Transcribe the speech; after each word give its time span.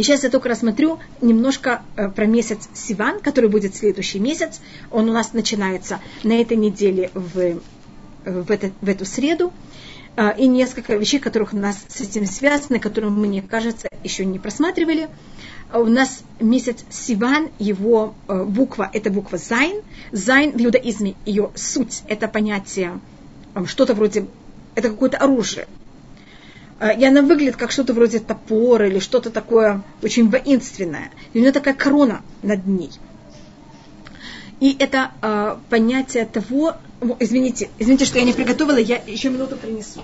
И 0.00 0.02
сейчас 0.02 0.22
я 0.22 0.30
только 0.30 0.48
рассмотрю 0.48 0.98
немножко 1.20 1.82
э, 1.94 2.08
про 2.08 2.24
месяц 2.24 2.70
Сиван, 2.72 3.20
который 3.20 3.50
будет 3.50 3.76
следующий 3.76 4.18
месяц. 4.18 4.62
Он 4.90 5.10
у 5.10 5.12
нас 5.12 5.34
начинается 5.34 6.00
на 6.24 6.40
этой 6.40 6.56
неделе 6.56 7.10
в, 7.12 7.60
в, 8.24 8.50
это, 8.50 8.70
в 8.80 8.88
эту 8.88 9.04
среду. 9.04 9.52
Э, 10.16 10.30
и 10.38 10.46
несколько 10.48 10.96
вещей, 10.96 11.20
которых 11.20 11.52
у 11.52 11.58
нас 11.58 11.84
с 11.86 12.00
этим 12.00 12.24
связаны, 12.24 12.80
которые, 12.80 13.10
мне 13.10 13.42
кажется, 13.42 13.88
еще 14.02 14.24
не 14.24 14.38
просматривали. 14.38 15.10
У 15.74 15.84
нас 15.84 16.22
месяц 16.40 16.78
Сиван, 16.88 17.50
его 17.58 18.14
э, 18.26 18.42
буква– 18.44 18.88
это 18.94 19.10
буква 19.10 19.36
Зайн. 19.36 19.82
Зайн 20.12 20.52
в 20.52 20.64
иудаизме, 20.64 21.14
ее 21.26 21.50
суть– 21.56 22.04
это 22.08 22.26
понятие, 22.26 23.00
что-то 23.66 23.92
вроде, 23.92 24.28
это 24.76 24.88
какое-то 24.88 25.18
оружие, 25.18 25.66
Э, 25.66 25.79
и 26.88 27.04
она 27.04 27.22
выглядит 27.22 27.56
как 27.56 27.70
что-то 27.70 27.92
вроде 27.92 28.20
топора 28.20 28.86
или 28.86 28.98
что-то 28.98 29.30
такое 29.30 29.82
очень 30.02 30.30
воинственное. 30.30 31.10
И 31.32 31.38
у 31.38 31.42
нее 31.42 31.52
такая 31.52 31.74
корона 31.74 32.22
над 32.42 32.66
ней. 32.66 32.90
И 34.60 34.76
это 34.78 35.10
э, 35.22 35.56
понятие 35.68 36.26
того... 36.26 36.76
Извините, 37.18 37.70
извините, 37.78 38.04
что 38.04 38.18
я 38.18 38.24
не 38.24 38.34
приготовила, 38.34 38.76
я 38.76 38.96
еще 39.06 39.30
минуту 39.30 39.56
принесу. 39.56 40.02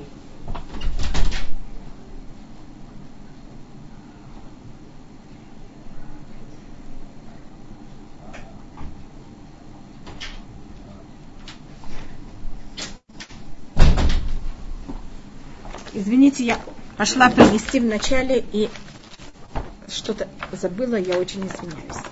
Извините, 15.96 16.44
я 16.44 16.58
пошла 16.98 17.30
принести 17.30 17.80
в 17.80 17.86
начале 17.86 18.44
и 18.52 18.68
что-то 19.88 20.28
забыла, 20.52 20.96
я 20.96 21.16
очень 21.18 21.40
извиняюсь. 21.46 22.04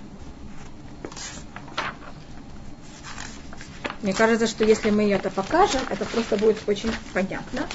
Мне 4.00 4.14
кажется, 4.14 4.46
что 4.46 4.64
если 4.64 4.88
мы 4.88 5.10
это 5.12 5.28
покажем, 5.28 5.82
это 5.90 6.06
просто 6.06 6.38
будет 6.38 6.66
очень 6.66 6.90
понятно. 7.12 7.66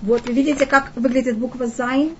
Вот, 0.00 0.26
вы 0.26 0.32
видите, 0.32 0.66
как 0.66 0.90
выглядит 0.96 1.38
буква 1.38 1.68
Зайн? 1.68 2.16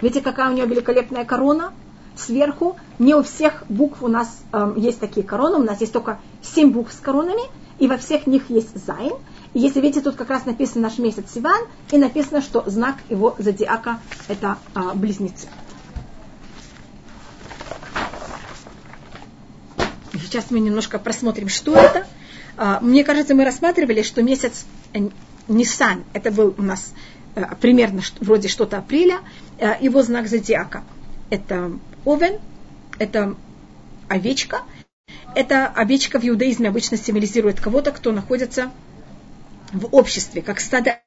Видите, 0.00 0.20
какая 0.20 0.50
у 0.50 0.54
нее 0.54 0.66
великолепная 0.66 1.24
корона 1.24 1.72
сверху? 2.16 2.76
Не 2.98 3.14
у 3.14 3.22
всех 3.22 3.62
букв 3.68 4.02
у 4.02 4.08
нас 4.08 4.42
э, 4.52 4.74
есть 4.76 4.98
такие 4.98 5.24
короны, 5.24 5.58
у 5.58 5.62
нас 5.62 5.80
есть 5.80 5.92
только 5.92 6.18
семь 6.42 6.72
букв 6.72 6.92
с 6.92 6.98
коронами, 6.98 7.42
и 7.78 7.86
во 7.86 7.96
всех 7.96 8.26
них 8.26 8.50
есть 8.50 8.76
Зайн. 8.84 9.12
Если 9.54 9.80
видите, 9.80 10.00
тут 10.00 10.16
как 10.16 10.30
раз 10.30 10.46
написан 10.46 10.82
наш 10.82 10.98
месяц 10.98 11.32
Сиван, 11.32 11.62
и 11.92 11.96
написано, 11.96 12.42
что 12.42 12.68
знак 12.68 12.96
его 13.08 13.36
зодиака– 13.38 14.00
это 14.28 14.58
а, 14.74 14.94
близнецы. 14.94 15.46
Сейчас 20.12 20.50
мы 20.50 20.58
немножко 20.58 20.98
просмотрим, 20.98 21.48
что 21.48 21.76
это. 21.76 22.04
А, 22.56 22.80
мне 22.80 23.04
кажется, 23.04 23.36
мы 23.36 23.44
рассматривали, 23.44 24.02
что 24.02 24.24
месяц 24.24 24.66
Нисан, 25.46 26.02
это 26.12 26.32
был 26.32 26.52
у 26.58 26.62
нас 26.62 26.92
а, 27.36 27.54
примерно 27.54 28.02
вроде 28.20 28.48
что-то 28.48 28.78
апреля, 28.78 29.20
а, 29.60 29.78
его 29.80 30.02
знак 30.02 30.26
зодиака– 30.26 30.82
это 31.30 31.72
овен, 32.04 32.40
это 32.98 33.36
овечка. 34.08 34.62
Эта 35.36 35.66
овечка 35.66 36.18
в 36.18 36.24
иудаизме 36.24 36.68
обычно 36.68 36.96
символизирует 36.96 37.60
кого-то, 37.60 37.92
кто 37.92 38.12
находится 38.12 38.72
в 39.74 39.94
обществе, 39.94 40.42
как 40.42 40.60
стадо 40.60 41.00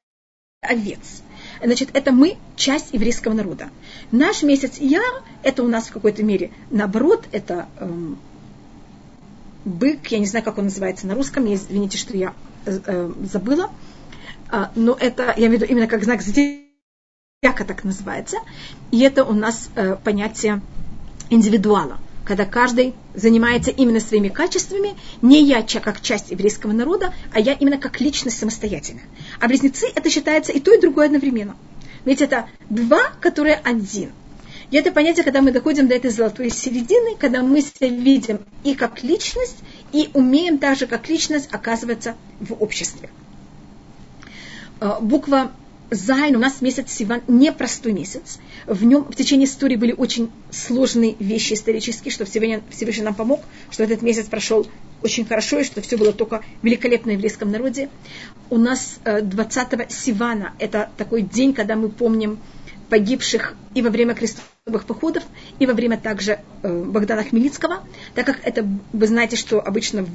овец. 0.61 1.23
Значит, 1.63 1.89
это 1.93 2.11
мы 2.11 2.37
часть 2.55 2.93
еврейского 2.93 3.33
народа. 3.33 3.69
Наш 4.11 4.43
месяц 4.43 4.77
Яр, 4.77 5.23
это 5.43 5.63
у 5.63 5.67
нас 5.67 5.87
в 5.87 5.93
какой-то 5.93 6.23
мере, 6.23 6.51
наоборот, 6.69 7.25
это 7.31 7.67
эм, 7.79 8.19
бык, 9.65 10.07
я 10.07 10.19
не 10.19 10.25
знаю, 10.25 10.45
как 10.45 10.57
он 10.57 10.65
называется 10.65 11.07
на 11.07 11.15
русском, 11.15 11.45
я, 11.45 11.55
извините, 11.55 11.97
что 11.97 12.15
я 12.15 12.33
э, 12.65 12.79
э, 12.85 13.11
забыла, 13.31 13.71
а, 14.49 14.71
но 14.75 14.95
это, 14.99 15.33
я 15.37 15.47
имею 15.47 15.51
в 15.51 15.53
виду 15.61 15.65
именно 15.65 15.87
как 15.87 16.03
знак 16.03 16.21
зодиака 16.21 17.65
так 17.65 17.83
называется, 17.83 18.37
и 18.91 19.01
это 19.01 19.23
у 19.23 19.33
нас 19.33 19.69
э, 19.75 19.95
понятие 20.03 20.61
индивидуала 21.29 21.99
когда 22.27 22.45
каждый 22.45 22.93
занимается 23.15 23.71
именно 23.71 24.01
своими 24.01 24.27
качествами, 24.27 24.95
не 25.21 25.41
я 25.45 25.63
как 25.79 26.01
часть 26.01 26.29
еврейского 26.29 26.73
народа, 26.73 27.13
а 27.31 27.39
я 27.39 27.53
именно 27.53 27.77
как 27.77 28.01
личность 28.01 28.37
самостоятельно. 28.37 28.99
А 29.39 29.47
близнецы 29.47 29.87
это 29.95 30.09
считается 30.09 30.51
и 30.51 30.59
то, 30.59 30.73
и 30.73 30.81
другое 30.81 31.05
одновременно. 31.05 31.55
Ведь 32.03 32.21
это 32.21 32.49
два, 32.69 33.11
которые 33.21 33.55
один. 33.55 34.11
И 34.71 34.75
это 34.75 34.91
понятие, 34.91 35.23
когда 35.23 35.41
мы 35.41 35.53
доходим 35.53 35.87
до 35.87 35.95
этой 35.95 36.11
золотой 36.11 36.49
середины, 36.49 37.15
когда 37.17 37.41
мы 37.43 37.61
себя 37.61 37.87
видим 37.87 38.41
и 38.65 38.75
как 38.75 39.03
личность, 39.03 39.59
и 39.93 40.09
умеем 40.13 40.57
также 40.57 40.85
как 40.85 41.07
личность 41.07 41.47
оказываться 41.53 42.17
в 42.41 42.61
обществе. 42.61 43.09
Э, 44.81 44.97
буква 44.99 45.53
Зайн, 45.89 46.35
у 46.35 46.39
нас 46.39 46.61
месяц 46.61 46.91
Сиван, 46.91 47.21
непростой 47.27 47.93
месяц. 47.93 48.39
В 48.65 48.83
нем 48.83 49.05
в 49.05 49.15
течение 49.15 49.47
истории 49.47 49.77
были 49.77 49.93
очень 49.93 50.29
сложные 50.51 51.15
вещи 51.19 51.53
исторические, 51.53 52.11
что 52.11 52.25
Всевышний, 52.25 52.59
Всевышний 52.69 53.03
нам 53.03 53.15
помог, 53.15 53.41
что 53.71 53.83
этот 53.83 54.01
месяц 54.01 54.25
прошел 54.25 54.67
очень 55.01 55.25
хорошо, 55.25 55.59
и 55.59 55.63
что 55.63 55.81
все 55.81 55.95
было 55.95 56.11
только 56.11 56.43
великолепно 56.61 57.11
в 57.11 57.15
еврейском 57.15 57.51
народе. 57.51 57.89
У 58.49 58.57
нас 58.57 58.99
20-го 59.05 59.83
э, 59.83 59.85
Сивана, 59.89 60.53
это 60.59 60.89
такой 60.97 61.21
день, 61.21 61.53
когда 61.53 61.75
мы 61.75 61.87
помним 61.89 62.39
погибших 62.89 63.55
и 63.73 63.81
во 63.81 63.89
время 63.89 64.13
крестовых 64.13 64.85
походов, 64.85 65.23
и 65.59 65.65
во 65.65 65.73
время 65.73 65.97
также 65.97 66.39
э, 66.63 66.83
Богдана 66.83 67.23
Хмельницкого, 67.23 67.83
так 68.15 68.25
как 68.25 68.39
это, 68.43 68.67
вы 68.93 69.07
знаете, 69.07 69.35
что 69.35 69.61
обычно 69.61 70.05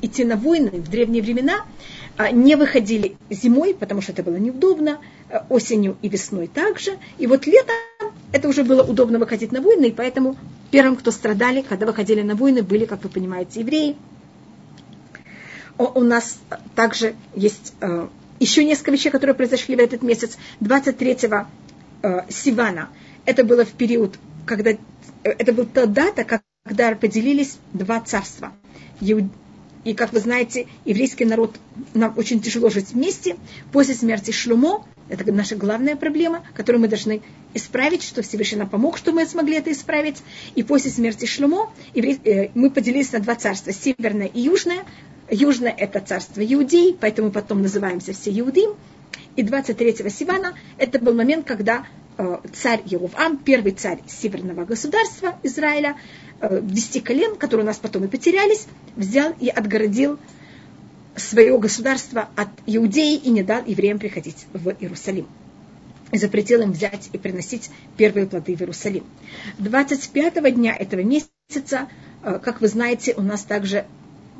идти 0.00 0.24
на 0.24 0.36
войны 0.36 0.70
в 0.70 0.88
древние 0.88 1.22
времена 1.22 1.64
не 2.32 2.56
выходили 2.56 3.16
зимой, 3.30 3.74
потому 3.74 4.00
что 4.00 4.12
это 4.12 4.22
было 4.22 4.36
неудобно, 4.36 4.98
э, 5.28 5.40
осенью 5.48 5.96
и 6.02 6.08
весной 6.08 6.46
также, 6.46 6.98
и 7.18 7.26
вот 7.26 7.46
летом 7.46 7.74
это 8.32 8.48
уже 8.48 8.64
было 8.64 8.82
удобно 8.82 9.18
выходить 9.18 9.52
на 9.52 9.60
войны, 9.60 9.86
и 9.86 9.92
поэтому 9.92 10.36
первым, 10.70 10.96
кто 10.96 11.10
страдали, 11.10 11.62
когда 11.62 11.86
выходили 11.86 12.22
на 12.22 12.34
войны, 12.34 12.62
были, 12.62 12.84
как 12.84 13.02
вы 13.02 13.08
понимаете, 13.08 13.60
евреи. 13.60 13.96
У, 15.76 16.00
нас 16.00 16.38
также 16.76 17.16
есть 17.34 17.74
еще 18.40 18.64
несколько 18.64 18.90
вещей, 18.92 19.10
которые 19.10 19.34
произошли 19.34 19.76
в 19.76 19.78
этот 19.78 20.02
месяц. 20.02 20.36
23 20.60 21.18
э, 22.02 22.20
Сивана. 22.28 22.88
Это 23.24 23.44
было 23.44 23.64
в 23.64 23.72
период, 23.72 24.18
когда 24.46 24.70
э, 24.70 24.76
это 25.22 25.52
была 25.52 25.66
та 25.66 25.86
дата, 25.86 26.42
когда 26.64 26.94
поделились 26.94 27.58
два 27.72 28.00
царства. 28.00 28.52
И, 29.84 29.94
как 29.94 30.12
вы 30.12 30.20
знаете, 30.20 30.66
еврейский 30.84 31.24
народ, 31.24 31.56
нам 31.92 32.14
очень 32.16 32.40
тяжело 32.40 32.70
жить 32.70 32.92
вместе. 32.92 33.36
После 33.70 33.94
смерти 33.94 34.30
Шлюмо, 34.30 34.86
это 35.08 35.30
наша 35.32 35.56
главная 35.56 35.94
проблема, 35.94 36.42
которую 36.54 36.80
мы 36.80 36.88
должны 36.88 37.20
исправить, 37.52 38.02
что 38.02 38.22
Всевышний 38.22 38.58
нам 38.58 38.68
помог, 38.68 38.96
что 38.96 39.12
мы 39.12 39.26
смогли 39.26 39.56
это 39.56 39.70
исправить. 39.70 40.22
И 40.54 40.62
после 40.62 40.90
смерти 40.90 41.26
Шлюмо 41.26 41.70
еврей, 41.94 42.18
э, 42.24 42.48
мы 42.54 42.70
поделились 42.70 43.12
на 43.12 43.20
два 43.20 43.34
царства, 43.34 43.72
северное 43.72 44.26
и 44.26 44.40
южное. 44.40 44.84
Южное– 45.30 45.74
это 45.78 46.00
царство 46.00 46.40
Иудей, 46.44 46.96
поэтому 46.98 47.30
потом 47.30 47.62
называемся 47.62 48.12
все 48.12 48.30
Иудим. 48.38 48.74
И 49.36 49.42
23 49.42 50.08
Сивана 50.10 50.54
это 50.78 50.98
был 50.98 51.14
момент, 51.14 51.46
когда 51.46 51.86
царь 52.52 52.82
Еровам, 52.84 53.38
первый 53.38 53.72
царь 53.72 53.98
северного 54.06 54.64
государства 54.64 55.36
Израиля, 55.42 55.96
э, 56.40 56.60
десяти 56.62 57.00
колен, 57.00 57.36
которые 57.36 57.64
у 57.64 57.66
нас 57.66 57.78
потом 57.78 58.04
и 58.04 58.08
потерялись, 58.08 58.66
взял 58.96 59.32
и 59.40 59.48
отгородил 59.48 60.18
свое 61.16 61.58
государство 61.58 62.28
от 62.36 62.48
Иудеи 62.66 63.16
и 63.16 63.30
не 63.30 63.42
дал 63.42 63.64
евреям 63.64 63.98
приходить 63.98 64.46
в 64.52 64.70
Иерусалим. 64.80 65.26
И 66.12 66.18
запретил 66.18 66.62
им 66.62 66.72
взять 66.72 67.08
и 67.12 67.18
приносить 67.18 67.70
первые 67.96 68.26
плоды 68.26 68.54
в 68.54 68.60
Иерусалим. 68.60 69.04
25 69.58 70.54
дня 70.54 70.76
этого 70.76 71.00
месяца, 71.00 71.88
э, 72.22 72.38
как 72.42 72.60
вы 72.60 72.68
знаете, 72.68 73.14
у 73.16 73.22
нас 73.22 73.42
также 73.42 73.86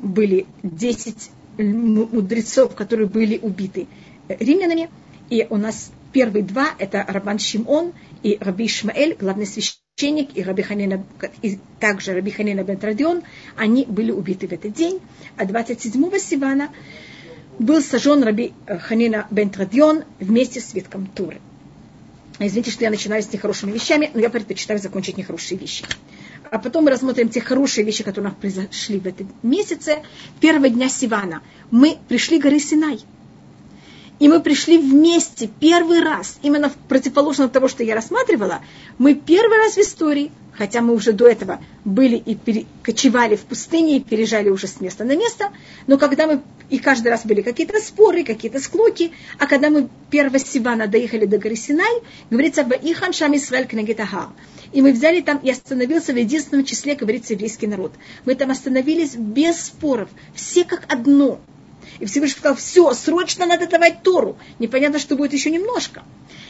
были 0.01 0.45
10 0.63 1.31
мудрецов, 1.57 2.75
которые 2.75 3.07
были 3.07 3.37
убиты 3.37 3.87
римлянами. 4.27 4.89
И 5.29 5.47
у 5.49 5.57
нас 5.57 5.91
первые 6.15 6.43
два, 6.43 6.69
это 6.79 7.03
Рабан 7.05 7.39
Шимон 7.39 7.91
и 8.23 8.37
Раби 8.39 8.67
Ишмаэль, 8.67 9.17
главный 9.19 9.45
священник, 9.45 10.29
и, 10.37 10.43
Раби 10.43 10.63
Ханина, 10.63 11.03
и 11.41 11.59
также 11.81 12.13
Раби 12.13 12.31
Ханина 12.31 12.63
бен 12.63 12.77
Традион, 12.77 13.23
они 13.57 13.83
были 13.83 14.11
убиты 14.11 14.47
в 14.47 14.53
этот 14.53 14.71
день. 14.71 15.01
А 15.35 15.43
27 15.43 16.17
Сивана 16.17 16.69
был 17.59 17.81
сожжен 17.81 18.23
Раби 18.23 18.53
Ханина 18.65 19.27
бен 19.29 19.49
Традион 19.49 20.05
вместе 20.21 20.61
с 20.61 20.69
свитком 20.69 21.05
Туры. 21.07 21.41
Извините, 22.39 22.71
что 22.71 22.85
я 22.85 22.91
начинаю 22.91 23.21
с 23.21 23.33
нехорошими 23.33 23.73
вещами, 23.73 24.09
но 24.13 24.21
я 24.21 24.29
предпочитаю 24.29 24.79
закончить 24.79 25.17
нехорошие 25.17 25.57
вещи. 25.57 25.83
А 26.49 26.59
потом 26.59 26.85
мы 26.85 26.91
рассмотрим 26.91 27.27
те 27.27 27.41
хорошие 27.41 27.83
вещи, 27.83 28.05
которые 28.05 28.29
у 28.29 28.31
нас 28.31 28.39
произошли 28.39 28.99
в 28.99 29.05
этом 29.07 29.27
месяце. 29.43 29.97
Первого 30.39 30.69
дня 30.69 30.87
Сивана 30.87 31.41
мы 31.71 31.97
пришли 32.07 32.39
к 32.39 32.43
горы 32.43 32.59
Синай– 32.59 32.99
и 34.19 34.27
мы 34.27 34.39
пришли 34.39 34.77
вместе 34.77 35.49
первый 35.59 36.01
раз, 36.01 36.39
именно 36.41 36.69
в 36.69 36.75
противоположном 36.75 37.49
того, 37.49 37.67
что 37.67 37.83
я 37.83 37.95
рассматривала, 37.95 38.61
мы 38.97 39.13
первый 39.13 39.57
раз 39.57 39.75
в 39.75 39.79
истории, 39.79 40.31
хотя 40.53 40.81
мы 40.81 40.93
уже 40.93 41.11
до 41.11 41.27
этого 41.27 41.59
были 41.83 42.15
и 42.15 42.65
кочевали 42.81 43.35
в 43.35 43.41
пустыне 43.41 43.97
и 43.97 43.99
переезжали 43.99 44.49
уже 44.49 44.67
с 44.67 44.79
места 44.79 45.03
на 45.03 45.15
место, 45.15 45.51
но 45.87 45.97
когда 45.97 46.27
мы, 46.27 46.41
и 46.69 46.79
каждый 46.79 47.09
раз 47.09 47.25
были 47.25 47.41
какие-то 47.41 47.79
споры, 47.79 48.23
какие-то 48.23 48.59
склоки, 48.59 49.11
а 49.37 49.47
когда 49.47 49.69
мы 49.69 49.89
1 50.11 50.39
Сивана 50.39 50.87
доехали 50.87 51.25
до 51.25 51.37
горы 51.37 51.55
Синай, 51.55 52.01
говорится, 52.29 52.61
«Ихан 52.61 53.11
шам 53.11 53.35
Исраэль 53.35 53.67
кнагитахар». 53.67 54.29
И 54.71 54.81
мы 54.81 54.91
взяли 54.93 55.21
там 55.21 55.37
и 55.37 55.49
остановился 55.49 56.13
в 56.13 56.17
единственном 56.17 56.65
числе, 56.65 56.95
говорится, 56.95 57.33
еврейский 57.33 57.67
народ. 57.67 57.93
Мы 58.25 58.35
там 58.35 58.51
остановились 58.51 59.15
без 59.15 59.59
споров, 59.65 60.09
все 60.33 60.63
как 60.63 60.83
одно– 60.91 61.39
и 61.99 62.05
Всевышний 62.05 62.39
сказал, 62.39 62.55
все, 62.55 62.93
срочно 62.93 63.45
надо 63.45 63.67
давать 63.67 64.03
Тору. 64.03 64.37
Непонятно, 64.59 64.99
что 64.99 65.15
будет 65.15 65.33
еще 65.33 65.49
немножко. 65.49 66.03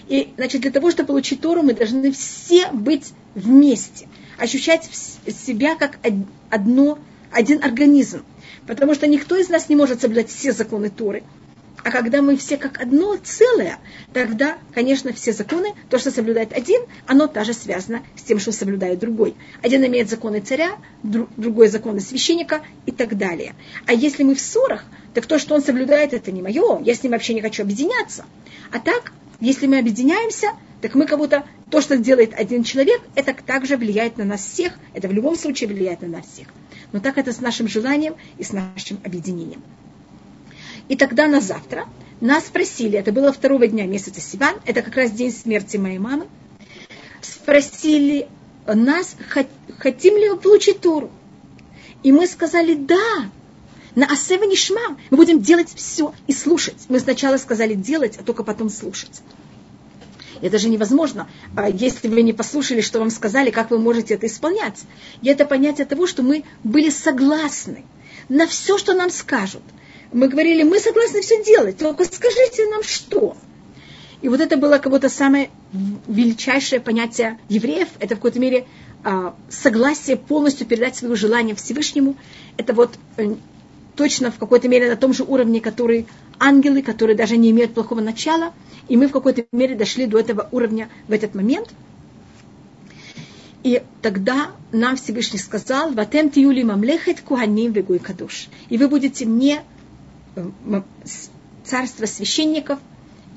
И, 0.07 0.33
значит, 0.37 0.61
для 0.61 0.71
того, 0.71 0.91
чтобы 0.91 1.07
получить 1.07 1.41
Тору, 1.41 1.61
мы 1.61 1.73
должны 1.73 2.11
все 2.11 2.69
быть 2.71 3.13
вместе, 3.33 4.07
ощущать 4.37 4.89
себя 5.27 5.75
как 5.75 5.99
одно, 6.49 6.99
один 7.31 7.63
организм. 7.63 8.23
Потому 8.67 8.93
что 8.95 9.07
никто 9.07 9.35
из 9.35 9.49
нас 9.49 9.69
не 9.69 9.75
может 9.75 10.01
соблюдать 10.01 10.29
все 10.29 10.51
законы 10.51 10.89
Торы. 10.89 11.23
А 11.85 11.91
когда 11.91 12.23
мы 12.23 12.35
все 12.35 12.57
как 12.57 12.81
одно 12.81 13.15
целое, 13.23 13.77
тогда, 14.11 14.57
конечно, 14.73 15.13
все 15.13 15.33
законы, 15.33 15.75
то, 15.87 15.99
что 15.99 16.09
соблюдает 16.09 16.51
один, 16.51 16.81
оно 17.05 17.27
также 17.27 17.53
связано 17.53 18.01
с 18.15 18.23
тем, 18.23 18.39
что 18.39 18.51
соблюдает 18.51 18.97
другой. 18.97 19.35
Один 19.61 19.85
имеет 19.85 20.09
законы 20.09 20.39
царя, 20.39 20.77
другой 21.03 21.67
законы 21.67 21.99
священника 21.99 22.63
и 22.87 22.91
так 22.91 23.15
далее. 23.15 23.53
А 23.85 23.93
если 23.93 24.23
мы 24.23 24.33
в 24.33 24.39
ссорах, 24.39 24.83
так 25.15 25.25
то, 25.27 25.39
что 25.39 25.55
он 25.55 25.63
соблюдает, 25.63 26.13
это 26.13 26.29
не 26.33 26.41
мое, 26.41 26.81
я 26.81 26.93
с 26.93 27.01
ним 27.01 27.13
вообще 27.13 27.33
не 27.33 27.41
хочу 27.41 27.63
объединяться. 27.63 28.25
А 28.71 28.79
так, 28.79 29.13
если 29.39 29.65
мы 29.65 29.79
объединяемся, 29.79 30.49
так 30.81 30.93
мы 30.93 31.05
как 31.05 31.17
будто 31.17 31.45
то, 31.71 31.79
что 31.79 31.97
делает 31.97 32.33
один 32.33 32.63
человек, 32.63 33.01
это 33.15 33.33
также 33.33 33.77
влияет 33.77 34.17
на 34.17 34.25
нас 34.25 34.45
всех, 34.45 34.73
это 34.93 35.07
в 35.07 35.13
любом 35.13 35.37
случае 35.37 35.69
влияет 35.69 36.01
на 36.01 36.09
нас 36.09 36.25
всех. 36.25 36.49
Но 36.91 36.99
так 36.99 37.17
это 37.17 37.31
с 37.31 37.39
нашим 37.39 37.69
желанием 37.69 38.15
и 38.37 38.43
с 38.43 38.51
нашим 38.51 38.99
объединением. 39.05 39.63
И 40.89 40.97
тогда 40.97 41.27
на 41.27 41.39
завтра 41.39 41.85
нас 42.19 42.47
спросили, 42.47 42.99
это 42.99 43.13
было 43.13 43.31
второго 43.31 43.67
дня 43.67 43.87
месяца 43.87 44.19
Сиван, 44.19 44.55
это 44.65 44.81
как 44.81 44.97
раз 44.97 45.11
день 45.11 45.31
смерти 45.31 45.77
моей 45.77 45.97
мамы, 45.97 46.27
спросили 47.21 48.27
нас, 48.67 49.15
хотим 49.79 50.17
ли 50.17 50.31
мы 50.31 50.37
получить 50.37 50.81
Тору. 50.81 51.09
И 52.03 52.11
мы 52.11 52.27
сказали, 52.27 52.73
да, 52.73 53.29
на 53.95 54.05
Асева 54.07 54.43
Нишма 54.43 54.97
мы 55.09 55.17
будем 55.17 55.41
делать 55.41 55.69
все 55.73 56.13
и 56.27 56.33
слушать. 56.33 56.85
Мы 56.89 56.99
сначала 56.99 57.37
сказали 57.37 57.73
делать, 57.73 58.17
а 58.17 58.23
только 58.23 58.43
потом 58.43 58.69
слушать. 58.69 59.21
Это 60.41 60.57
же 60.57 60.69
невозможно. 60.69 61.29
А 61.55 61.69
если 61.69 62.07
вы 62.07 62.21
не 62.21 62.33
послушали, 62.33 62.81
что 62.81 62.99
вам 62.99 63.09
сказали, 63.09 63.51
как 63.51 63.71
вы 63.71 63.79
можете 63.79 64.15
это 64.15 64.27
исполнять? 64.27 64.83
И 65.21 65.29
это 65.29 65.45
понятие 65.45 65.85
того, 65.85 66.07
что 66.07 66.23
мы 66.23 66.43
были 66.63 66.89
согласны 66.89 67.85
на 68.27 68.45
все, 68.45 68.77
что 68.77 68.93
нам 68.93 69.09
скажут– 69.09 69.63
мы 70.15 70.29
говорили, 70.29 70.63
мы 70.63 70.79
согласны 70.79 71.21
все 71.21 71.43
делать, 71.43 71.77
только 71.77 72.05
скажите 72.05 72.67
нам 72.69 72.83
что. 72.83 73.35
И 74.21 74.29
вот 74.29 74.39
это 74.39 74.57
было 74.57 74.77
как 74.77 74.91
будто 74.91 75.09
самое 75.09 75.49
величайшее 76.07 76.79
понятие 76.79 77.37
евреев, 77.49 77.89
это 77.99 78.15
в 78.15 78.19
какой-то 78.19 78.39
мере 78.39 78.65
а, 79.03 79.35
согласие 79.49 80.15
полностью 80.15 80.67
передать 80.67 80.95
свое 80.95 81.15
желание 81.15 81.53
Всевышнему. 81.53 82.15
Это 82.57 82.73
вот 82.73 82.97
э, 83.17 83.35
точно 83.95 84.31
в 84.31 84.37
какой-то 84.37 84.67
мере 84.67 84.89
на 84.89 84.95
том 84.95 85.13
же 85.13 85.23
уровне, 85.23 85.61
который 85.61 86.07
ангелы, 86.39 86.81
которые 86.81 87.15
даже 87.15 87.37
не 87.37 87.51
имеют 87.51 87.73
плохого 87.73 88.01
начала. 88.01 88.53
И 88.87 88.97
мы 88.97 89.07
в 89.07 89.11
какой-то 89.11 89.45
мере 89.51 89.75
дошли 89.75 90.05
до 90.05 90.19
этого 90.19 90.47
уровня 90.51 90.89
в 91.07 91.11
этот 91.11 91.33
момент. 91.35 91.69
И 93.63 93.81
тогда 94.01 94.51
нам 94.71 94.95
Всевышний 94.95 95.39
сказал, 95.39 95.91
«Ватем 95.91 96.29
тиюли 96.29 96.61
мамлехет 96.61 97.21
куханим 97.21 97.71
вегуй 97.71 97.97
кадуш». 97.97 98.47
И 98.69 98.77
вы 98.77 98.87
будете 98.87 99.25
мне 99.25 99.63
царство 101.63 102.05
священников 102.05 102.79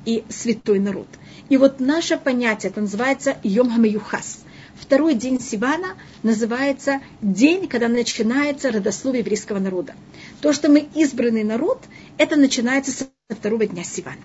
и 0.05 0.25
святой 0.29 0.81
народ. 0.81 1.09
И 1.49 1.57
вот 1.57 1.81
наше 1.81 2.19
понятие, 2.19 2.71
это 2.71 2.83
называется 2.83 3.39
Йом 3.43 3.71
Хамеюхас. 3.71 4.41
Второй 4.79 5.15
день 5.15 5.41
Сивана 5.41 5.97
называется 6.23 7.01
день, 7.21 7.67
когда 7.67 7.89
начинается 7.89 8.71
родословие 8.71 9.21
еврейского 9.21 9.59
народа. 9.59 9.95
То, 10.41 10.53
что 10.53 10.69
мы 10.69 10.89
избранный 10.95 11.43
народ, 11.43 11.81
это 12.17 12.37
начинается 12.37 12.93
со 12.93 13.09
второго 13.29 13.67
дня 13.67 13.83
Сивана. 13.83 14.21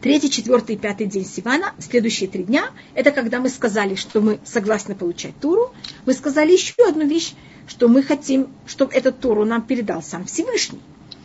Третий, 0.00 0.30
четвертый 0.30 0.76
и 0.76 0.78
пятый 0.78 1.06
день 1.06 1.24
Сивана, 1.24 1.74
следующие 1.78 2.28
три 2.28 2.44
дня, 2.44 2.70
это 2.94 3.10
когда 3.10 3.40
мы 3.40 3.48
сказали, 3.48 3.96
что 3.96 4.20
мы 4.20 4.38
согласны 4.44 4.94
получать 4.94 5.34
Туру. 5.40 5.72
Мы 6.06 6.12
сказали 6.12 6.52
еще 6.52 6.86
одну 6.86 7.04
вещь, 7.04 7.34
что 7.66 7.88
мы 7.88 8.02
хотим, 8.02 8.48
чтобы 8.66 8.92
этот 8.92 9.18
Туру 9.18 9.44
нам 9.44 9.62
передал 9.62 10.02
сам 10.02 10.24
Всевышний. 10.26 10.80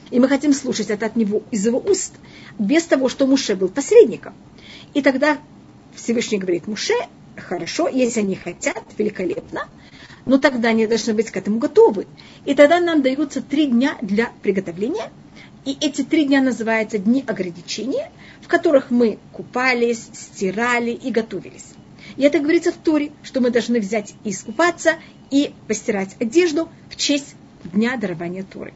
И 0.09 0.19
мы 0.19 0.27
хотим 0.27 0.53
слушать 0.53 0.89
это 0.89 1.05
от 1.05 1.15
него, 1.15 1.43
из 1.51 1.65
его 1.65 1.79
уст, 1.79 2.13
без 2.57 2.83
того, 2.85 3.09
что 3.09 3.27
Муше 3.27 3.55
был 3.55 3.69
посредником. 3.69 4.33
И 4.93 5.01
тогда 5.01 5.37
Всевышний 5.95 6.39
говорит, 6.39 6.67
Муше, 6.67 6.93
хорошо, 7.37 7.87
если 7.87 8.21
они 8.21 8.35
хотят, 8.35 8.83
великолепно, 8.97 9.67
но 10.25 10.37
тогда 10.37 10.69
они 10.69 10.87
должны 10.87 11.13
быть 11.13 11.31
к 11.31 11.37
этому 11.37 11.57
готовы. 11.59 12.07
И 12.45 12.53
тогда 12.53 12.79
нам 12.79 13.01
даются 13.01 13.41
три 13.41 13.67
дня 13.67 13.97
для 14.01 14.31
приготовления. 14.41 15.11
И 15.65 15.77
эти 15.79 16.03
три 16.03 16.25
дня 16.25 16.41
называются 16.41 16.97
дни 16.97 17.23
ограничения, 17.25 18.11
в 18.41 18.47
которых 18.47 18.91
мы 18.91 19.17
купались, 19.31 20.09
стирали 20.13 20.91
и 20.91 21.11
готовились. 21.11 21.73
И 22.17 22.23
это 22.23 22.39
говорится 22.39 22.71
в 22.71 22.77
Торе, 22.77 23.11
что 23.23 23.39
мы 23.39 23.49
должны 23.49 23.79
взять 23.79 24.13
и 24.23 24.31
искупаться, 24.31 24.95
и 25.31 25.53
постирать 25.67 26.15
одежду 26.19 26.69
в 26.89 26.95
честь 26.95 27.35
дня 27.63 27.95
дарования 27.97 28.43
Торы. 28.43 28.73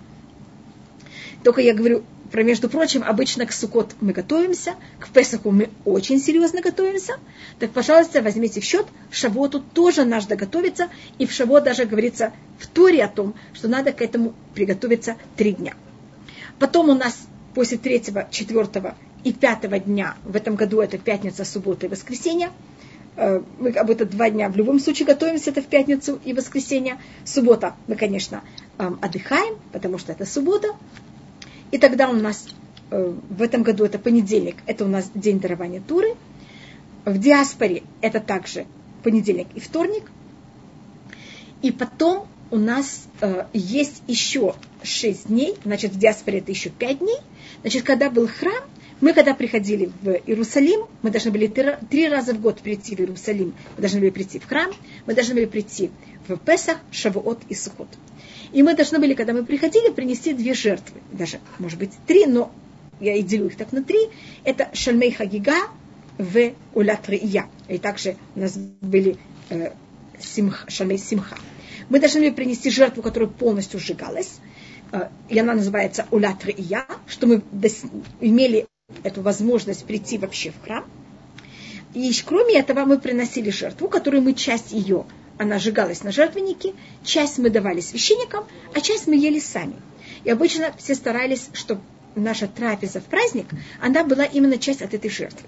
Только 1.44 1.62
я 1.62 1.74
говорю 1.74 2.04
между 2.34 2.70
прочим, 2.70 3.04
обычно 3.04 3.46
к 3.46 3.54
Сукот 3.54 3.96
мы 4.02 4.12
готовимся, 4.12 4.76
к 5.00 5.10
Песаху 5.10 5.52
мы 5.52 5.70
очень 5.86 6.20
серьезно 6.20 6.62
готовимся. 6.62 7.18
Так, 7.60 7.72
пожалуйста, 7.72 8.22
возьмите 8.22 8.60
в 8.60 8.64
счет, 8.64 8.86
Шавоту 9.12 9.60
тоже 9.62 10.04
надо 10.04 10.36
готовиться, 10.36 10.90
и 11.18 11.26
в 11.26 11.32
Шавот 11.32 11.64
даже 11.64 11.86
говорится 11.86 12.34
в 12.60 12.68
Торе 12.68 13.04
о 13.04 13.08
том, 13.08 13.34
что 13.54 13.68
надо 13.68 13.94
к 13.94 14.02
этому 14.02 14.34
приготовиться 14.54 15.16
три 15.36 15.54
дня. 15.54 15.74
Потом 16.60 16.90
у 16.90 16.96
нас 16.96 17.28
после 17.54 17.78
третьего, 17.78 18.28
четвертого 18.30 18.96
и 19.24 19.34
пятого 19.34 19.80
дня, 19.80 20.16
в 20.24 20.36
этом 20.36 20.56
году 20.56 20.82
это 20.82 20.98
пятница, 20.98 21.46
суббота 21.46 21.86
и 21.86 21.90
воскресенье, 21.90 22.52
э, 23.16 23.42
мы 23.58 23.70
об 23.70 23.90
это 23.90 24.06
два 24.06 24.30
дня 24.30 24.50
в 24.50 24.58
любом 24.58 24.80
случае 24.80 25.06
готовимся, 25.06 25.52
это 25.52 25.62
в 25.62 25.68
пятницу 25.68 26.20
и 26.24 26.34
воскресенье. 26.34 26.98
Суббота 27.26 27.76
мы, 27.88 27.96
конечно, 27.96 28.42
отдыхаем, 28.78 29.56
потому 29.72 29.98
что 29.98 30.12
это 30.12 30.26
суббота. 30.26 30.68
И 31.72 31.78
тогда 31.78 32.10
у 32.10 32.14
нас 32.14 32.48
э, 32.92 33.14
в 33.30 33.42
этом 33.42 33.64
году 33.64 33.84
это 33.86 34.00
понедельник, 34.00 34.56
это 34.66 34.86
у 34.86 34.88
нас 34.88 35.10
день 35.14 35.40
дарования 35.40 35.82
Туры. 35.82 36.16
В 37.06 37.18
диаспоре 37.18 37.84
это 38.02 38.20
также 38.20 38.66
понедельник 39.04 39.48
и 39.56 39.60
вторник. 39.60 40.04
И 41.62 41.72
потом 41.72 42.28
у 42.52 42.58
нас 42.58 43.08
э, 43.22 43.46
есть 43.54 44.04
еще 44.08 44.56
шесть 44.84 45.28
дней, 45.28 45.56
значит, 45.64 45.94
в 45.94 46.00
диаспоре 46.00 46.40
это 46.40 46.52
еще 46.52 46.70
пять 46.70 47.00
дней. 47.00 47.20
Значит, 47.62 47.84
когда 47.84 48.10
был 48.10 48.28
храм, 48.28 48.64
мы 49.00 49.14
когда 49.14 49.34
приходили 49.34 49.92
в 50.02 50.10
Иерусалим, 50.26 50.88
мы 51.02 51.12
должны 51.12 51.32
были 51.32 51.48
три, 51.48 52.08
раза 52.08 52.34
в 52.34 52.42
год 52.42 52.60
прийти 52.60 52.96
в 52.96 53.00
Иерусалим, 53.00 53.54
мы 53.76 53.82
должны 53.82 54.00
были 54.00 54.10
прийти 54.10 54.40
в 54.40 54.48
храм, 54.48 54.72
мы 55.06 55.14
должны 55.14 55.36
были 55.36 55.46
прийти 55.46 55.92
в 56.28 56.38
Песах, 56.38 56.78
Шавуот 56.92 57.40
и 57.50 57.54
Сухот. 57.54 57.90
И 58.52 58.64
мы 58.64 58.76
должны 58.76 59.00
были, 59.00 59.14
когда 59.14 59.34
мы 59.34 59.46
приходили, 59.46 59.92
принести 59.92 60.34
две 60.34 60.54
жертвы. 60.54 61.02
Даже, 61.12 61.40
может 61.60 61.80
быть, 61.80 61.92
три, 62.06 62.26
но 62.26 62.52
я 63.00 63.16
и 63.16 63.22
делю 63.22 63.48
их 63.48 63.58
так 63.58 63.72
на 63.72 63.84
три. 63.84 64.10
Это 64.44 64.70
Шальмей 64.74 65.12
Хагига 65.12 65.56
в 66.18 66.54
Улят 66.74 67.08
Рия. 67.10 67.48
И 67.68 67.78
также 67.78 68.16
у 68.36 68.40
нас 68.40 68.58
были 68.58 69.18
э, 69.50 69.72
симх, 70.20 70.66
Шальмей 70.68 70.98
Симха. 70.98 71.38
Мы 71.90 72.00
должны 72.00 72.22
были 72.22 72.32
принести 72.32 72.70
жертву, 72.70 73.02
которая 73.02 73.30
полностью 73.30 73.80
сжигалась. 73.80 74.40
Э, 74.92 75.10
и 75.30 75.38
она 75.38 75.54
называется 75.54 76.08
Улят 76.12 76.44
Рия, 76.46 76.86
что 77.08 77.28
мы 77.28 77.42
имели 78.20 78.66
эту 79.04 79.22
возможность 79.22 79.86
прийти 79.86 80.18
вообще 80.18 80.52
в 80.52 80.64
храм. 80.64 80.86
И 81.94 82.12
кроме 82.26 82.60
этого 82.60 82.86
мы 82.86 83.00
приносили 83.00 83.50
жертву, 83.50 83.88
которую 83.88 84.24
мы 84.24 84.34
часть 84.34 84.72
ее 84.72 85.06
она 85.38 85.60
сжигалась 85.60 86.04
на 86.04 86.12
жертвеннике, 86.12 86.74
часть 87.04 87.38
мы 87.38 87.50
давали 87.50 87.82
священникам, 87.82 88.46
а 88.74 88.82
часть 88.82 89.08
мы 89.08 89.16
ели 89.16 89.40
сами. 89.40 89.76
И 90.24 90.30
обычно 90.30 90.74
все 90.78 90.96
старались, 90.96 91.50
чтобы 91.54 91.82
наша 92.16 92.48
трапеза 92.48 93.00
в 93.00 93.06
праздник, 93.06 93.48
она 93.82 94.04
была 94.04 94.26
именно 94.26 94.58
часть 94.58 94.82
от 94.82 94.94
этой 94.94 95.10
жертвы. 95.10 95.48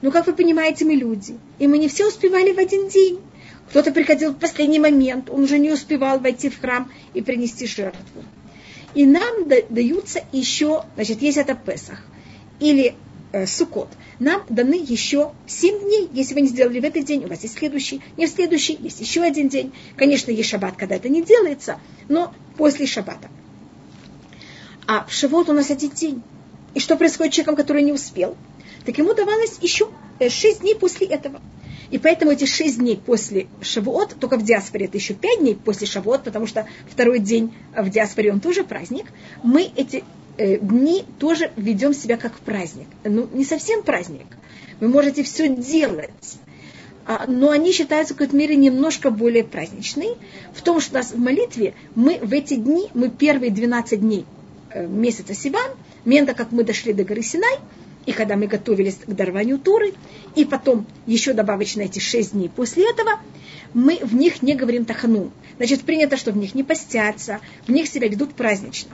Но, 0.00 0.10
как 0.10 0.26
вы 0.26 0.32
понимаете, 0.32 0.84
мы 0.84 0.94
люди, 0.94 1.38
и 1.58 1.66
мы 1.66 1.78
не 1.78 1.88
все 1.88 2.06
успевали 2.06 2.52
в 2.52 2.58
один 2.58 2.88
день. 2.88 3.20
Кто-то 3.70 3.92
приходил 3.92 4.32
в 4.32 4.38
последний 4.38 4.78
момент, 4.78 5.28
он 5.28 5.42
уже 5.42 5.58
не 5.58 5.70
успевал 5.72 6.20
войти 6.20 6.48
в 6.48 6.60
храм 6.60 6.90
и 7.14 7.20
принести 7.20 7.66
жертву. 7.66 8.24
И 8.94 9.04
нам 9.04 9.48
даются 9.68 10.24
еще, 10.32 10.84
значит, 10.94 11.20
есть 11.20 11.36
это 11.36 11.54
Песах. 11.54 12.02
или 12.60 12.94
э, 13.32 13.46
Сукот, 13.46 13.88
нам 14.18 14.42
даны 14.48 14.74
еще 14.74 15.32
7 15.46 15.80
дней. 15.80 16.08
Если 16.12 16.34
вы 16.34 16.42
не 16.42 16.48
сделали 16.48 16.80
в 16.80 16.84
этот 16.84 17.04
день, 17.04 17.24
у 17.24 17.28
вас 17.28 17.42
есть 17.42 17.58
следующий. 17.58 18.00
Не 18.16 18.26
в 18.26 18.30
следующий, 18.30 18.76
есть 18.80 19.00
еще 19.00 19.22
один 19.22 19.48
день. 19.48 19.72
Конечно, 19.96 20.30
есть 20.30 20.48
шаббат, 20.48 20.76
когда 20.76 20.96
это 20.96 21.08
не 21.08 21.22
делается, 21.22 21.80
но 22.08 22.34
после 22.56 22.86
шаббата. 22.86 23.28
А 24.86 25.04
в 25.04 25.12
Шавот 25.12 25.48
у 25.48 25.52
нас 25.52 25.70
один 25.70 25.90
день. 25.90 26.22
И 26.74 26.80
что 26.80 26.96
происходит 26.96 27.32
с 27.32 27.36
человеком, 27.36 27.56
который 27.56 27.82
не 27.82 27.92
успел? 27.92 28.36
Так 28.84 28.96
ему 28.96 29.12
давалось 29.14 29.58
еще 29.60 29.88
6 30.20 30.44
э, 30.44 30.60
дней 30.60 30.74
после 30.74 31.06
этого. 31.06 31.40
И 31.90 31.98
поэтому 31.98 32.32
эти 32.32 32.44
6 32.44 32.78
дней 32.78 32.96
после 32.96 33.46
Шавуот, 33.62 34.16
только 34.20 34.36
в 34.36 34.44
диаспоре 34.44 34.86
это 34.86 34.98
еще 34.98 35.14
5 35.14 35.40
дней 35.40 35.54
после 35.56 35.86
Шавуот, 35.86 36.24
потому 36.24 36.46
что 36.46 36.66
второй 36.90 37.18
день 37.18 37.54
в 37.76 37.88
диаспоре 37.88 38.32
он 38.32 38.40
тоже 38.40 38.64
праздник, 38.64 39.06
мы 39.42 39.70
эти 39.76 40.04
дни 40.38 41.04
тоже 41.18 41.50
ведем 41.56 41.92
себя 41.92 42.16
как 42.16 42.38
праздник. 42.38 42.86
Ну, 43.04 43.28
не 43.32 43.44
совсем 43.44 43.82
праздник. 43.82 44.26
Вы 44.80 44.88
можете 44.88 45.22
все 45.22 45.48
делать, 45.48 46.38
а, 47.04 47.24
но 47.26 47.50
они 47.50 47.72
считаются 47.72 48.14
в 48.14 48.16
какой-то 48.16 48.36
мере 48.36 48.54
немножко 48.56 49.10
более 49.10 49.44
праздничные, 49.44 50.14
в 50.54 50.62
том, 50.62 50.80
что 50.80 50.92
у 50.92 50.98
нас 50.98 51.12
в 51.12 51.18
молитве 51.18 51.74
мы 51.94 52.18
в 52.18 52.32
эти 52.32 52.54
дни, 52.54 52.88
мы 52.94 53.08
первые 53.08 53.50
12 53.50 54.00
дней 54.00 54.24
Э, 54.70 54.86
месяца 54.86 55.34
Сиван, 55.34 55.70
момента, 56.04 56.34
как 56.34 56.52
мы 56.52 56.62
дошли 56.62 56.92
до 56.92 57.04
горы 57.04 57.22
Синай, 57.22 57.58
и 58.04 58.12
когда 58.12 58.36
мы 58.36 58.46
готовились 58.46 58.96
к 58.96 59.06
дарованию 59.06 59.58
Туры, 59.58 59.94
и 60.34 60.44
потом 60.44 60.86
еще 61.06 61.32
добавочно 61.32 61.82
эти 61.82 62.00
шесть 62.00 62.32
дней 62.32 62.50
после 62.54 62.90
этого, 62.90 63.18
мы 63.72 63.98
в 64.02 64.14
них 64.14 64.42
не 64.42 64.54
говорим 64.54 64.84
тахану. 64.84 65.30
Значит, 65.56 65.82
принято, 65.82 66.16
что 66.16 66.32
в 66.32 66.36
них 66.36 66.54
не 66.54 66.64
постятся, 66.64 67.40
в 67.66 67.70
них 67.70 67.88
себя 67.88 68.08
ведут 68.08 68.34
празднично. 68.34 68.90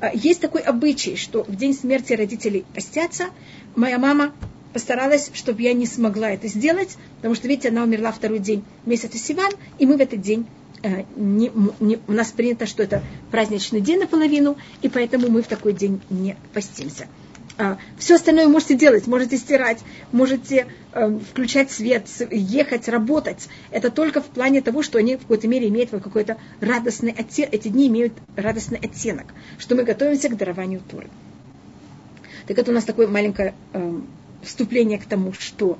Э, 0.00 0.10
есть 0.14 0.40
такой 0.40 0.62
обычай, 0.62 1.16
что 1.16 1.44
в 1.44 1.56
день 1.56 1.74
смерти 1.74 2.12
родителей 2.12 2.64
постятся. 2.74 3.26
Моя 3.74 3.98
мама 3.98 4.32
постаралась, 4.72 5.30
чтобы 5.32 5.62
я 5.62 5.72
не 5.72 5.86
смогла 5.86 6.30
это 6.30 6.48
сделать, 6.48 6.96
потому 7.16 7.34
что, 7.34 7.48
видите, 7.48 7.68
она 7.68 7.82
умерла 7.82 8.12
второй 8.12 8.38
день 8.38 8.62
месяца 8.84 9.18
Сиван, 9.18 9.52
и 9.78 9.86
мы 9.86 9.96
в 9.96 10.00
этот 10.00 10.20
день 10.20 10.46
Э, 10.82 11.04
не, 11.16 11.50
не, 11.80 11.98
у 12.06 12.12
нас 12.12 12.30
принято, 12.30 12.66
что 12.66 12.82
это 12.82 13.02
праздничный 13.30 13.80
день 13.80 13.98
наполовину, 13.98 14.56
и 14.82 14.88
поэтому 14.88 15.28
мы 15.28 15.42
в 15.42 15.46
такой 15.46 15.72
день 15.72 16.00
не 16.10 16.36
постимся. 16.52 17.08
А, 17.58 17.78
все 17.98 18.16
остальное 18.16 18.48
можете 18.48 18.74
делать, 18.74 19.06
можете 19.06 19.38
стирать, 19.38 19.78
можете 20.12 20.66
э, 20.92 21.18
включать 21.30 21.70
свет, 21.70 22.06
ехать, 22.30 22.86
работать. 22.88 23.48
Это 23.70 23.90
только 23.90 24.20
в 24.20 24.26
плане 24.26 24.60
того, 24.60 24.82
что 24.82 24.98
они 24.98 25.16
в 25.16 25.20
какой-то 25.20 25.48
мере 25.48 25.68
имеют 25.68 25.90
какой-то 25.90 26.36
радостный 26.60 27.12
оттенок, 27.12 27.54
эти 27.54 27.68
дни 27.68 27.86
имеют 27.86 28.12
радостный 28.36 28.78
оттенок, 28.78 29.26
что 29.58 29.74
мы 29.74 29.84
готовимся 29.84 30.28
к 30.28 30.36
дарованию 30.36 30.80
Туры. 30.80 31.08
Так 32.46 32.58
это 32.58 32.70
у 32.70 32.74
нас 32.74 32.84
такое 32.84 33.08
маленькое 33.08 33.54
э, 33.72 34.00
вступление 34.42 34.98
к 34.98 35.06
тому, 35.06 35.32
что 35.32 35.78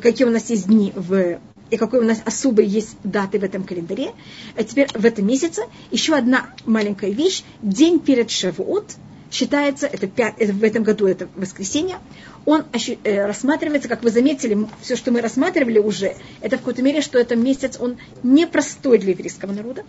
какие 0.00 0.26
у 0.26 0.30
нас 0.30 0.50
есть 0.50 0.68
дни 0.68 0.92
в 0.94 1.40
и 1.70 1.76
какой 1.76 2.00
у 2.00 2.04
нас 2.04 2.20
особые 2.24 2.68
есть 2.68 2.96
даты 3.04 3.38
в 3.38 3.44
этом 3.44 3.64
календаре. 3.64 4.12
А 4.56 4.64
теперь 4.64 4.88
в 4.92 5.04
этом 5.04 5.26
месяце 5.26 5.62
еще 5.90 6.16
одна 6.16 6.50
маленькая 6.66 7.10
вещь. 7.10 7.44
День 7.62 8.00
перед 8.00 8.30
Шавуот 8.30 8.96
считается, 9.30 9.86
это, 9.86 10.06
5, 10.06 10.34
это 10.38 10.52
в 10.52 10.64
этом 10.64 10.82
году 10.82 11.06
это 11.06 11.28
воскресенье, 11.36 11.98
он 12.44 12.64
э, 13.04 13.26
рассматривается, 13.26 13.88
как 13.88 14.02
вы 14.02 14.10
заметили, 14.10 14.66
все, 14.80 14.96
что 14.96 15.10
мы 15.12 15.20
рассматривали 15.20 15.78
уже, 15.78 16.16
это 16.40 16.56
в 16.56 16.60
какой-то 16.60 16.82
мере, 16.82 17.00
что 17.00 17.18
этот 17.18 17.38
месяц, 17.38 17.78
он 17.80 17.98
непростой 18.22 18.98
для 18.98 19.10
еврейского 19.10 19.52
народа. 19.52 19.84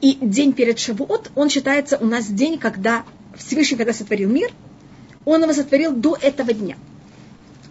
И 0.00 0.18
день 0.20 0.52
перед 0.52 0.78
Шавуот, 0.78 1.30
он 1.36 1.48
считается 1.48 1.96
у 1.98 2.06
нас 2.06 2.26
день, 2.26 2.58
когда 2.58 3.04
Всевышний, 3.36 3.76
когда 3.76 3.92
сотворил 3.92 4.30
мир, 4.30 4.50
он 5.24 5.42
его 5.42 5.52
сотворил 5.52 5.92
до 5.92 6.16
этого 6.20 6.52
дня– 6.52 6.76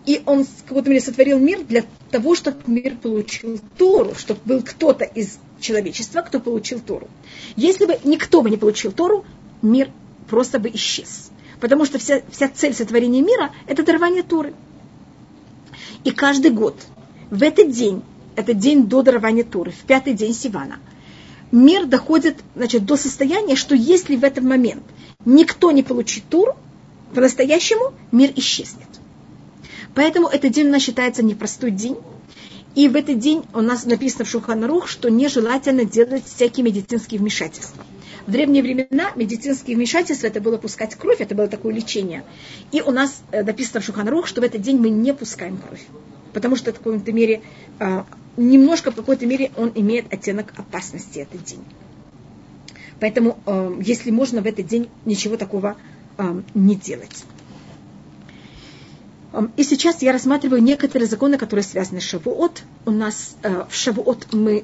и 0.06 0.22
он 0.26 0.46
в 0.46 0.64
какой-то 0.68 0.90
мере 0.90 1.02
сотворил 1.02 1.40
мир 1.40 1.64
для 1.64 1.84
того, 2.10 2.36
чтобы 2.36 2.58
мир 2.66 2.96
получил 2.96 3.60
Тору, 3.78 4.16
чтобы 4.16 4.40
был 4.46 4.64
кто-то 4.64 5.06
из 5.06 5.38
человечества, 5.60 6.22
кто 6.22 6.40
получил 6.40 6.80
Тору. 6.80 7.08
Если 7.56 7.86
бы 7.86 8.00
никто 8.04 8.42
бы 8.42 8.50
не 8.50 8.58
получил 8.58 8.92
Тору, 8.92 9.26
мир 9.62 9.89
просто 10.30 10.60
бы 10.60 10.70
исчез. 10.70 11.32
Потому 11.60 11.86
что 11.86 12.00
вся, 12.00 12.22
вся 12.32 12.50
цель 12.50 12.74
сотворения 12.74 13.22
мира– 13.22 13.51
это 13.68 13.84
дарование 13.84 14.24
Торы. 14.24 14.53
И 16.03 16.12
каждый 16.12 16.51
год, 16.51 16.75
в 17.30 17.44
этот 17.44 17.72
день, 17.72 18.01
это 18.36 18.53
день 18.53 18.88
до 18.88 19.03
дарования 19.03 19.44
Торы, 19.44 19.72
в 19.72 19.84
пятый 19.84 20.13
день 20.13 20.34
Сивана, 20.34 20.80
мир 21.51 21.86
доходит 21.86 22.38
значит, 22.56 22.86
до 22.86 22.96
состояния, 22.96 23.56
что 23.56 23.75
если 23.75 24.15
в 24.15 24.24
этот 24.24 24.44
момент 24.44 24.84
никто 25.25 25.72
не 25.72 25.84
получит 25.84 26.24
Тору, 26.30 26.56
по-настоящему 27.13 27.94
мир 28.12 28.32
исчезнет. 28.36 28.88
Поэтому 29.94 30.27
этот 30.27 30.53
день 30.53 30.68
у 30.68 30.72
нас 30.72 30.82
считается 30.82 31.24
непростой 31.24 31.72
день. 31.72 31.98
И 32.74 32.88
в 32.88 32.96
этот 32.96 33.20
день 33.20 33.44
у 33.53 33.60
нас 33.60 33.86
написано 33.86 34.24
в 34.24 34.30
Шуханарух, 34.30 34.88
что 34.88 35.10
нежелательно 35.10 35.84
делать 35.84 36.24
всякие 36.25 36.63
медицинские 36.63 37.20
вмешательства. 37.20 37.84
В 38.28 38.32
древние 38.32 38.62
времена 38.62 39.12
медицинские 39.16 39.75
вмешательства 39.75 40.28
это 40.28 40.42
было 40.42 40.58
пускать 40.58 40.96
кровь, 40.96 41.22
это 41.22 41.36
было 41.36 41.48
такое 41.48 41.74
лечение. 41.74 42.24
И 42.72 42.82
у 42.82 42.92
нас 42.92 43.24
э, 43.32 43.44
написано 43.44 43.82
в 43.82 43.84
Шуханарух, 43.84 44.28
что 44.28 44.42
в 44.42 44.44
этот 44.44 44.62
день 44.62 44.78
мы 44.78 44.90
не 44.90 45.13
пускаем 45.13 45.58
кровь. 45.58 45.84
Потому 46.34 46.56
что 46.56 46.72
в 46.72 46.78
какой-то 46.78 47.12
мере, 47.12 47.42
э, 47.80 48.04
немножко 48.38 48.92
в 48.92 48.96
какой-то 48.96 49.25
мере 49.25 49.51
он 49.58 49.72
имеет 49.75 50.13
оттенок 50.13 50.54
опасности 50.58 51.20
этот 51.20 51.44
день. 51.44 51.63
Поэтому, 53.00 53.40
э, 53.46 53.75
если 53.82 54.12
можно 54.12 54.42
в 54.42 54.46
этот 54.46 54.68
день 54.68 54.90
ничего 55.06 55.38
такого 55.38 55.75
не 56.54 56.75
делать. 56.75 57.24
И 59.56 59.63
сейчас 59.63 60.01
я 60.01 60.12
рассматриваю 60.12 60.62
некоторые 60.62 61.08
законы, 61.08 61.38
которые 61.38 61.63
связаны 61.63 62.01
с 62.01 62.04
Шавуот. 62.04 62.63
У 62.86 62.92
нас 62.92 63.36
э, 63.44 63.63
в 63.70 63.74
Шавуот 63.74 64.28
мы 64.34 64.58
э, 64.58 64.63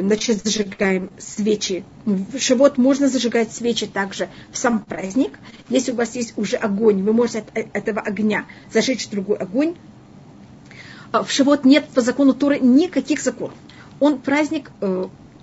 значит, 0.00 0.44
зажигаем 0.44 1.10
свечи. 1.18 1.84
В 2.04 2.38
Шавуот 2.38 2.78
можно 2.78 3.08
зажигать 3.08 3.52
свечи 3.52 3.86
также 3.86 4.28
в 4.50 4.58
сам 4.58 4.80
праздник. 4.80 5.38
Если 5.68 5.92
у 5.92 5.94
вас 5.94 6.14
есть 6.14 6.34
уже 6.36 6.56
огонь, 6.56 7.02
вы 7.02 7.12
можете 7.12 7.40
от 7.40 7.46
э, 7.54 7.66
этого 7.72 8.00
огня 8.00 8.46
зажечь 8.72 9.08
другой 9.08 9.36
огонь. 9.36 9.76
А 11.12 11.22
в 11.22 11.30
Шавуот 11.30 11.64
нет 11.64 11.88
по 11.88 12.00
закону 12.00 12.34
Торы 12.34 12.58
никаких 12.58 13.22
законов. 13.22 13.56
Он 14.00 14.18
праздник 14.18 14.70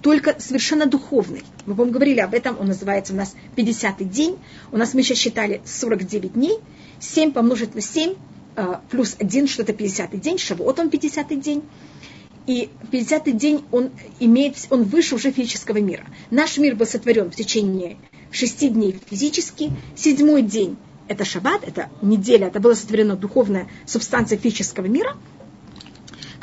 только 0.02 0.40
совершенно 0.40 0.86
духовный. 0.86 1.44
Мы 1.66 1.74
вам 1.74 1.92
говорили 1.92 2.20
об 2.20 2.34
этом, 2.34 2.58
он 2.60 2.68
называется 2.68 3.14
у 3.14 3.16
нас 3.16 3.36
50-й 3.56 4.06
день. 4.06 4.38
У 4.72 4.78
нас 4.78 4.94
мы 4.94 5.02
сейчас 5.02 5.18
считали 5.18 5.62
49 5.66 6.34
дней. 6.34 6.60
7 7.00 7.32
помножить 7.32 7.74
на 7.76 7.82
7 7.82 8.14
Э, 8.56 8.78
плюс 8.90 9.18
один, 9.20 9.48
что 9.48 9.64
это 9.64 9.74
50-й 9.74 10.18
день, 10.18 10.38
Шавуот 10.38 10.80
он 10.80 10.88
50-й 10.88 11.36
день. 11.36 11.62
И 12.48 12.70
50-й 12.92 13.32
день 13.32 13.66
он 13.72 13.92
имеет, 14.20 14.56
он 14.70 14.84
выше 14.84 15.16
уже 15.16 15.32
физического 15.32 15.78
мира. 15.78 16.06
Наш 16.30 16.58
мир 16.58 16.76
был 16.76 16.86
сотворен 16.86 17.32
в 17.32 17.36
течение 17.36 17.98
шести 18.32 18.70
дней 18.70 19.00
физически. 19.10 19.72
Седьмой 19.96 20.44
день– 20.44 20.78
это 21.08 21.26
шаббат, 21.26 21.64
это 21.64 21.90
неделя, 22.02 22.48
это 22.48 22.60
была 22.60 22.76
сотворена 22.76 23.16
духовная 23.16 23.68
субстанция 23.86 24.38
физического 24.38 24.86
мира. 24.86 25.16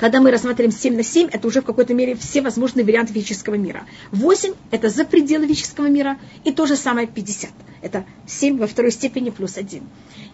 Когда 0.02 0.20
мы 0.20 0.32
рассматриваем 0.32 0.72
7 0.72 0.96
на 0.96 1.04
7, 1.04 1.28
это 1.30 1.46
уже 1.46 1.60
в 1.60 1.64
какой-то 1.64 1.94
мере 1.94 2.16
все 2.16 2.42
возможные 2.42 2.84
варианты 2.84 3.12
физического 3.12 3.54
мира. 3.54 3.84
8– 4.10 4.54
это 4.72 4.88
за 4.88 5.04
пределы 5.04 5.46
физического 5.46 5.86
мира. 5.86 6.18
И 6.42 6.50
то 6.50 6.66
же 6.66 6.74
самое 6.74 7.06
50. 7.06 7.52
Это 7.82 8.04
7 8.26 8.58
во 8.58 8.66
второй 8.66 8.90
степени 8.90 9.30
плюс 9.30 9.56
1. 9.56 9.80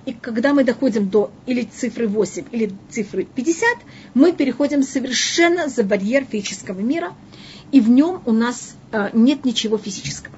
И 0.06 0.12
когда 0.14 0.54
мы 0.54 0.64
доходим 0.64 1.10
до 1.10 1.30
или 1.44 1.64
цифры 1.64 2.08
8, 2.08 2.46
или 2.50 2.72
цифры 2.88 3.25
50, 3.25 3.68
мы 4.14 4.32
переходим 4.32 4.82
совершенно 4.82 5.68
за 5.68 5.84
барьер 5.84 6.25
физического 6.25 6.80
мира, 6.80 7.12
и 7.70 7.82
в 7.82 7.90
нем 7.90 8.22
у 8.25 8.32
нас 8.32 8.75
э, 8.92 9.10
нет 9.12 9.44
ничего 9.44 9.76
физического. 9.76 10.34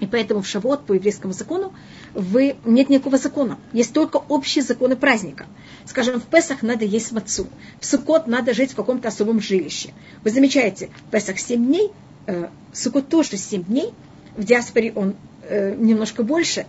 И 0.00 0.06
поэтому 0.06 0.42
в 0.42 0.46
Шавот 0.46 0.84
по 0.84 0.92
еврейскому 0.92 1.32
закону 1.32 1.72
вы, 2.14 2.56
нет 2.64 2.88
никакого 2.88 3.18
закона. 3.18 3.58
Есть 3.72 3.92
только 3.92 4.16
общие 4.16 4.62
законы 4.62 4.96
праздника. 4.96 5.46
Скажем, 5.86 6.20
в 6.20 6.24
Песах 6.24 6.62
надо 6.62 6.84
есть 6.84 7.12
мацу. 7.12 7.46
В 7.80 7.86
Сукот 7.86 8.26
надо 8.26 8.54
жить 8.54 8.72
в 8.72 8.76
каком-то 8.76 9.08
особом 9.08 9.40
жилище. 9.40 9.90
Вы 10.22 10.30
замечаете, 10.30 10.90
в 11.08 11.10
Песах 11.10 11.38
7 11.38 11.64
дней, 11.64 11.90
э, 12.26 12.48
Сукот 12.72 13.08
тоже 13.08 13.36
7 13.36 13.64
дней, 13.64 13.92
в 14.36 14.44
диаспоре 14.44 14.92
он 14.94 15.14
э, 15.42 15.74
немножко 15.74 16.22
больше, 16.22 16.66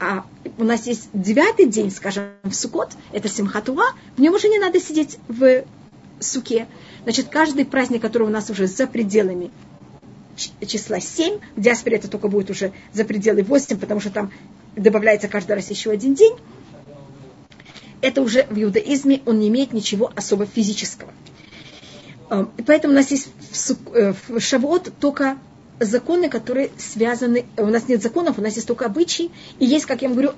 а 0.00 0.24
у 0.58 0.64
нас 0.64 0.86
есть 0.86 1.08
девятый 1.12 1.66
день, 1.66 1.90
скажем, 1.90 2.30
в 2.42 2.52
Сукот, 2.52 2.92
это 3.12 3.28
Симхатуа, 3.28 3.92
в 4.16 4.20
нем 4.20 4.34
уже 4.34 4.48
не 4.48 4.58
надо 4.58 4.80
сидеть 4.80 5.18
в 5.28 5.64
суке. 6.20 6.66
Значит, 7.04 7.28
каждый 7.28 7.64
праздник, 7.64 8.02
который 8.02 8.26
у 8.26 8.30
нас 8.30 8.50
уже 8.50 8.66
за 8.66 8.86
пределами 8.86 9.50
числа 10.66 11.00
7, 11.00 11.38
в 11.56 11.60
диаспоре 11.60 11.96
это 11.98 12.08
только 12.08 12.28
будет 12.28 12.50
уже 12.50 12.72
за 12.92 13.04
пределы 13.04 13.42
8, 13.42 13.78
потому 13.78 14.00
что 14.00 14.10
там 14.10 14.32
добавляется 14.76 15.28
каждый 15.28 15.52
раз 15.52 15.70
еще 15.70 15.90
один 15.90 16.14
день. 16.14 16.34
Это 18.00 18.20
уже 18.20 18.46
в 18.50 18.62
иудаизме, 18.62 19.22
он 19.24 19.40
не 19.40 19.48
имеет 19.48 19.72
ничего 19.72 20.12
особо 20.14 20.46
физического. 20.46 21.10
Эм, 22.30 22.50
поэтому 22.66 22.92
у 22.92 22.96
нас 22.96 23.10
есть 23.10 23.28
в, 23.52 24.40
Шавуот 24.40 24.92
только 25.00 25.38
законы, 25.80 26.28
которые 26.28 26.70
связаны, 26.78 27.46
у 27.56 27.66
нас 27.66 27.88
нет 27.88 28.02
законов, 28.02 28.38
у 28.38 28.42
нас 28.42 28.54
есть 28.54 28.66
только 28.66 28.86
обычаи, 28.86 29.30
и 29.58 29.66
есть, 29.66 29.86
как 29.86 30.02
я 30.02 30.08
вам 30.08 30.16
говорю, 30.16 30.32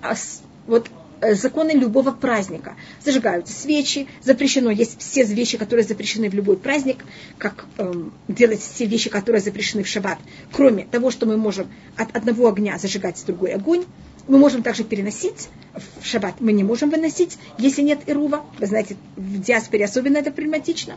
вот 0.66 0.88
э, 1.20 1.34
законы 1.34 1.72
любого 1.72 2.10
праздника. 2.10 2.76
Зажигаются 3.04 3.52
свечи, 3.52 4.08
запрещено, 4.22 4.70
есть 4.70 5.00
все 5.00 5.24
вещи, 5.24 5.58
которые 5.58 5.84
запрещены 5.84 6.28
в 6.30 6.34
любой 6.34 6.56
праздник, 6.56 7.04
как 7.38 7.66
эм, 7.78 8.12
делать 8.28 8.60
все 8.60 8.86
вещи, 8.86 9.10
которые 9.10 9.40
запрещены 9.40 9.82
в 9.82 9.88
шаббат, 9.88 10.18
кроме 10.52 10.84
того, 10.84 11.10
что 11.10 11.26
мы 11.26 11.36
можем 11.36 11.68
от 11.96 12.14
одного 12.16 12.48
огня 12.48 12.78
зажигать 12.78 13.22
другой 13.26 13.54
огонь, 13.54 13.84
мы 14.28 14.38
можем 14.38 14.62
также 14.62 14.84
переносить 14.84 15.48
в 15.74 16.04
шаббат, 16.04 16.40
мы 16.40 16.52
не 16.52 16.64
можем 16.64 16.90
выносить, 16.90 17.38
если 17.58 17.82
нет 17.82 18.00
ирува. 18.06 18.44
Вы 18.58 18.66
знаете, 18.66 18.96
в 19.16 19.40
диаспоре 19.40 19.84
особенно 19.84 20.18
это 20.18 20.30
проблематично. 20.30 20.96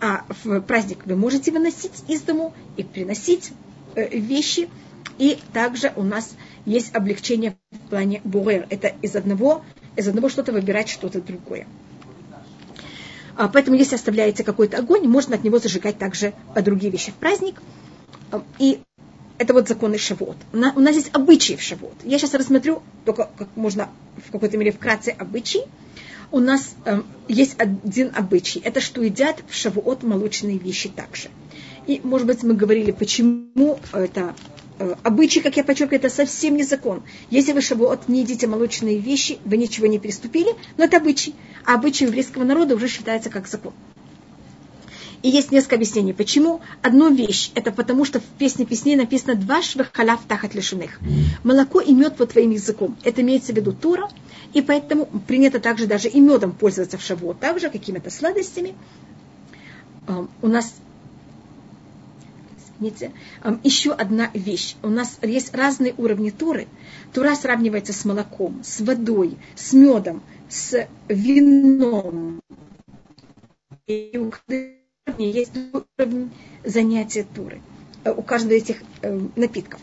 А 0.00 0.24
в 0.42 0.60
праздник 0.60 1.00
вы 1.04 1.16
можете 1.16 1.52
выносить 1.52 2.04
из 2.08 2.22
дому 2.22 2.54
и 2.76 2.82
приносить 2.82 3.52
э, 3.94 4.16
вещи. 4.16 4.68
И 5.18 5.38
также 5.52 5.92
у 5.96 6.02
нас 6.02 6.34
есть 6.64 6.94
облегчение 6.94 7.56
в 7.70 7.90
плане 7.90 8.20
бурер. 8.24 8.66
Это 8.70 8.88
из 9.02 9.14
одного, 9.14 9.62
из 9.96 10.08
одного 10.08 10.28
что-то 10.28 10.52
выбирать 10.52 10.88
что-то 10.88 11.20
другое. 11.20 11.66
А, 13.36 13.48
поэтому, 13.48 13.76
если 13.76 13.96
оставляете 13.96 14.44
какой-то 14.44 14.78
огонь, 14.78 15.06
можно 15.06 15.36
от 15.36 15.44
него 15.44 15.58
зажигать 15.58 15.98
также 15.98 16.34
другие 16.56 16.90
вещи 16.90 17.10
в 17.10 17.14
праздник. 17.14 17.60
А, 18.30 18.42
и 18.58 18.80
это 19.38 19.52
вот 19.52 19.68
законы 19.68 19.98
Шавот. 19.98 20.36
У 20.52 20.56
нас 20.56 20.94
есть 20.94 21.10
обычаи 21.12 21.54
в 21.54 21.62
Шавот. 21.62 21.94
Я 22.04 22.18
сейчас 22.18 22.34
рассмотрю 22.34 22.82
только 23.04 23.28
как 23.36 23.48
можно 23.56 23.88
в 24.26 24.30
какой-то 24.30 24.56
мере 24.56 24.72
вкратце 24.72 25.10
обычаи. 25.10 25.62
У 26.30 26.40
нас 26.40 26.74
э, 26.84 27.02
есть 27.28 27.54
один 27.58 28.12
обычай. 28.14 28.60
Это 28.60 28.80
что 28.80 29.02
едят 29.02 29.42
в 29.48 29.54
Шавуот 29.54 30.02
молочные 30.02 30.58
вещи 30.58 30.88
также. 30.88 31.28
И, 31.86 32.00
может 32.02 32.26
быть, 32.26 32.42
мы 32.42 32.54
говорили, 32.54 32.92
почему 32.92 33.78
это 33.92 34.34
э, 34.78 34.94
обычай, 35.02 35.40
как 35.40 35.56
я 35.56 35.64
подчеркиваю, 35.64 36.00
это 36.00 36.10
совсем 36.10 36.56
не 36.56 36.64
закон. 36.64 37.02
Если 37.30 37.52
вы 37.52 37.60
Шавуот 37.60 38.08
не 38.08 38.20
едите 38.20 38.46
молочные 38.46 38.98
вещи, 38.98 39.38
вы 39.44 39.56
ничего 39.56 39.86
не 39.86 39.98
переступили, 39.98 40.54
но 40.76 40.84
это 40.84 40.96
обычай. 40.96 41.34
А 41.64 41.74
обычай 41.74 42.04
еврейского 42.04 42.44
народа 42.44 42.74
уже 42.74 42.88
считается 42.88 43.30
как 43.30 43.46
закон. 43.46 43.72
И 45.24 45.30
есть 45.30 45.50
несколько 45.50 45.76
объяснений. 45.76 46.12
Почему? 46.12 46.60
Одну 46.82 47.10
вещь. 47.10 47.50
Это 47.54 47.72
потому, 47.72 48.04
что 48.04 48.20
в 48.20 48.24
песне 48.24 48.66
песней 48.66 48.94
написано 48.94 49.34
«Два 49.36 49.62
швах 49.62 49.88
халав 49.90 50.20
тахат 50.28 50.54
лишиных». 50.54 51.00
Молоко 51.42 51.80
и 51.80 51.94
мед 51.94 52.18
под 52.18 52.32
твоим 52.32 52.50
языком. 52.50 52.94
Это 53.04 53.22
имеется 53.22 53.54
в 53.54 53.56
виду 53.56 53.72
Тура. 53.72 54.10
И 54.52 54.60
поэтому 54.60 55.06
принято 55.26 55.60
также 55.60 55.86
даже 55.86 56.08
и 56.08 56.20
медом 56.20 56.52
пользоваться 56.52 56.98
в 56.98 57.02
шавуот. 57.02 57.40
Также 57.40 57.70
какими-то 57.70 58.10
сладостями. 58.10 58.74
У 60.42 60.46
нас 60.46 60.74
Извините. 62.76 63.12
Еще 63.62 63.92
одна 63.92 64.30
вещь. 64.34 64.76
У 64.82 64.90
нас 64.90 65.18
есть 65.22 65.54
разные 65.54 65.94
уровни 65.96 66.28
туры. 66.28 66.68
Тура 67.14 67.34
сравнивается 67.34 67.94
с 67.94 68.04
молоком, 68.04 68.62
с 68.62 68.82
водой, 68.82 69.38
с 69.54 69.72
медом, 69.72 70.22
с 70.50 70.86
вином. 71.08 72.42
И 73.86 74.18
есть 75.18 75.52
уровень 75.98 76.30
занятия 76.64 77.26
туры 77.34 77.60
э, 78.04 78.12
у 78.12 78.22
каждого 78.22 78.54
из 78.54 78.62
этих 78.62 78.82
э, 79.02 79.20
напитков. 79.36 79.80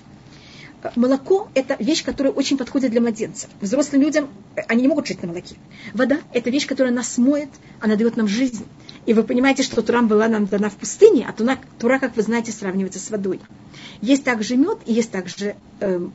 Молоко– 0.95 1.47
это 1.53 1.75
вещь, 1.79 2.03
которая 2.03 2.33
очень 2.33 2.57
подходит 2.57 2.89
для 2.89 3.01
младенцев. 3.01 3.49
Взрослым 3.61 4.01
людям, 4.01 4.29
э, 4.55 4.61
они 4.67 4.81
не 4.81 4.87
могут 4.87 5.07
жить 5.07 5.21
на 5.21 5.27
молоке. 5.27 5.55
Вода– 5.93 6.19
это 6.33 6.49
вещь, 6.49 6.65
которая 6.65 6.93
нас 6.93 7.17
моет, 7.17 7.49
она 7.79 7.95
дает 7.95 8.17
нам 8.17 8.27
жизнь. 8.27 8.65
И 9.05 9.13
вы 9.13 9.23
понимаете, 9.23 9.63
что 9.63 9.81
Турам 9.81 10.07
была 10.07 10.27
нам 10.27 10.47
дана 10.47 10.69
в 10.69 10.75
пустыне, 10.75 11.25
а 11.27 11.33
тура, 11.33 11.59
тура, 11.77 11.99
как 11.99 12.15
вы 12.15 12.23
знаете, 12.23 12.51
сравнивается 12.51 12.99
с 12.99 13.09
водой. 13.11 13.39
Есть 14.01 14.23
также 14.23 14.57
мед 14.57 14.79
и 14.87 14.93
есть 14.93 15.11
также 15.11 15.55
э, 15.81 16.07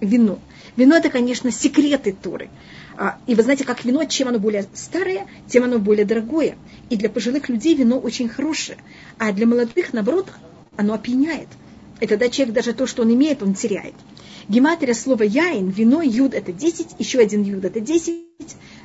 вино. 0.00 0.38
Вино– 0.76 0.96
это, 0.96 1.10
конечно, 1.10 1.50
секреты 1.50 2.12
Туры. 2.12 2.48
А, 3.02 3.18
и 3.26 3.34
вы 3.34 3.42
знаете, 3.42 3.64
как 3.64 3.82
вино, 3.86 4.04
чем 4.04 4.28
оно 4.28 4.38
более 4.38 4.66
старое, 4.74 5.26
тем 5.48 5.64
оно 5.64 5.78
более 5.78 6.04
дорогое. 6.04 6.58
И 6.90 6.96
для 6.96 7.08
пожилых 7.08 7.48
людей 7.48 7.74
вино 7.74 7.98
очень 7.98 8.28
хорошее. 8.28 8.76
А 9.16 9.32
для 9.32 9.46
молодых, 9.46 9.94
наоборот, 9.94 10.30
оно 10.76 10.92
опьяняет. 10.92 11.48
И 12.02 12.06
тогда 12.06 12.28
человек 12.28 12.54
даже 12.54 12.74
то, 12.74 12.86
что 12.86 13.00
он 13.00 13.14
имеет, 13.14 13.42
он 13.42 13.54
теряет. 13.54 13.94
Гематрия 14.48 14.92
слова 14.92 15.22
яин, 15.22 15.70
вино, 15.70 16.02
юд 16.02 16.34
это 16.34 16.52
10, 16.52 16.96
еще 16.98 17.20
один 17.20 17.42
юд 17.42 17.64
это 17.64 17.80
10, 17.80 18.18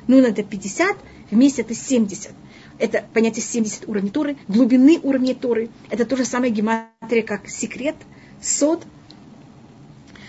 нун 0.06 0.24
это 0.24 0.42
50, 0.42 0.96
вместе 1.30 1.60
это 1.60 1.74
70. 1.74 2.30
Это 2.78 3.04
понятие 3.12 3.42
70 3.42 3.86
уровней 3.86 4.08
Торы, 4.08 4.38
глубины 4.48 4.98
уровней 5.02 5.34
Торы. 5.34 5.68
Это 5.90 6.06
то 6.06 6.16
же 6.16 6.24
самое 6.24 6.50
гематрия, 6.50 7.22
как 7.22 7.50
секрет, 7.50 7.96
сод, 8.40 8.82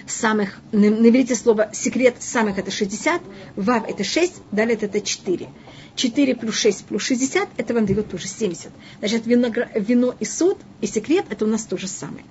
самых, 0.07 0.57
наберите 0.71 1.35
слово 1.35 1.69
секрет 1.73 2.15
самых 2.19 2.57
это 2.57 2.71
60, 2.71 3.21
вав 3.55 3.87
это 3.87 4.03
6, 4.03 4.33
далее 4.51 4.77
это 4.79 5.01
4. 5.01 5.47
4 5.95 6.35
плюс 6.35 6.55
6 6.55 6.85
плюс 6.85 7.03
60, 7.03 7.49
это 7.57 7.73
вам 7.73 7.85
дает 7.85 8.09
тоже 8.09 8.27
70. 8.27 8.71
Значит, 8.99 9.25
вино, 9.25 9.47
вино 9.75 10.15
и 10.19 10.25
сод, 10.25 10.57
и 10.81 10.87
секрет, 10.87 11.25
это 11.29 11.45
у 11.45 11.47
нас 11.47 11.65
то 11.65 11.77
же 11.77 11.87
самое. 11.87 12.23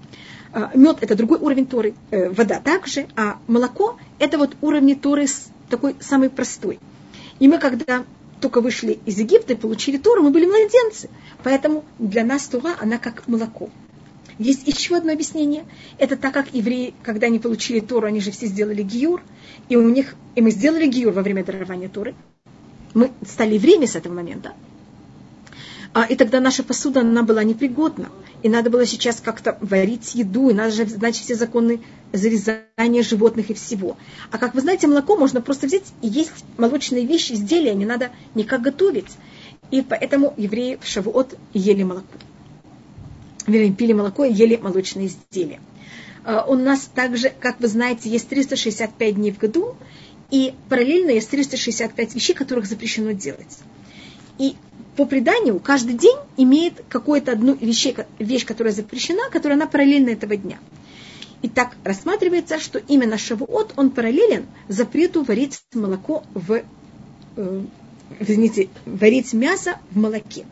А, 0.52 0.70
Мед– 0.74 0.98
это 1.00 1.14
другой 1.14 1.38
уровень 1.38 1.66
Торы, 1.66 1.94
э, 2.10 2.30
вода 2.30 2.60
также, 2.60 3.08
а 3.16 3.38
молоко– 3.46 3.98
это 4.18 4.38
вот 4.38 4.56
уровень 4.62 4.98
Торы 4.98 5.26
такой 5.68 5.96
самый 6.00 6.30
простой. 6.30 6.78
И 7.40 7.48
мы, 7.48 7.58
когда 7.58 8.04
только 8.40 8.60
вышли 8.60 8.98
из 9.04 9.18
Египта 9.18 9.54
и 9.54 9.56
получили 9.56 9.98
Тору, 9.98 10.22
мы 10.22 10.30
были 10.30 10.46
младенцы. 10.46 11.10
Поэтому 11.42 11.84
для 11.98 12.24
нас 12.24 12.46
Тора, 12.46 12.76
она 12.80 12.98
как 12.98 13.26
молоко. 13.26 13.70
Есть 14.38 14.66
еще 14.66 14.96
одно 14.96 15.12
объяснение. 15.12 15.64
Это 15.98 16.16
так 16.16 16.34
как 16.34 16.52
евреи, 16.52 16.92
когда 17.02 17.26
они 17.28 17.38
получили 17.38 17.80
Тору, 17.80 18.06
они 18.06 18.20
же 18.20 18.30
все 18.30 18.46
сделали 18.46 18.82
гиюр, 18.82 19.22
и 19.68 19.76
у 19.76 19.88
них, 19.88 20.14
и 20.34 20.42
мы 20.42 20.50
сделали 20.50 20.86
гиюр 20.86 21.12
во 21.12 21.22
время 21.22 21.42
дарования 21.44 21.88
Торы. 21.88 22.14
Мы 22.92 23.12
стали 23.26 23.54
евреями 23.54 23.86
с 23.86 23.96
этого 23.96 24.12
момента. 24.12 24.52
А, 25.94 26.04
и 26.04 26.14
тогда 26.14 26.40
наша 26.40 26.62
посуда, 26.62 27.00
она 27.00 27.22
была 27.22 27.42
непригодна. 27.42 28.10
И 28.42 28.50
надо 28.50 28.68
было 28.68 28.84
сейчас 28.84 29.22
как-то 29.22 29.56
варить 29.62 30.14
еду, 30.14 30.50
и 30.50 30.52
надо 30.52 30.70
же 30.70 30.86
знать 30.86 31.16
все 31.16 31.34
законы 31.34 31.80
зарезания 32.12 33.02
животных 33.02 33.48
и 33.48 33.54
всего. 33.54 33.96
А 34.30 34.36
как 34.36 34.54
вы 34.54 34.60
знаете, 34.60 34.86
молоко 34.86 35.16
можно 35.16 35.40
просто 35.40 35.66
взять 35.66 35.84
и 36.02 36.08
есть 36.08 36.32
молочные 36.58 37.06
вещи, 37.06 37.32
изделия, 37.32 37.74
не 37.74 37.86
надо 37.86 38.10
никак 38.34 38.60
готовить. 38.60 39.10
И 39.70 39.80
поэтому 39.80 40.34
евреи 40.36 40.78
в 40.80 40.86
Шавуот 40.86 41.38
ели 41.54 41.82
молоко 41.82 42.06
пили 43.46 43.92
молоко 43.92 44.24
и 44.24 44.32
ели 44.32 44.56
молочные 44.56 45.06
изделия. 45.06 45.60
А, 46.24 46.44
у 46.46 46.54
нас 46.54 46.90
также, 46.92 47.30
как 47.30 47.60
вы 47.60 47.68
знаете, 47.68 48.10
есть 48.10 48.28
365 48.28 49.14
дней 49.14 49.30
в 49.30 49.38
году, 49.38 49.76
и 50.30 50.54
параллельно 50.68 51.10
есть 51.10 51.30
365 51.30 52.14
вещей, 52.14 52.34
которых 52.34 52.66
запрещено 52.66 53.12
делать. 53.12 53.58
И 54.38 54.56
по 54.96 55.04
преданию 55.04 55.60
каждый 55.60 55.94
день 55.94 56.16
имеет 56.36 56.82
какую-то 56.88 57.32
одну 57.32 57.54
вещь, 57.54 57.94
вещь, 58.18 58.44
которая 58.44 58.72
запрещена, 58.72 59.30
которая 59.30 59.56
она 59.56 59.66
параллельна 59.66 60.10
этого 60.10 60.36
дня. 60.36 60.58
И 61.42 61.48
так 61.48 61.76
рассматривается, 61.84 62.58
что 62.58 62.78
именно 62.78 63.18
Шавуот, 63.18 63.74
он 63.76 63.90
параллелен 63.90 64.46
запрету 64.68 65.22
варить 65.22 65.60
молоко 65.74 66.24
в, 66.34 66.62
э, 67.36 67.62
извините, 68.18 68.68
варить 68.86 69.32
мясо 69.32 69.78
в 69.90 69.98
молоке. 69.98 70.46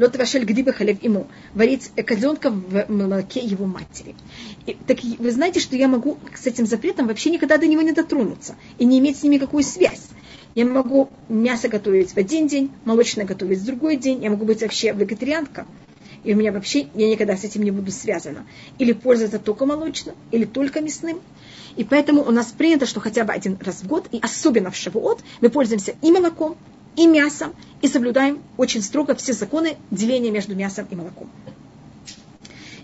Лот 0.00 0.16
вашель 0.16 0.46
гдиба 0.46 0.72
халев 0.72 1.02
ему. 1.02 1.26
Варить 1.52 1.90
козленка 2.06 2.50
в 2.50 2.86
молоке 2.88 3.40
его 3.40 3.66
матери. 3.66 4.14
И, 4.64 4.74
так 4.86 4.98
вы 5.18 5.30
знаете, 5.30 5.60
что 5.60 5.76
я 5.76 5.88
могу 5.88 6.16
с 6.34 6.46
этим 6.46 6.64
запретом 6.64 7.06
вообще 7.06 7.28
никогда 7.28 7.58
до 7.58 7.66
него 7.66 7.82
не 7.82 7.92
дотронуться 7.92 8.56
и 8.78 8.86
не 8.86 8.98
иметь 8.98 9.18
с 9.18 9.22
ним 9.22 9.32
никакую 9.32 9.62
связь. 9.62 10.08
Я 10.54 10.64
могу 10.64 11.10
мясо 11.28 11.68
готовить 11.68 12.12
в 12.12 12.16
один 12.16 12.46
день, 12.46 12.70
молочное 12.86 13.26
готовить 13.26 13.58
в 13.58 13.66
другой 13.66 13.98
день. 13.98 14.24
Я 14.24 14.30
могу 14.30 14.46
быть 14.46 14.62
вообще 14.62 14.92
вегетарианка. 14.92 15.66
И 16.24 16.32
у 16.32 16.36
меня 16.36 16.50
вообще, 16.50 16.88
я 16.94 17.10
никогда 17.10 17.36
с 17.36 17.44
этим 17.44 17.62
не 17.62 17.70
буду 17.70 17.90
связана. 17.90 18.46
Или 18.78 18.92
пользоваться 18.92 19.38
только 19.38 19.66
молочным, 19.66 20.14
или 20.30 20.46
только 20.46 20.80
мясным. 20.80 21.20
И 21.76 21.84
поэтому 21.84 22.22
у 22.22 22.30
нас 22.30 22.46
принято, 22.46 22.86
что 22.86 23.00
хотя 23.00 23.24
бы 23.24 23.34
один 23.34 23.58
раз 23.60 23.82
в 23.82 23.86
год, 23.86 24.08
и 24.12 24.18
особенно 24.22 24.70
в 24.70 24.76
Шавуот, 24.76 25.20
мы 25.42 25.50
пользуемся 25.50 25.94
и 26.00 26.10
молоком, 26.10 26.56
и 26.96 27.06
мясом, 27.06 27.54
и 27.82 27.88
соблюдаем 27.88 28.40
очень 28.56 28.82
строго 28.82 29.14
все 29.14 29.32
законы 29.32 29.76
деления 29.90 30.30
между 30.30 30.54
мясом 30.54 30.86
и 30.90 30.94
молоком. 30.94 31.30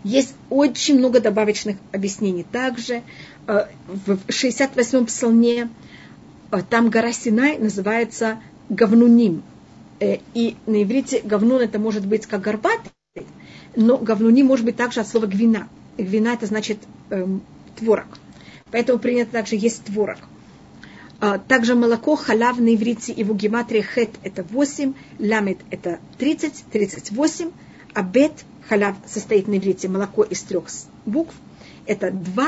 Есть 0.04 0.34
очень 0.50 0.98
много 0.98 1.20
добавочных 1.20 1.76
объяснений. 1.92 2.44
Также 2.44 3.02
э, 3.48 3.66
в 3.88 4.12
68-м 4.28 5.06
псалме 5.06 5.68
э, 6.52 6.62
там 6.70 6.90
гора 6.90 7.12
Синай 7.12 7.58
называется 7.58 8.38
Гавнуним. 8.68 9.42
Э, 9.98 10.18
и 10.32 10.56
на 10.66 10.82
иврите 10.82 11.20
говнун 11.22 11.60
это 11.60 11.78
может 11.78 12.06
быть 12.06 12.26
как 12.26 12.40
горбатый, 12.42 12.92
но 13.74 13.98
говнуним 13.98 14.46
может 14.46 14.64
быть 14.64 14.76
также 14.76 15.00
от 15.00 15.08
слова 15.08 15.26
гвина. 15.26 15.68
Гвина 15.98 16.28
это 16.28 16.46
значит 16.46 16.78
эм, 17.10 17.42
творог. 17.76 18.06
Поэтому 18.70 18.98
принято 18.98 19.32
также 19.32 19.56
есть 19.56 19.84
творог. 19.84 20.18
А, 21.18 21.38
также 21.38 21.74
молоко, 21.74 22.16
халяв 22.16 22.59
на 22.59 22.74
иврите, 22.74 23.12
его 23.12 23.35
гематрия 23.35 23.83
хет 23.83 24.11
это 24.22 24.42
8, 24.42 24.94
ламет 25.18 25.59
это 25.70 25.98
30, 26.18 26.64
38, 26.70 27.50
а 27.94 28.02
бет 28.02 28.33
халяв 28.68 28.96
состоит 29.07 29.48
на 29.48 29.57
иврите 29.59 29.88
молоко 29.88 30.22
из 30.22 30.42
трех 30.42 30.64
букв. 31.07 31.35
Это 31.87 32.11
2, 32.11 32.46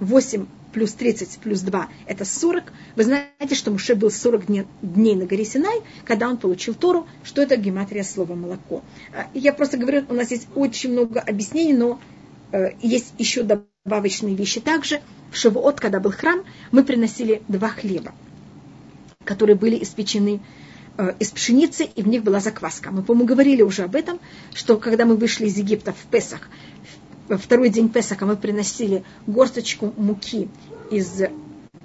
8 0.00 0.46
плюс 0.72 0.92
30 0.92 1.38
плюс 1.38 1.60
2– 1.60 1.88
это 2.06 2.24
40. 2.24 2.64
Вы 2.96 3.04
знаете, 3.04 3.54
что 3.54 3.70
Муше 3.70 3.94
был 3.94 4.10
40 4.10 4.46
дней, 4.46 4.66
дней 4.82 5.14
на 5.16 5.24
горе 5.24 5.44
Синай, 5.44 5.80
когда 6.04 6.28
он 6.28 6.36
получил 6.36 6.74
Тору, 6.74 7.06
что 7.24 7.40
это 7.40 7.56
гематрия 7.56 8.02
слова 8.02 8.34
«молоко». 8.34 8.82
А, 9.14 9.26
я 9.32 9.52
просто 9.54 9.78
говорю, 9.78 10.04
у 10.10 10.14
нас 10.14 10.30
есть 10.30 10.48
очень 10.54 10.92
много 10.92 11.20
объяснений, 11.20 11.72
но 11.72 11.98
э, 12.52 12.72
есть 12.82 13.14
еще 13.16 13.42
добавочные 13.86 14.34
вещи. 14.34 14.60
Также 14.60 15.00
в 15.30 15.36
Шавуот, 15.36 15.80
когда 15.80 16.00
был 16.00 16.10
храм, 16.10 16.40
мы 16.72 16.82
приносили 16.84 17.42
два 17.48 17.68
хлеба, 17.68 18.12
которые 19.24 19.54
были 19.54 19.80
испечены 19.82 20.40
э, 20.98 21.14
из 21.20 21.30
пшеницы, 21.30 21.84
и 21.84 22.02
в 22.02 22.08
них 22.08 22.24
была 22.24 22.40
закваска. 22.40 22.90
Мы, 22.90 23.02
по-моему, 23.02 23.28
говорили 23.28 23.62
уже 23.62 23.84
об 23.84 23.94
этом, 23.94 24.18
что 24.54 24.76
когда 24.76 25.04
мы 25.04 25.16
вышли 25.16 25.46
из 25.46 25.56
Египта 25.56 25.92
в 25.92 26.10
Песах, 26.10 26.48
во 27.28 27.38
второй 27.38 27.70
день 27.70 27.88
Песаха 27.88 28.26
мы 28.26 28.36
приносили 28.36 29.04
горсточку 29.26 29.94
муки 29.96 30.48
из 30.90 31.22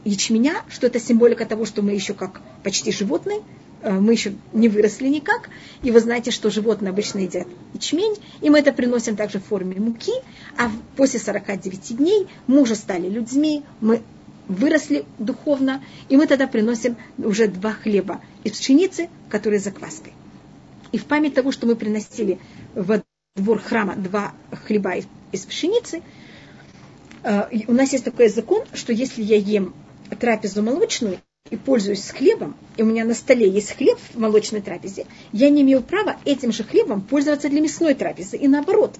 ячменя, 0.03 0.55
что 0.69 0.87
это 0.87 0.99
символика 0.99 1.45
того, 1.45 1.65
что 1.65 1.83
мы 1.83 1.91
еще 1.91 2.15
как 2.15 2.41
почти 2.63 2.91
животные, 2.91 3.41
э, 3.83 3.91
мы 3.91 4.13
еще 4.13 4.33
не 4.53 4.69
выросли 4.69 5.07
никак, 5.07 5.49
и 5.83 5.91
вы 5.91 5.99
знаете, 5.99 6.31
что 6.31 6.49
животные 6.49 6.89
обычно 6.89 7.19
едят 7.19 7.47
ячмень, 7.73 8.15
и 8.41 8.49
мы 8.49 8.59
это 8.59 8.73
приносим 8.73 9.15
также 9.15 9.39
в 9.39 9.45
форме 9.45 9.75
муки, 9.79 10.13
а 10.57 10.71
после 10.95 11.19
49 11.19 11.97
дней 11.97 12.27
мы 12.47 12.61
уже 12.61 12.75
стали 12.75 13.07
людьми, 13.09 13.63
мы 13.79 14.01
выросли 14.47 15.05
духовно, 15.17 15.83
и 16.09 16.17
мы 16.17 16.27
тогда 16.27 16.47
приносим 16.47 16.97
уже 17.17 17.47
два 17.47 17.71
хлеба 17.71 18.21
из 18.43 18.53
пшеницы, 18.53 19.09
которые 19.29 19.59
закваской. 19.59 20.13
И 20.91 20.97
в 20.97 21.05
память 21.05 21.33
того, 21.33 21.51
что 21.51 21.67
мы 21.67 21.75
приносили 21.75 22.39
в 22.75 23.01
двор 23.35 23.59
храма 23.59 23.95
два 23.95 24.33
хлеба 24.65 24.95
из 25.31 25.45
пшеницы, 25.45 26.01
э, 27.23 27.43
у 27.67 27.73
нас 27.73 27.93
есть 27.93 28.03
такой 28.03 28.27
закон, 28.27 28.65
что 28.73 28.91
если 28.91 29.23
я 29.23 29.37
ем 29.37 29.73
трапезу 30.19 30.61
молочную 30.61 31.19
и 31.49 31.57
пользуюсь 31.57 32.09
хлебом, 32.09 32.55
и 32.77 32.83
у 32.83 32.85
меня 32.85 33.03
на 33.03 33.13
столе 33.13 33.49
есть 33.49 33.75
хлеб 33.75 33.99
в 34.13 34.19
молочной 34.19 34.61
трапезе, 34.61 35.05
я 35.31 35.49
не 35.49 35.61
имею 35.63 35.81
права 35.81 36.17
этим 36.23 36.51
же 36.51 36.63
хлебом 36.63 37.01
пользоваться 37.01 37.49
для 37.49 37.61
мясной 37.61 37.93
трапезы. 37.93 38.37
И 38.37 38.47
наоборот. 38.47 38.95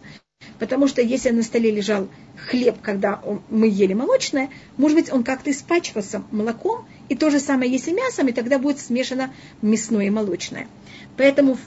Потому 0.60 0.88
что 0.88 1.02
если 1.02 1.30
на 1.30 1.44
столе 1.44 1.72
лежал 1.72 2.08
хлеб, 2.50 2.82
когда 2.82 3.22
мы 3.50 3.68
ели 3.68 3.94
молочное, 3.94 4.50
может 4.76 4.98
быть, 4.98 5.12
он 5.12 5.24
как-то 5.24 5.52
испачкался 5.52 6.24
молоком, 6.32 6.88
и 7.10 7.16
то 7.16 7.30
же 7.30 7.40
самое 7.40 7.72
если 7.72 7.92
мясом, 7.92 8.28
и 8.28 8.32
тогда 8.32 8.58
будет 8.60 8.80
смешано 8.80 9.34
мясное 9.62 10.08
и 10.08 10.10
молочное. 10.10 10.68
Поэтому, 11.18 11.58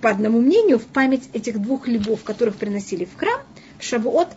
по 0.00 0.10
одному 0.10 0.40
мнению, 0.40 0.78
в 0.78 0.86
память 0.86 1.28
этих 1.32 1.60
двух 1.60 1.84
хлебов, 1.84 2.22
которых 2.22 2.56
приносили 2.56 3.04
в 3.04 3.16
храм, 3.16 3.40
в 3.78 3.84
Шавуот, 3.84 4.28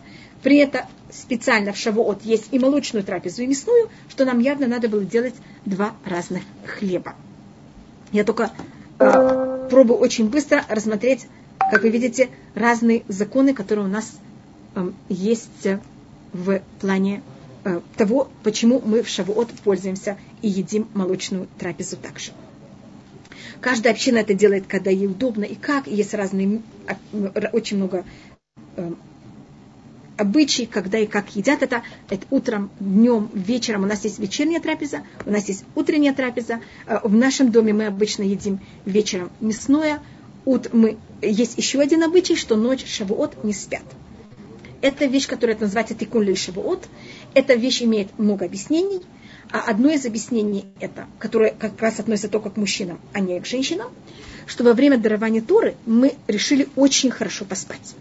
при 0.46 0.58
этом 0.58 0.82
специально 1.10 1.72
в 1.72 1.76
Шавуот 1.76 2.22
есть 2.22 2.50
и 2.52 2.60
молочную 2.60 3.02
трапезу, 3.02 3.42
и 3.42 3.48
мясную, 3.48 3.88
что 4.08 4.24
нам 4.24 4.38
явно 4.38 4.68
надо 4.68 4.88
было 4.88 5.04
делать 5.04 5.34
два 5.64 5.92
разных 6.04 6.44
хлеба. 6.64 7.16
Я 8.12 8.22
только 8.22 8.52
э, 9.00 9.66
пробую 9.68 9.98
очень 9.98 10.28
быстро 10.28 10.64
рассмотреть, 10.68 11.26
как 11.58 11.82
вы 11.82 11.88
видите, 11.88 12.28
разные 12.54 13.02
законы, 13.08 13.54
которые 13.54 13.86
у 13.86 13.88
нас 13.88 14.20
э, 14.76 14.88
есть 15.08 15.66
в 16.32 16.62
плане 16.78 17.22
э, 17.64 17.80
того, 17.96 18.30
почему 18.44 18.80
мы 18.84 19.02
в 19.02 19.08
Шавуот 19.08 19.50
пользуемся 19.64 20.16
и 20.42 20.48
едим 20.48 20.86
молочную 20.94 21.48
трапезу 21.58 21.96
также. 21.96 22.30
Каждая 23.60 23.94
община 23.94 24.18
это 24.18 24.32
делает, 24.32 24.68
когда 24.68 24.92
ей 24.92 25.08
удобно 25.08 25.42
и 25.42 25.56
как. 25.56 25.88
Есть 25.88 26.14
разные, 26.14 26.62
очень 27.52 27.78
много 27.78 28.04
обычаи, 30.16 30.64
когда 30.64 30.98
и 30.98 31.06
как 31.06 31.34
едят 31.36 31.62
это, 31.62 31.82
это 32.08 32.26
утром, 32.30 32.70
днем, 32.80 33.30
вечером. 33.32 33.84
У 33.84 33.86
нас 33.86 34.04
есть 34.04 34.18
вечерняя 34.18 34.60
трапеза, 34.60 35.02
у 35.24 35.30
нас 35.30 35.48
есть 35.48 35.64
утренняя 35.74 36.14
трапеза. 36.14 36.60
Э, 36.86 37.00
в 37.02 37.14
нашем 37.14 37.50
доме 37.50 37.72
мы 37.72 37.86
обычно 37.86 38.22
едим 38.22 38.60
вечером 38.84 39.30
мясное. 39.40 40.00
Ут 40.44 40.72
мы, 40.72 40.96
есть 41.22 41.58
еще 41.58 41.80
один 41.80 42.02
обычай, 42.02 42.36
что 42.36 42.56
ночь 42.56 42.86
шавуот 42.86 43.42
не 43.44 43.52
спят. 43.52 43.82
Это 44.80 45.06
вещь, 45.06 45.26
которая 45.26 45.56
называется 45.58 45.94
тикун 45.94 46.22
лиль 46.22 46.36
шавуот. 46.36 46.86
Эта 47.34 47.54
вещь 47.54 47.82
имеет 47.82 48.16
много 48.18 48.44
объяснений. 48.44 49.02
А 49.50 49.60
одно 49.60 49.90
из 49.90 50.04
объяснений 50.04 50.64
это, 50.80 51.06
которое 51.18 51.50
как 51.52 51.80
раз 51.80 52.00
относится 52.00 52.28
только 52.28 52.50
к 52.50 52.56
мужчинам, 52.56 52.98
а 53.12 53.20
не 53.20 53.40
к 53.40 53.46
женщинам, 53.46 53.92
что 54.46 54.64
во 54.64 54.72
время 54.72 54.98
дарования 54.98 55.40
Торы 55.40 55.76
мы 55.86 56.14
решили 56.26 56.68
очень 56.74 57.10
хорошо 57.10 57.44
поспать. 57.44 57.94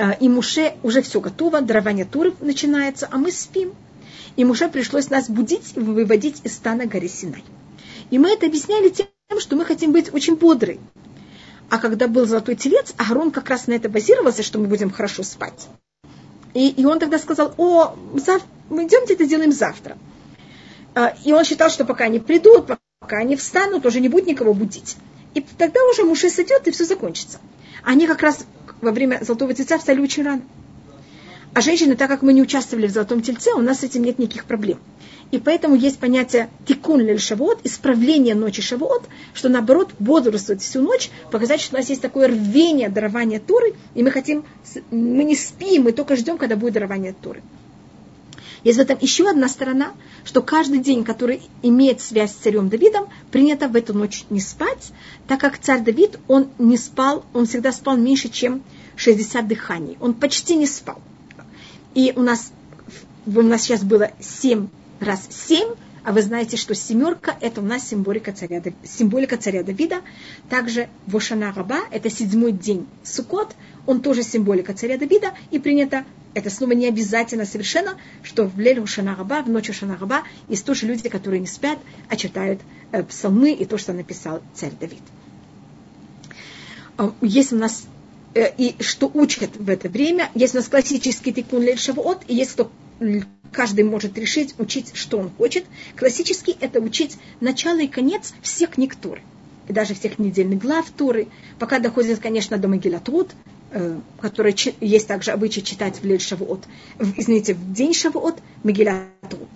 А, 0.00 0.12
и 0.12 0.30
Муше 0.30 0.76
уже 0.82 1.02
все 1.02 1.20
готово, 1.20 1.60
дарование 1.60 2.06
Туры 2.06 2.32
начинается, 2.40 3.06
а 3.10 3.18
мы 3.18 3.30
спим. 3.30 3.74
И 4.36 4.46
Муше 4.46 4.68
пришлось 4.68 5.10
нас 5.10 5.28
будить 5.28 5.76
и 5.76 5.80
выводить 5.80 6.40
из 6.42 6.54
стана 6.54 6.86
горы 6.86 7.06
Синай. 7.06 7.44
И 8.08 8.18
мы 8.18 8.30
это 8.30 8.46
объясняли 8.46 8.88
тем, 8.88 9.08
что 9.38 9.56
мы 9.56 9.66
хотим 9.66 9.92
быть 9.92 10.14
очень 10.14 10.36
бодры. 10.36 10.78
А 11.68 11.76
когда 11.76 12.08
был 12.08 12.26
золотой 12.26 12.56
телец, 12.56 12.94
Аарон 12.96 13.30
как 13.30 13.50
раз 13.50 13.66
на 13.66 13.74
это 13.74 13.90
базировался, 13.90 14.42
что 14.42 14.58
мы 14.58 14.68
будем 14.68 14.90
хорошо 14.90 15.22
спать. 15.22 15.68
И, 16.54 16.70
и 16.70 16.84
он 16.86 16.98
тогда 16.98 17.18
сказал, 17.18 17.52
о, 17.58 17.94
зав... 18.14 18.42
идемте 18.70 19.14
это 19.14 19.24
сделаем 19.26 19.52
завтра. 19.52 19.98
А, 20.94 21.14
и 21.26 21.32
он 21.34 21.44
считал, 21.44 21.68
что 21.68 21.84
пока 21.84 22.04
они 22.04 22.20
придут, 22.20 22.68
пока 23.00 23.18
они 23.18 23.36
встанут, 23.36 23.84
уже 23.84 24.00
не 24.00 24.08
будет 24.08 24.26
никого 24.26 24.54
будить. 24.54 24.96
И 25.34 25.42
тогда 25.42 25.80
уже 25.90 26.04
Муше 26.04 26.30
сойдет, 26.30 26.66
и 26.66 26.70
все 26.70 26.84
закончится. 26.84 27.38
Они 27.84 28.06
как 28.06 28.22
раз 28.22 28.46
во 28.80 28.92
время 28.92 29.18
Золотого 29.22 29.54
Тельца 29.54 29.78
встали 29.78 30.00
очень 30.00 30.22
рано. 30.22 30.42
А 31.52 31.60
женщины, 31.60 31.96
так 31.96 32.08
как 32.08 32.22
мы 32.22 32.32
не 32.32 32.42
участвовали 32.42 32.86
в 32.86 32.90
Золотом 32.90 33.22
Тельце, 33.22 33.52
у 33.54 33.60
нас 33.60 33.80
с 33.80 33.84
этим 33.84 34.04
нет 34.04 34.18
никаких 34.18 34.44
проблем. 34.44 34.78
И 35.32 35.38
поэтому 35.38 35.76
есть 35.76 35.98
понятие 35.98 36.48
тикун 36.66 37.00
лель 37.00 37.20
шавуот, 37.20 37.60
исправление 37.64 38.34
ночи 38.34 38.62
шавуот, 38.62 39.04
что 39.32 39.48
наоборот 39.48 39.90
бодрствовать 39.98 40.62
всю 40.62 40.80
ночь, 40.80 41.10
показать, 41.30 41.60
что 41.60 41.76
у 41.76 41.78
нас 41.78 41.88
есть 41.88 42.02
такое 42.02 42.28
рвение 42.28 42.88
дарования 42.88 43.38
Туры, 43.38 43.74
и 43.94 44.02
мы 44.02 44.10
хотим, 44.10 44.44
мы 44.90 45.24
не 45.24 45.36
спим, 45.36 45.84
мы 45.84 45.92
только 45.92 46.16
ждем, 46.16 46.36
когда 46.36 46.56
будет 46.56 46.74
дарование 46.74 47.14
Туры. 47.20 47.42
Есть 48.64 48.78
в 48.78 48.82
этом 48.82 48.98
еще 49.00 49.28
одна 49.28 49.48
сторона, 49.48 49.92
что 50.24 50.42
каждый 50.42 50.80
день, 50.80 51.04
который 51.04 51.42
имеет 51.62 52.00
связь 52.00 52.32
с 52.32 52.34
царем 52.34 52.68
Давидом, 52.68 53.08
принято 53.30 53.68
в 53.68 53.76
эту 53.76 53.94
ночь 53.94 54.24
не 54.30 54.40
спать, 54.40 54.92
так 55.26 55.40
как 55.40 55.58
царь 55.58 55.80
Давид, 55.82 56.18
он 56.28 56.48
не 56.58 56.76
спал, 56.76 57.24
он 57.32 57.46
всегда 57.46 57.72
спал 57.72 57.96
меньше, 57.96 58.28
чем 58.28 58.62
60 58.96 59.48
дыханий. 59.48 59.96
Он 60.00 60.14
почти 60.14 60.56
не 60.56 60.66
спал. 60.66 61.00
И 61.94 62.12
у 62.16 62.22
нас, 62.22 62.52
у 63.26 63.42
нас 63.42 63.62
сейчас 63.62 63.82
было 63.82 64.10
7 64.20 64.68
раз 65.00 65.26
7, 65.48 65.74
а 66.02 66.12
вы 66.12 66.22
знаете, 66.22 66.56
что 66.56 66.74
семерка– 66.74 67.36
это 67.40 67.60
у 67.60 67.64
нас 67.64 67.88
символика 67.88 68.32
царя, 68.32 68.62
символика 68.84 69.36
царя 69.36 69.62
Давида. 69.62 70.00
Также 70.48 70.88
Вошана 71.06 71.52
Раба– 71.52 71.80
это 71.90 72.08
седьмой 72.08 72.52
день 72.52 72.86
Сукот, 73.04 73.54
он 73.86 74.00
тоже 74.00 74.22
символика 74.22 74.72
царя 74.72 74.96
Давида, 74.96 75.32
и 75.50 75.58
принято 75.58 76.04
это 76.34 76.50
снова 76.50 76.72
не 76.72 76.86
обязательно 76.86 77.44
совершенно, 77.44 77.96
что 78.22 78.44
в 78.44 78.58
Лелю 78.58 78.86
Шанараба, 78.86 79.42
в 79.42 79.48
ночь 79.48 79.70
Шанараба, 79.72 80.22
есть 80.48 80.64
тоже 80.64 80.86
люди, 80.86 81.08
которые 81.08 81.40
не 81.40 81.46
спят, 81.46 81.78
а 82.08 82.16
читают 82.16 82.60
э, 82.92 83.02
псалмы 83.02 83.52
и 83.52 83.64
то, 83.64 83.78
что 83.78 83.92
написал 83.92 84.42
царь 84.54 84.72
Давид. 84.78 85.02
Э, 86.98 87.10
есть 87.20 87.52
у 87.52 87.56
нас 87.56 87.84
э, 88.34 88.52
и 88.56 88.76
что 88.80 89.10
учат 89.12 89.56
в 89.56 89.68
это 89.68 89.88
время, 89.88 90.30
есть 90.34 90.54
у 90.54 90.58
нас 90.58 90.68
классический 90.68 91.32
тикун 91.32 91.62
Лель 91.62 91.78
Шавуот, 91.78 92.22
и 92.28 92.34
есть 92.34 92.52
кто 92.52 92.70
каждый 93.50 93.84
может 93.84 94.16
решить 94.18 94.54
учить, 94.58 94.92
что 94.94 95.18
он 95.18 95.30
хочет. 95.30 95.64
Классический– 95.96 96.56
это 96.60 96.80
учить 96.80 97.16
начало 97.40 97.80
и 97.80 97.88
конец 97.88 98.34
всех 98.42 98.70
книг 98.70 98.94
Торы. 98.94 99.22
И 99.68 99.72
даже 99.72 99.94
всех 99.94 100.18
недельных 100.18 100.60
глав 100.60 100.90
Торы, 100.90 101.28
пока 101.58 101.78
доходит, 101.78 102.18
конечно, 102.18 102.58
до 102.58 102.68
Могилатут, 102.68 103.30
Э, 103.72 104.00
который 104.20 104.56
есть 104.80 105.06
также 105.06 105.30
обычай 105.30 105.62
читать 105.62 106.00
в 106.00 106.04
Лель 106.04 106.20
Шавуот, 106.20 106.64
извините, 107.16 107.54
в 107.54 107.72
день 107.72 107.94
Шавуот 107.94 108.40
Мегилатут. 108.64 109.48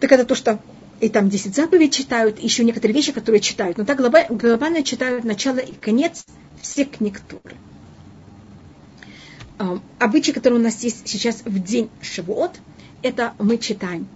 Так 0.00 0.12
это 0.12 0.24
то, 0.24 0.34
что 0.34 0.58
и 1.00 1.10
там 1.10 1.28
10 1.28 1.54
заповедей 1.54 1.90
читают, 1.90 2.38
еще 2.38 2.64
некоторые 2.64 2.94
вещи, 2.94 3.12
которые 3.12 3.42
читают. 3.42 3.76
Но 3.76 3.84
так 3.84 3.98
глобально, 3.98 4.82
читают 4.82 5.24
начало 5.24 5.58
и 5.58 5.72
конец 5.74 6.24
всех 6.62 6.92
книг 6.92 7.20
Торы. 7.20 7.56
Э, 9.58 9.78
обычай, 9.98 10.32
который 10.32 10.54
у 10.54 10.62
нас 10.62 10.82
есть 10.82 11.06
сейчас 11.06 11.42
в 11.44 11.62
день 11.62 11.90
Шавуот, 12.00 12.52
это 13.02 13.34
мы 13.38 13.58
читаем. 13.58 14.08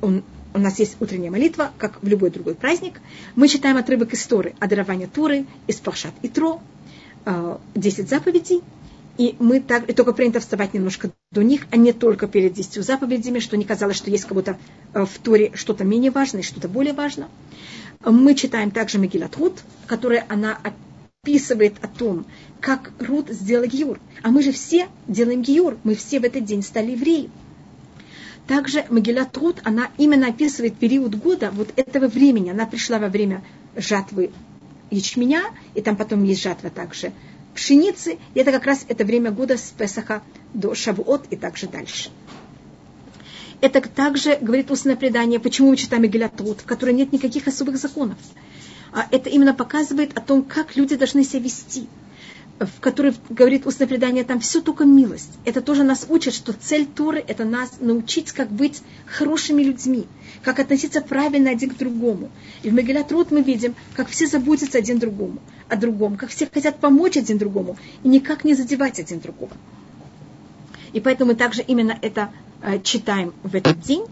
Он, 0.00 0.22
у 0.54 0.58
нас 0.58 0.78
есть 0.78 0.98
утренняя 1.00 1.32
молитва, 1.32 1.72
как 1.78 2.00
в 2.00 2.06
любой 2.06 2.30
другой 2.30 2.54
праздник. 2.54 3.00
Мы 3.34 3.48
читаем 3.48 3.76
отрывок 3.76 4.14
истории 4.14 4.54
о 4.60 4.68
даровании 4.68 5.06
Туры 5.06 5.46
из 5.66 5.76
Пашат 5.80 6.14
и 6.22 6.28
Тро, 6.28 6.62
10 7.26 7.98
э, 7.98 8.06
заповедей, 8.06 8.62
и 9.18 9.34
мы 9.38 9.60
так, 9.60 9.88
и 9.88 9.92
только 9.92 10.12
принято 10.12 10.40
вставать 10.40 10.74
немножко 10.74 11.10
до 11.32 11.42
них, 11.42 11.66
а 11.70 11.76
не 11.76 11.92
только 11.92 12.28
перед 12.28 12.52
десятью 12.52 12.82
заповедями, 12.82 13.38
что 13.38 13.56
не 13.56 13.64
казалось, 13.64 13.96
что 13.96 14.10
есть 14.10 14.24
кого-то 14.24 14.58
э, 14.94 15.04
в 15.04 15.18
Торе 15.18 15.52
что-то 15.54 15.84
менее 15.84 16.10
важное, 16.10 16.42
что-то 16.42 16.68
более 16.68 16.92
важное. 16.92 17.28
Мы 18.04 18.34
читаем 18.34 18.70
также 18.70 18.98
Мегилат 18.98 19.36
Руд, 19.36 19.54
которая 19.86 20.26
она 20.28 20.58
описывает 21.22 21.74
о 21.82 21.88
том, 21.88 22.26
как 22.60 22.92
Рут 22.98 23.30
сделала 23.30 23.66
Гиюр. 23.66 23.98
А 24.22 24.30
мы 24.30 24.42
же 24.42 24.52
все 24.52 24.88
делаем 25.08 25.42
Гиюр, 25.42 25.78
мы 25.82 25.94
все 25.94 26.20
в 26.20 26.24
этот 26.24 26.44
день 26.44 26.62
стали 26.62 26.92
евреи. 26.92 27.30
Также 28.46 28.84
Могилат 28.90 29.36
Рут, 29.36 29.60
она 29.64 29.90
именно 29.98 30.28
описывает 30.28 30.76
период 30.76 31.16
года 31.16 31.50
вот 31.52 31.72
этого 31.74 32.06
времени. 32.06 32.50
Она 32.50 32.66
пришла 32.66 32.98
во 32.98 33.08
время 33.08 33.42
жатвы 33.74 34.30
ячменя, 34.90 35.44
и 35.74 35.82
там 35.82 35.96
потом 35.96 36.24
есть 36.24 36.42
жатва 36.42 36.70
также 36.70 37.12
пшеницы, 37.54 38.18
и 38.34 38.40
это 38.40 38.52
как 38.52 38.66
раз 38.66 38.84
это 38.88 39.04
время 39.04 39.30
года 39.30 39.56
с 39.56 39.72
Песаха 39.76 40.22
до 40.52 40.74
Шавуот 40.74 41.26
и 41.30 41.36
также 41.36 41.66
дальше. 41.66 42.10
Это 43.62 43.80
также 43.80 44.36
говорит 44.40 44.70
устное 44.70 44.96
предание, 44.96 45.40
почему 45.40 45.70
мы 45.70 45.76
читаем 45.76 46.02
Мегилатут, 46.02 46.60
в 46.60 46.64
которой 46.64 46.94
нет 46.94 47.12
никаких 47.12 47.48
особых 47.48 47.78
законов. 47.78 48.18
А 48.92 49.06
это 49.10 49.30
именно 49.30 49.54
показывает 49.54 50.16
о 50.16 50.20
том, 50.20 50.42
как 50.42 50.76
люди 50.76 50.96
должны 50.96 51.24
себя 51.24 51.40
вести 51.40 51.88
в 52.58 52.80
которой 52.80 53.14
говорит 53.28 53.66
устное 53.66 53.86
предание, 53.86 54.24
там 54.24 54.40
все 54.40 54.62
только 54.62 54.84
милость. 54.84 55.30
Это 55.44 55.60
тоже 55.60 55.82
нас 55.82 56.06
учит, 56.08 56.32
что 56.32 56.54
цель 56.54 56.86
Торы– 56.86 57.22
это 57.28 57.44
нас 57.44 57.80
научить, 57.80 58.32
как 58.32 58.50
быть 58.50 58.82
хорошими 59.04 59.62
людьми, 59.62 60.06
как 60.42 60.58
относиться 60.58 61.02
правильно 61.02 61.50
один 61.50 61.70
к 61.70 61.76
другому. 61.76 62.30
И 62.62 62.70
в 62.70 62.74
Мегилат 62.74 63.12
Рут 63.12 63.30
мы 63.30 63.42
видим, 63.42 63.74
как 63.94 64.08
все 64.08 64.26
заботятся 64.26 64.78
один 64.78 64.98
другому, 64.98 65.38
о 65.68 65.76
другом, 65.76 66.16
как 66.16 66.30
все 66.30 66.48
хотят 66.52 66.78
помочь 66.78 67.16
один 67.16 67.36
другому 67.36 67.76
и 68.02 68.08
никак 68.08 68.44
не 68.44 68.54
задевать 68.54 68.98
один 68.98 69.20
другого. 69.20 69.52
И 70.94 71.00
поэтому 71.00 71.32
мы 71.32 71.36
также 71.36 71.60
именно 71.60 71.98
это 72.00 72.30
э, 72.62 72.80
читаем 72.80 73.34
в 73.42 73.54
этот 73.54 73.80
день. 73.80 74.04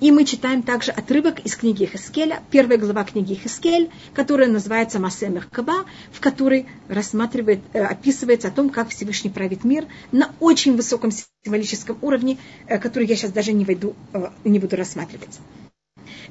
И 0.00 0.10
мы 0.12 0.24
читаем 0.24 0.62
также 0.62 0.92
отрывок 0.92 1.40
из 1.40 1.54
книги 1.56 1.84
Хескеля, 1.84 2.42
первая 2.50 2.78
глава 2.78 3.04
книги 3.04 3.34
Хескель, 3.34 3.90
которая 4.14 4.48
называется 4.48 4.98
Масе 4.98 5.28
Меркаба, 5.28 5.84
в 6.10 6.20
которой 6.20 6.66
рассматривает, 6.88 7.60
э, 7.74 7.84
описывается 7.84 8.48
о 8.48 8.50
том, 8.50 8.70
как 8.70 8.88
Всевышний 8.88 9.28
правит 9.28 9.62
мир 9.62 9.84
на 10.10 10.32
очень 10.40 10.74
высоком 10.74 11.10
символическом 11.44 11.98
уровне, 12.00 12.38
э, 12.66 12.78
который 12.78 13.06
я 13.08 13.14
сейчас 13.14 13.32
даже 13.32 13.52
не, 13.52 13.66
войду, 13.66 13.94
э, 14.14 14.30
не 14.44 14.58
буду 14.58 14.76
рассматривать. 14.76 15.38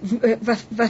В, 0.01 0.17
в, 0.17 0.57
в 0.71 0.89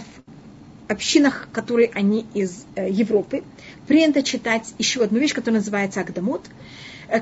общинах, 0.87 1.49
которые 1.51 1.91
они 1.93 2.25
из 2.33 2.65
Европы, 2.77 3.43
принято 3.87 4.23
читать 4.23 4.73
еще 4.77 5.03
одну 5.03 5.19
вещь, 5.19 5.33
которая 5.33 5.59
называется 5.59 5.99
Агдамот, 5.99 6.45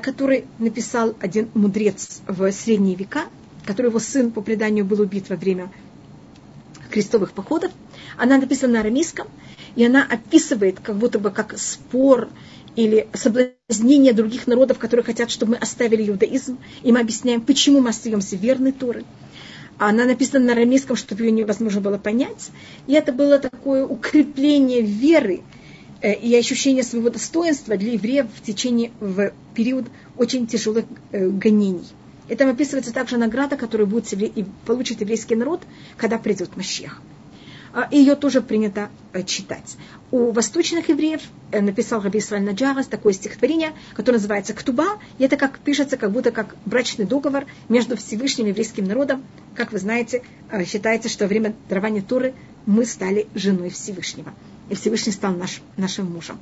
который 0.02 0.44
написал 0.60 1.16
один 1.20 1.50
мудрец 1.54 2.20
в 2.28 2.52
средние 2.52 2.94
века– 2.94 3.24
который 3.68 3.88
его 3.88 3.98
сын 3.98 4.30
по 4.30 4.40
преданию 4.40 4.86
был 4.86 5.02
убит 5.02 5.28
во 5.28 5.36
время 5.36 5.70
крестовых 6.90 7.32
походов. 7.32 7.70
Она 8.16 8.38
написана 8.38 8.72
на 8.72 8.80
арамейском, 8.80 9.26
и 9.76 9.84
она 9.84 10.06
описывает 10.08 10.80
как 10.80 10.96
будто 10.96 11.18
бы 11.18 11.30
как 11.30 11.58
спор 11.58 12.30
или 12.76 13.06
соблазнение 13.12 14.14
других 14.14 14.46
народов, 14.46 14.78
которые 14.78 15.04
хотят, 15.04 15.30
чтобы 15.30 15.52
мы 15.52 15.58
оставили 15.58 16.08
иудаизм, 16.08 16.56
и 16.82 16.92
мы 16.92 17.00
объясняем, 17.00 17.42
почему 17.42 17.80
мы 17.80 17.90
остаемся 17.90 18.36
верны 18.36 18.72
Торы. 18.72 19.04
Она 19.76 20.06
написана 20.06 20.46
на 20.46 20.52
арамейском, 20.52 20.96
чтобы 20.96 21.24
ее 21.24 21.30
невозможно 21.30 21.82
было 21.82 21.98
понять. 21.98 22.50
И 22.86 22.94
это 22.94 23.12
было 23.12 23.38
такое 23.38 23.84
укрепление 23.84 24.80
веры 24.80 25.42
э, 26.00 26.14
и 26.14 26.34
ощущение 26.34 26.82
своего 26.82 27.10
достоинства 27.10 27.76
для 27.76 27.92
евреев 27.92 28.26
в 28.34 28.42
течение, 28.42 28.92
в 28.98 29.30
период 29.54 29.84
очень 30.16 30.46
тяжелых 30.46 30.86
э, 31.12 31.28
гонений. 31.28 31.84
И 32.28 32.34
там 32.34 32.50
описывается 32.50 32.92
также 32.92 33.16
награда, 33.16 33.56
которую 33.56 33.86
будет 33.86 34.12
и 34.12 34.44
получит 34.66 35.00
еврейский 35.00 35.34
народ, 35.34 35.62
когда 35.96 36.18
придет 36.18 36.56
Машех. 36.56 37.00
А, 37.72 37.88
ее 37.90 38.14
тоже 38.16 38.40
принято 38.40 38.88
э, 39.12 39.22
читать. 39.22 39.76
У 40.10 40.32
восточных 40.32 40.88
евреев 40.88 41.20
э, 41.52 41.60
написал 41.60 42.00
Раби 42.00 42.18
Исраиль 42.18 42.44
Наджарас 42.44 42.86
такое 42.86 43.12
стихотворение, 43.12 43.72
которое 43.94 44.16
называется 44.16 44.54
«Ктуба». 44.54 44.98
И 45.18 45.24
это 45.24 45.36
как 45.36 45.58
пишется, 45.58 45.96
как 45.96 46.10
будто 46.10 46.30
как 46.30 46.56
брачный 46.64 47.04
договор 47.04 47.44
между 47.68 47.96
Всевышним 47.96 48.46
еврейским 48.46 48.84
народом. 48.84 49.22
Как 49.54 49.72
вы 49.72 49.78
знаете, 49.78 50.22
э, 50.50 50.64
считается, 50.64 51.08
что 51.08 51.24
во 51.24 51.28
время 51.28 51.54
дарования 51.68 52.02
Туры 52.02 52.34
мы 52.64 52.86
стали 52.86 53.26
женой 53.34 53.70
Всевышнего. 53.70 54.32
И 54.70 54.74
Всевышний 54.74 55.12
стал 55.12 55.34
наш, 55.34 55.60
нашим 55.76 56.10
мужем. 56.10 56.38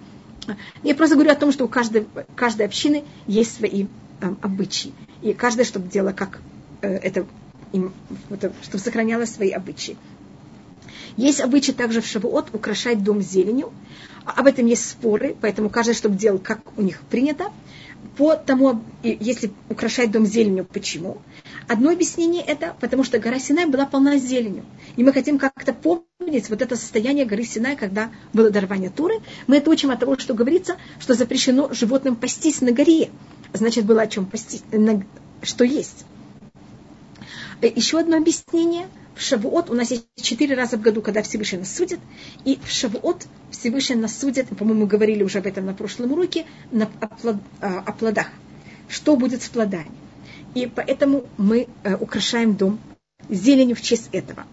Я 0.84 0.94
просто 0.94 1.16
говорю 1.16 1.32
о 1.32 1.36
том, 1.36 1.50
что 1.50 1.64
у 1.64 1.68
каждой, 1.68 2.06
каждой 2.36 2.66
общины 2.66 3.04
есть 3.26 3.56
свои 3.56 3.86
там, 4.20 4.38
обычаи. 4.42 4.92
И 5.22 5.32
каждое, 5.32 5.64
чтобы 5.64 5.88
делало 5.88 6.12
как 6.12 6.40
э, 6.82 6.94
это, 6.94 7.26
им, 7.72 7.92
это, 8.30 8.52
чтобы 8.62 8.82
сохраняло 8.82 9.24
свои 9.24 9.50
обычаи. 9.50 9.96
Есть 11.16 11.40
обычай 11.40 11.72
также 11.72 12.00
в 12.00 12.06
Шавуот 12.06 12.54
украшать 12.54 13.02
дом 13.02 13.22
зеленью. 13.22 13.72
А 14.24 14.40
об 14.40 14.46
этом 14.46 14.66
есть 14.66 14.88
споры, 14.88 15.36
поэтому 15.40 15.70
каждый, 15.70 15.94
чтобы 15.94 16.16
делал, 16.16 16.38
как 16.38 16.60
у 16.76 16.82
них 16.82 17.00
принято. 17.02 17.46
По 18.16 18.34
тому, 18.34 18.82
если 19.02 19.52
украшать 19.68 20.10
дом 20.10 20.26
зеленью, 20.26 20.64
почему? 20.64 21.18
Одно 21.68 21.90
объяснение 21.90 22.42
это, 22.42 22.74
потому 22.80 23.04
что 23.04 23.18
гора 23.18 23.38
Синай 23.38 23.66
была 23.66 23.86
полна 23.86 24.18
зеленью. 24.18 24.64
И 24.96 25.04
мы 25.04 25.12
хотим 25.12 25.38
как-то 25.38 25.72
помнить 25.72 26.48
вот 26.48 26.62
это 26.62 26.76
состояние 26.76 27.24
горы 27.24 27.44
Синай, 27.44 27.76
когда 27.76 28.10
было 28.32 28.50
дарование 28.50 28.90
Туры. 28.90 29.20
Мы 29.46 29.56
это 29.56 29.70
учим 29.70 29.90
от 29.90 30.00
того, 30.00 30.18
что 30.18 30.34
говорится, 30.34 30.76
что 30.98 31.14
запрещено 31.14 31.72
животным 31.72 32.16
пастись 32.16 32.60
на 32.60 32.72
горе 32.72 33.10
значит, 33.52 33.84
было 33.84 34.02
о 34.02 34.06
чем 34.06 34.26
постичь, 34.26 34.62
что 35.42 35.64
есть. 35.64 36.04
Э, 37.60 37.68
Еще 37.74 37.98
одно 37.98 38.16
объяснение. 38.16 38.88
В 39.14 39.22
Шавуот 39.22 39.70
у 39.70 39.74
нас 39.74 39.90
есть 39.90 40.06
четыре 40.20 40.54
раза 40.54 40.76
в 40.76 40.82
году, 40.82 41.00
когда 41.00 41.22
Всевышний 41.22 41.58
нас 41.58 41.74
судит. 41.74 42.00
И 42.44 42.58
в 42.62 42.70
Шавуот 42.70 43.26
Всевышний 43.50 43.96
нас 43.96 44.18
судит, 44.18 44.48
по-моему, 44.48 44.86
говорили 44.86 45.22
уже 45.22 45.38
об 45.38 45.46
этом 45.46 45.64
на 45.64 45.72
прошлом 45.74 46.12
уроке, 46.12 46.44
на, 46.70 46.88
о, 47.00 47.06
плод, 47.08 47.36
о 47.60 47.92
плодах. 47.92 48.26
Что 48.88 49.16
будет 49.16 49.42
с 49.42 49.48
плодами. 49.48 49.90
И 50.54 50.66
поэтому 50.66 51.24
мы 51.38 51.66
э, 51.82 51.96
украшаем 51.96 52.54
дом 52.54 52.78
зеленью 53.28 53.76
в 53.76 53.82
честь 53.82 54.08
этого. 54.12 54.44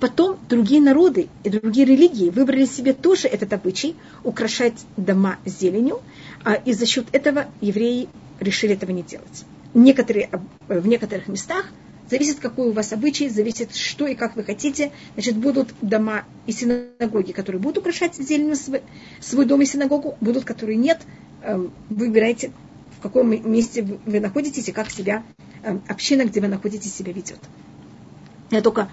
Потом 0.00 0.38
другие 0.48 0.80
народы 0.80 1.28
и 1.44 1.50
другие 1.50 1.86
религии 1.86 2.30
выбрали 2.30 2.66
себе 2.66 2.92
тоже 2.92 3.28
этот 3.28 3.52
обычай 3.52 3.96
украшать 4.22 4.74
дома 4.96 5.38
зеленью, 5.44 6.00
а, 6.44 6.54
и 6.54 6.72
за 6.72 6.86
счет 6.86 7.06
этого 7.12 7.46
евреи 7.60 8.08
решили 8.40 8.74
этого 8.74 8.90
не 8.90 9.02
делать. 9.02 9.44
Некоторые, 9.74 10.30
в 10.68 10.86
некоторых 10.86 11.28
местах 11.28 11.66
зависит, 12.10 12.40
какой 12.40 12.68
у 12.68 12.72
вас 12.72 12.92
обычай, 12.92 13.28
зависит, 13.28 13.74
что 13.74 14.06
и 14.06 14.14
как 14.14 14.36
вы 14.36 14.44
хотите. 14.44 14.92
Значит, 15.14 15.36
будут 15.36 15.74
дома 15.82 16.24
и 16.46 16.52
синагоги, 16.52 17.32
которые 17.32 17.60
будут 17.60 17.78
украшать 17.78 18.16
зеленью 18.16 18.56
свой, 18.56 18.82
свой 19.20 19.44
дом 19.44 19.60
и 19.62 19.66
синагогу, 19.66 20.16
будут, 20.20 20.44
которые 20.44 20.76
нет. 20.76 21.00
Эм, 21.42 21.72
выбирайте, 21.90 22.52
в 22.98 23.02
каком 23.02 23.30
месте 23.50 23.82
вы 23.82 24.20
находитесь 24.20 24.68
и 24.68 24.72
как 24.72 24.90
себя 24.90 25.22
эм, 25.62 25.82
община, 25.88 26.24
где 26.24 26.40
вы 26.40 26.48
находитесь, 26.48 26.94
себя 26.94 27.12
ведет. 27.12 27.40
Я 28.50 28.62
только 28.62 28.90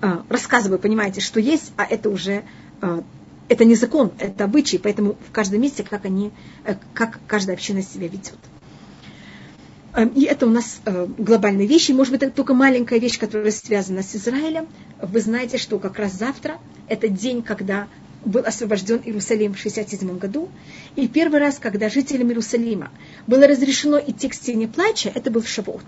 э, 0.00 0.18
рассказываю, 0.28 0.78
понимаете, 0.78 1.20
что 1.20 1.40
есть, 1.40 1.72
а 1.76 1.84
это 1.84 2.10
уже 2.10 2.44
э, 2.82 3.02
это 3.48 3.64
не 3.64 3.74
закон, 3.74 4.12
это 4.18 4.44
обычай, 4.44 4.78
поэтому 4.78 5.16
в 5.26 5.32
каждом 5.32 5.62
месте, 5.62 5.82
как 5.82 6.04
они, 6.04 6.30
э, 6.64 6.76
как 6.92 7.18
каждая 7.26 7.56
община 7.56 7.82
себя 7.82 8.06
ведет. 8.06 8.38
Эм, 9.94 10.08
и 10.08 10.24
это 10.24 10.46
у 10.46 10.50
нас 10.50 10.80
э, 10.84 11.06
глобальные 11.18 11.66
вещи. 11.66 11.92
Может 11.92 12.12
быть, 12.12 12.22
это 12.22 12.32
только 12.32 12.54
маленькая 12.54 12.98
вещь, 12.98 13.18
которая 13.18 13.50
связана 13.50 14.02
с 14.02 14.14
Израилем. 14.14 14.68
Вы 15.00 15.20
знаете, 15.20 15.58
что 15.58 15.78
как 15.78 15.98
раз 15.98 16.12
завтра 16.12 16.58
это 16.88 17.08
день, 17.08 17.42
когда 17.42 17.88
был 18.24 18.42
освобожден 18.44 19.00
Иерусалим 19.04 19.54
в 19.54 19.58
67 19.58 20.18
году. 20.18 20.48
И 20.96 21.08
первый 21.08 21.40
раз, 21.40 21.58
когда 21.58 21.88
жителям 21.88 22.28
Иерусалима 22.28 22.90
было 23.26 23.46
разрешено 23.46 23.98
идти 23.98 24.28
к 24.28 24.34
стене 24.34 24.68
плача, 24.68 25.10
это 25.14 25.30
был 25.30 25.40
в 25.40 25.48
Шавот. 25.48 25.84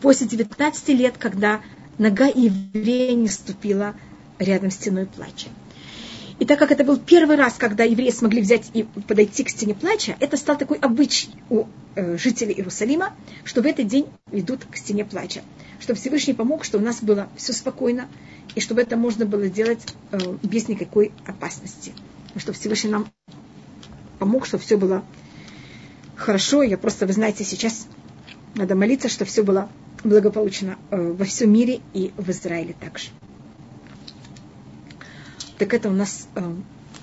После 0.00 0.26
19 0.26 0.88
лет, 0.90 1.14
когда 1.18 1.60
нога 1.98 2.26
еврея 2.26 3.14
не 3.14 3.28
ступила 3.28 3.94
рядом 4.38 4.70
с 4.70 4.74
стеной 4.74 5.06
плача. 5.06 5.48
И 6.40 6.46
так 6.46 6.58
как 6.58 6.72
это 6.72 6.82
был 6.82 6.98
первый 6.98 7.36
раз, 7.36 7.54
когда 7.54 7.84
евреи 7.84 8.10
смогли 8.10 8.40
взять 8.40 8.70
и 8.74 8.82
подойти 8.82 9.44
к 9.44 9.48
стене 9.48 9.74
плача, 9.74 10.16
это 10.18 10.36
стал 10.36 10.58
такой 10.58 10.78
обычай 10.78 11.28
у 11.48 11.66
э, 11.94 12.16
жителей 12.18 12.54
Иерусалима, 12.54 13.14
что 13.44 13.62
в 13.62 13.66
этот 13.66 13.86
день 13.86 14.06
идут 14.32 14.64
к 14.64 14.76
стене 14.76 15.04
плача. 15.04 15.42
Чтобы 15.78 15.98
Всевышний 15.98 16.34
помог, 16.34 16.64
чтобы 16.64 16.82
у 16.82 16.86
нас 16.86 17.02
было 17.02 17.28
все 17.36 17.52
спокойно, 17.52 18.08
и 18.56 18.60
чтобы 18.60 18.82
это 18.82 18.96
можно 18.96 19.26
было 19.26 19.48
делать 19.48 19.86
э, 20.10 20.18
без 20.42 20.66
никакой 20.66 21.12
опасности. 21.24 21.92
Чтобы 22.36 22.58
Всевышний 22.58 22.90
нам 22.90 23.08
помог, 24.18 24.44
чтобы 24.44 24.64
все 24.64 24.76
было 24.76 25.04
хорошо. 26.16 26.62
Я 26.62 26.78
просто, 26.78 27.06
вы 27.06 27.12
знаете, 27.12 27.44
сейчас 27.44 27.86
надо 28.56 28.74
молиться, 28.74 29.08
чтобы 29.08 29.30
все 29.30 29.44
было 29.44 29.68
благополучно 30.02 30.78
э, 30.90 31.12
во 31.12 31.24
всем 31.24 31.52
мире 31.52 31.80
и 31.92 32.12
в 32.16 32.28
Израиле 32.30 32.74
также. 32.78 33.10
Так 35.58 35.72
это 35.72 35.88
у 35.88 35.92
нас 35.92 36.26
э, 36.34 36.54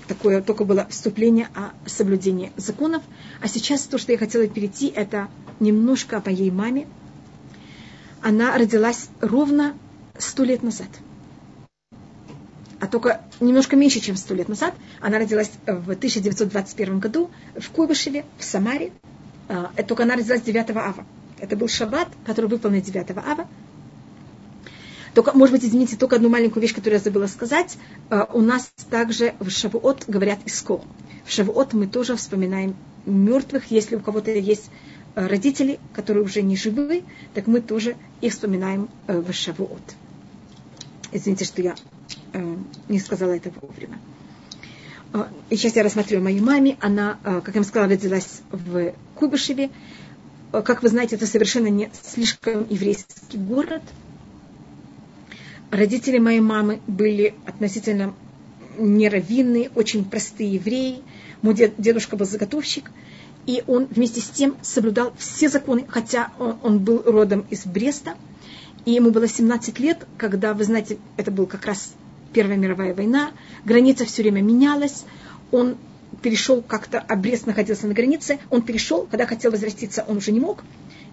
такое 0.08 0.42
только 0.42 0.64
было 0.64 0.86
вступление 0.90 1.48
о 1.54 1.72
соблюдении 1.88 2.52
законов. 2.56 3.02
А 3.40 3.48
сейчас 3.48 3.82
то, 3.82 3.98
что 3.98 4.12
я 4.12 4.18
хотела 4.18 4.46
перейти, 4.46 4.88
это 4.88 5.28
немножко 5.60 6.18
о 6.18 6.22
моей 6.24 6.50
маме. 6.50 6.86
Она 8.20 8.56
родилась 8.56 9.08
ровно 9.20 9.74
сто 10.18 10.44
лет 10.44 10.62
назад. 10.62 10.88
а 12.78 12.88
только 12.88 13.20
немножко 13.40 13.76
меньше, 13.76 14.00
чем 14.00 14.16
сто 14.16 14.34
лет 14.34 14.48
назад. 14.48 14.74
Она 15.00 15.18
родилась 15.18 15.50
в 15.66 15.90
1921 15.90 16.98
году 16.98 17.30
в 17.56 17.70
Куйбышеве, 17.70 18.24
в 18.38 18.44
Самаре. 18.44 18.92
Это 19.48 19.88
только 19.88 20.02
она 20.02 20.16
родилась 20.16 20.42
9 20.42 20.70
ава. 20.70 21.06
Это 21.38 21.56
был 21.56 21.68
шаббат, 21.68 22.08
который 22.26 22.46
выполнен 22.46 22.82
9 22.82 23.10
ава. 23.16 23.46
Только, 25.14 25.36
может 25.36 25.54
быть, 25.54 25.64
извините, 25.64 25.96
только 25.96 26.16
одну 26.16 26.28
маленькую 26.28 26.62
вещь, 26.62 26.74
которую 26.74 26.98
я 26.98 27.04
забыла 27.04 27.26
сказать. 27.26 27.76
А, 28.08 28.28
у 28.32 28.40
нас 28.40 28.72
также 28.90 29.34
в 29.40 29.50
Шавуот 29.50 30.04
говорят 30.08 30.38
иско. 30.46 30.80
В 31.24 31.30
Шавуот 31.30 31.74
мы 31.74 31.86
тоже 31.86 32.16
вспоминаем 32.16 32.74
мертвых. 33.04 33.70
Если 33.70 33.96
у 33.96 34.00
кого-то 34.00 34.30
есть 34.30 34.70
а, 35.14 35.28
родители, 35.28 35.78
которые 35.92 36.24
уже 36.24 36.40
не 36.40 36.56
живы, 36.56 37.04
так 37.34 37.46
мы 37.46 37.60
тоже 37.60 37.96
их 38.22 38.32
вспоминаем 38.32 38.88
э, 39.06 39.20
в 39.20 39.32
Шавуот. 39.32 39.82
Извините, 41.12 41.44
что 41.44 41.60
я 41.60 41.74
э, 42.32 42.56
не 42.88 42.98
сказала 42.98 43.32
это 43.32 43.52
вовремя. 43.60 43.98
И 45.50 45.56
сейчас 45.56 45.76
я 45.76 45.82
рассматриваю 45.82 46.24
мою 46.24 46.42
маме. 46.42 46.78
Она, 46.80 47.18
как 47.22 47.48
я 47.48 47.54
вам 47.60 47.64
сказала, 47.64 47.90
родилась 47.90 48.40
в 48.50 48.94
Куйбышеве. 49.14 49.68
Как 50.52 50.82
вы 50.82 50.88
знаете, 50.88 51.16
это 51.16 51.26
совершенно 51.26 51.66
не 51.66 51.90
слишком 52.02 52.66
еврейский 52.70 53.36
город– 53.36 53.82
Родители 55.72 56.18
моей 56.18 56.40
мамы 56.40 56.82
были 56.86 57.34
относительно 57.46 58.14
неравинные, 58.76 59.70
очень 59.74 60.04
простые 60.04 60.52
евреи. 60.52 60.98
Мой 61.40 61.54
дед, 61.54 61.72
дедушка 61.78 62.14
был 62.14 62.26
заготовщик, 62.26 62.90
и 63.46 63.64
он 63.66 63.86
вместе 63.86 64.20
с 64.20 64.28
тем 64.28 64.54
соблюдал 64.60 65.14
все 65.16 65.48
законы, 65.48 65.86
хотя 65.88 66.30
он, 66.38 66.58
он 66.62 66.78
был 66.80 67.02
родом 67.06 67.46
из 67.48 67.64
Бреста, 67.64 68.16
и 68.84 68.92
ему 68.92 69.12
было 69.12 69.26
17 69.26 69.78
лет, 69.78 70.06
когда, 70.18 70.52
вы 70.52 70.64
знаете, 70.64 70.98
это 71.16 71.30
была 71.30 71.46
как 71.46 71.64
раз 71.64 71.94
Первая 72.34 72.58
мировая 72.58 72.94
война, 72.94 73.30
граница 73.64 74.04
все 74.04 74.20
время 74.20 74.42
менялась, 74.42 75.04
он 75.52 75.76
перешел 76.20 76.60
как-то, 76.60 77.00
а 77.00 77.16
Брест 77.16 77.46
находился 77.46 77.86
на 77.86 77.94
границе, 77.94 78.38
он 78.50 78.60
перешел, 78.60 79.06
когда 79.10 79.24
хотел 79.24 79.50
возвратиться, 79.50 80.04
он 80.06 80.18
уже 80.18 80.32
не 80.32 80.40
мог, 80.40 80.64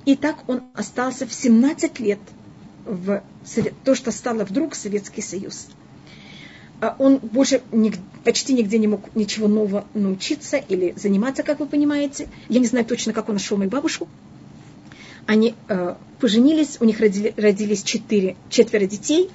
и 0.03 0.17
так 0.17 0.35
он 0.47 0.63
остался 0.73 1.25
в 1.25 1.31
17 1.31 1.97
лет– 2.01 2.19
в 2.89 3.23
то, 3.83 3.95
что 3.95 4.11
стало 4.11 4.43
вдруг 4.43 4.75
Советский 4.75 5.21
Союз. 5.21 5.67
А 6.81 6.95
он 6.97 7.17
больше 7.17 7.61
почти 8.23 8.53
нигде 8.53 8.77
не 8.77 8.87
мог 8.87 9.13
ничего 9.15 9.47
нового 9.47 9.85
научиться 9.93 10.57
или 10.57 10.93
заниматься, 10.95 11.43
как 11.43 11.59
вы 11.59 11.65
понимаете. 11.65 12.29
Я 12.47 12.59
не 12.59 12.67
знаю 12.67 12.85
точно, 12.85 13.11
как 13.11 13.27
он 13.27 13.35
нашел 13.35 13.57
мою 13.57 13.69
бабушку. 13.69 14.07
Они 15.25 15.55
э, 15.67 15.95
поженились, 16.19 16.77
у 16.79 16.85
них 16.85 16.99
родили, 16.99 17.33
родились 17.37 17.83
четыре, 17.83 18.35
четверо 18.49 18.85
детей, 18.85 19.29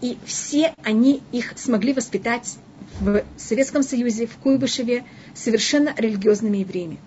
и 0.00 0.16
все 0.24 0.74
они 0.82 1.22
их 1.32 1.52
смогли 1.56 1.92
воспитать 1.92 2.56
в 2.98 3.22
Советском 3.36 3.82
Союзе, 3.82 4.26
в 4.26 4.36
Куйбышеве, 4.38 5.04
совершенно 5.34 5.94
религиозными 5.96 6.58
евреями. 6.58 6.98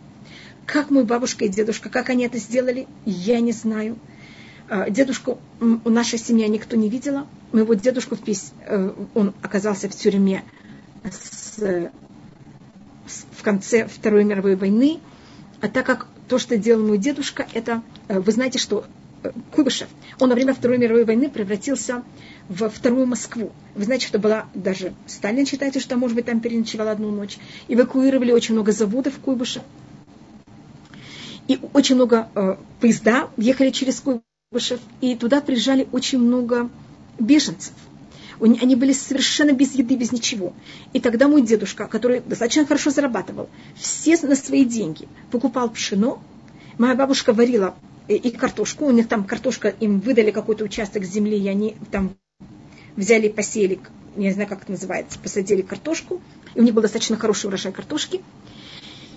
Как 0.65 0.91
мой 0.91 1.03
бабушка 1.03 1.45
и 1.45 1.49
дедушка, 1.49 1.89
как 1.89 2.09
они 2.09 2.23
это 2.25 2.37
сделали, 2.37 2.87
я 3.05 3.39
не 3.41 3.51
знаю. 3.51 3.97
А, 4.73 4.89
дедушку 4.89 5.37
у 5.59 5.89
нашей 5.91 6.17
семьи 6.17 6.47
никто 6.47 6.75
не 6.75 6.89
видела. 6.89 7.27
Моего 7.51 7.75
дедушку, 7.75 8.17
э, 8.25 8.91
он 9.13 9.35
оказался 9.43 9.87
в 9.87 9.95
тюрьме 9.95 10.43
в 13.05 13.43
конце 13.43 13.87
Второй 13.87 14.23
мировой 14.23 14.55
войны. 14.55 14.99
А 15.61 15.67
так 15.67 15.85
как 15.85 16.07
то, 16.27 16.39
что 16.39 16.57
делал 16.57 16.83
мой 16.83 16.97
дедушка, 16.97 17.45
это, 17.53 17.83
э, 18.07 18.19
вы 18.19 18.31
знаете, 18.31 18.57
что 18.57 18.85
э, 19.21 19.31
Куйбышев, 19.51 19.89
он 20.19 20.29
во 20.29 20.33
время 20.33 20.55
Второй 20.55 20.79
мировой 20.79 21.05
войны 21.05 21.29
превратился 21.29 22.01
в 22.49 22.67
вторую 22.67 23.05
Москву. 23.05 23.51
Вы 23.75 23.83
знаете, 23.83 24.07
что 24.07 24.17
была 24.17 24.47
даже 24.55 24.95
Сталин 25.05 25.45
считается, 25.45 25.81
что, 25.81 25.97
может 25.97 26.15
быть, 26.15 26.25
там 26.25 26.39
переночевал 26.39 26.87
одну 26.87 27.11
ночь. 27.11 27.37
Эвакуировали 27.67 28.31
очень 28.31 28.55
много 28.55 28.71
заводов 28.71 29.13
в 29.13 29.19
Куйбышев. 29.19 29.61
И 31.47 31.59
очень 31.73 31.93
много 31.93 32.29
э, 32.33 32.55
поезда 32.79 33.29
ехали 33.37 33.69
через 33.69 33.99
Куйбышев 33.99 34.23
и 35.01 35.15
туда 35.15 35.41
приезжали 35.41 35.87
очень 35.91 36.19
много 36.19 36.69
беженцев. 37.19 37.73
Они 38.39 38.75
были 38.75 38.93
совершенно 38.93 39.51
без 39.51 39.73
еды, 39.73 39.95
без 39.95 40.11
ничего. 40.11 40.53
И 40.91 40.99
тогда 40.99 41.27
мой 41.27 41.41
дедушка, 41.41 41.87
который 41.87 42.19
достаточно 42.19 42.65
хорошо 42.65 42.89
зарабатывал, 42.89 43.49
все 43.75 44.17
на 44.21 44.35
свои 44.35 44.65
деньги 44.65 45.07
покупал 45.31 45.69
пшено. 45.69 46.21
Моя 46.77 46.95
бабушка 46.95 47.33
варила 47.33 47.75
и 48.07 48.31
картошку. 48.31 48.85
У 48.85 48.91
них 48.91 49.07
там 49.07 49.23
картошка, 49.23 49.69
им 49.69 49.99
выдали 49.99 50.31
какой-то 50.31 50.63
участок 50.63 51.03
земли, 51.03 51.37
и 51.37 51.47
они 51.47 51.75
там 51.91 52.15
взяли, 52.95 53.29
посеяли, 53.29 53.79
я 54.17 54.23
не 54.23 54.33
знаю, 54.33 54.49
как 54.49 54.63
это 54.63 54.71
называется, 54.71 55.19
посадили 55.19 55.61
картошку. 55.61 56.21
И 56.55 56.59
у 56.59 56.63
них 56.63 56.73
был 56.73 56.81
достаточно 56.81 57.17
хороший 57.17 57.47
урожай 57.47 57.71
картошки. 57.71 58.21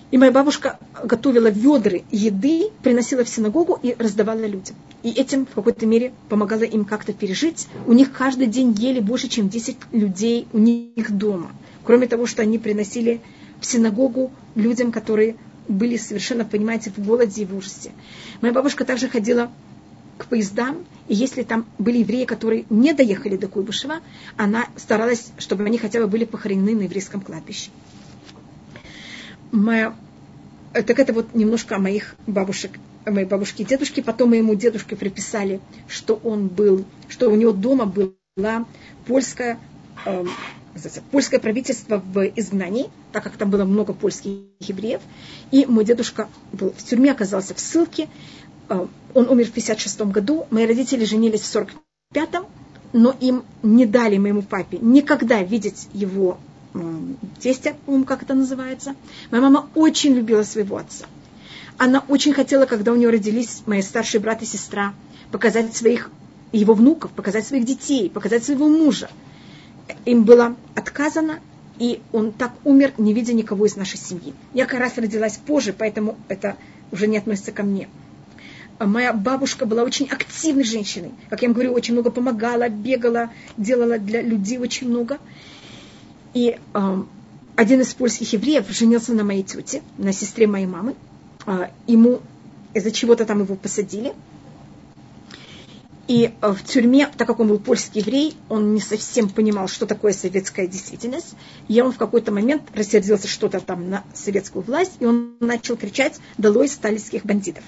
И 0.09 0.17
моя 0.17 0.31
бабушка 0.31 0.79
готовила 1.03 1.47
ведры 1.47 2.03
еды, 2.11 2.69
приносила 2.81 3.25
в 3.25 3.29
синагогу 3.29 3.77
и 3.83 3.93
раздавала 3.99 4.45
людям. 4.45 4.77
И 5.03 5.11
этим 5.11 5.45
в 5.45 5.49
какой-то 5.49 5.85
мере 5.85 6.13
помогала 6.29 6.63
им 6.63 6.85
как-то 6.85 7.11
пережить. 7.11 7.67
У 7.85 7.91
них 7.91 8.13
каждый 8.13 8.47
день 8.47 8.71
ели 8.71 9.01
больше, 9.01 9.27
чем 9.27 9.49
10 9.49 9.75
людей 9.91 10.47
у 10.53 10.59
них 10.59 11.11
дома. 11.11 11.51
Кроме 11.83 12.07
того, 12.07 12.25
что 12.25 12.41
они 12.41 12.57
приносили 12.57 13.19
в 13.59 13.65
синагогу 13.65 14.31
людям, 14.55 14.93
которые 14.93 15.35
были 15.67 15.97
совершенно, 15.97 16.45
понимаете, 16.45 16.89
в 16.95 17.05
голоде 17.05 17.41
и 17.41 17.45
в 17.45 17.55
ужасе. 17.55 17.91
Моя 18.39 18.53
бабушка 18.53 18.85
также 18.85 19.09
ходила 19.09 19.51
к 20.17 20.27
поездам, 20.27 20.85
и 21.09 21.15
если 21.15 21.43
там 21.43 21.65
были 21.77 21.97
евреи, 21.97 22.23
которые 22.23 22.65
не 22.69 22.93
доехали 22.93 23.35
до 23.35 23.49
Куйбышева, 23.49 23.99
она 24.37 24.67
старалась, 24.77 25.31
чтобы 25.37 25.65
они 25.65 25.77
хотя 25.77 25.99
бы 25.99 26.07
были 26.07 26.23
похоронены 26.23 26.75
на 26.75 26.81
еврейском 26.83 27.19
кладбище 27.19 27.71
моя, 29.51 29.95
э, 30.73 30.83
так 30.83 30.99
это 30.99 31.13
вот 31.13 31.33
немножко 31.33 31.75
о 31.75 31.79
моих 31.79 32.15
бабушек, 32.25 32.71
о 33.05 33.11
моей 33.11 33.25
бабушке 33.27 33.63
и 33.63 33.65
дедушке. 33.65 34.03
Потом 34.03 34.29
моему 34.29 34.55
дедушке 34.55 34.95
приписали, 34.95 35.59
что 35.87 36.19
он 36.23 36.47
был, 36.47 36.85
что 37.07 37.29
у 37.29 37.35
него 37.35 37.51
дома 37.51 37.85
была 37.85 38.65
польская, 39.05 39.59
э, 40.05 40.25
польское 41.11 41.39
правительство 41.39 41.97
в 41.97 42.25
изгнании, 42.35 42.89
так 43.11 43.23
как 43.23 43.37
там 43.37 43.49
было 43.49 43.65
много 43.65 43.93
польских 43.93 44.31
евреев. 44.59 45.01
И 45.51 45.65
мой 45.65 45.85
дедушка 45.85 46.27
был 46.51 46.73
в 46.75 46.83
тюрьме, 46.83 47.11
оказался 47.11 47.53
в 47.53 47.59
ссылке. 47.59 48.09
Э, 48.69 48.87
он 49.13 49.29
умер 49.29 49.45
в 49.47 49.51
56 49.51 50.01
году. 50.11 50.47
Мои 50.51 50.65
родители 50.65 51.05
женились 51.05 51.41
в 51.41 51.67
45-м, 52.13 52.45
но 52.93 53.15
им 53.19 53.43
не 53.63 53.85
дали 53.85 54.17
моему 54.17 54.41
папе 54.41 54.77
никогда 54.79 55.41
видеть 55.43 55.87
его 55.93 56.37
тестя, 57.39 57.75
по-моему, 57.85 58.05
как 58.05 58.23
это 58.23 58.33
называется. 58.33 58.95
Моя 59.31 59.43
мама 59.43 59.69
очень 59.75 60.13
любила 60.13 60.43
своего 60.43 60.77
отца. 60.77 61.05
Она 61.77 62.03
очень 62.07 62.33
хотела, 62.33 62.65
когда 62.65 62.91
у 62.91 62.95
нее 62.95 63.09
родились 63.09 63.61
мои 63.65 63.81
старшие 63.81 64.19
брат 64.19 64.41
и 64.41 64.45
сестра, 64.45 64.93
показать 65.31 65.75
своих 65.75 66.09
его 66.51 66.73
внуков, 66.73 67.11
показать 67.11 67.45
своих 67.45 67.65
детей, 67.65 68.09
показать 68.09 68.43
своего 68.43 68.67
мужа. 68.67 69.09
Им 70.05 70.23
было 70.23 70.55
отказано, 70.75 71.39
и 71.79 72.01
он 72.11 72.31
так 72.31 72.53
умер, 72.63 72.93
не 72.97 73.13
видя 73.13 73.33
никого 73.33 73.65
из 73.65 73.75
нашей 73.75 73.97
семьи. 73.97 74.33
Я 74.53 74.65
как 74.65 74.79
раз 74.79 74.97
родилась 74.97 75.37
позже, 75.37 75.73
поэтому 75.77 76.17
это 76.27 76.55
уже 76.91 77.07
не 77.07 77.17
относится 77.17 77.51
ко 77.51 77.63
мне. 77.63 77.87
Моя 78.79 79.11
бабушка 79.11 79.65
была 79.65 79.83
очень 79.83 80.07
активной 80.07 80.63
женщиной. 80.63 81.11
Как 81.29 81.41
я 81.41 81.47
вам 81.47 81.53
говорю, 81.53 81.73
очень 81.73 81.93
много 81.93 82.11
помогала, 82.11 82.69
бегала, 82.69 83.31
делала 83.57 83.97
для 83.97 84.21
людей 84.21 84.59
очень 84.59 84.87
много. 84.87 85.17
И 86.37 86.55
э, 86.75 87.03
один 87.55 87.81
из 87.81 87.95
польских 87.95 88.31
евреев 88.33 88.69
женился 88.69 89.11
на 89.13 89.23
моей 89.23 89.41
тете, 89.41 89.81
на 89.97 90.13
сестре 90.13 90.45
моей 90.45 90.67
мамы. 90.67 90.93
Э, 91.47 91.69
ему 91.87 92.19
из-за 92.75 92.91
чего-то 92.91 93.25
там 93.25 93.41
его 93.41 93.55
посадили. 93.55 94.13
И 96.07 96.31
э, 96.39 96.51
в 96.51 96.63
тюрьме, 96.63 97.07
так 97.17 97.27
как 97.27 97.39
он 97.39 97.47
был 97.47 97.57
польский 97.57 98.01
еврей, 98.01 98.35
он 98.49 98.75
не 98.75 98.79
совсем 98.79 99.29
понимал, 99.29 99.67
что 99.67 99.87
такое 99.87 100.13
советская 100.13 100.67
действительность. 100.67 101.33
И 101.67 101.81
он 101.81 101.91
в 101.91 101.97
какой-то 101.97 102.31
момент 102.31 102.61
рассердился 102.75 103.27
что-то 103.27 103.59
там 103.59 103.89
на 103.89 104.03
советскую 104.13 104.63
власть, 104.63 104.97
и 104.99 105.05
он 105.07 105.37
начал 105.39 105.75
кричать 105.75 106.19
«Долой 106.37 106.67
сталинских 106.67 107.25
бандитов!». 107.25 107.63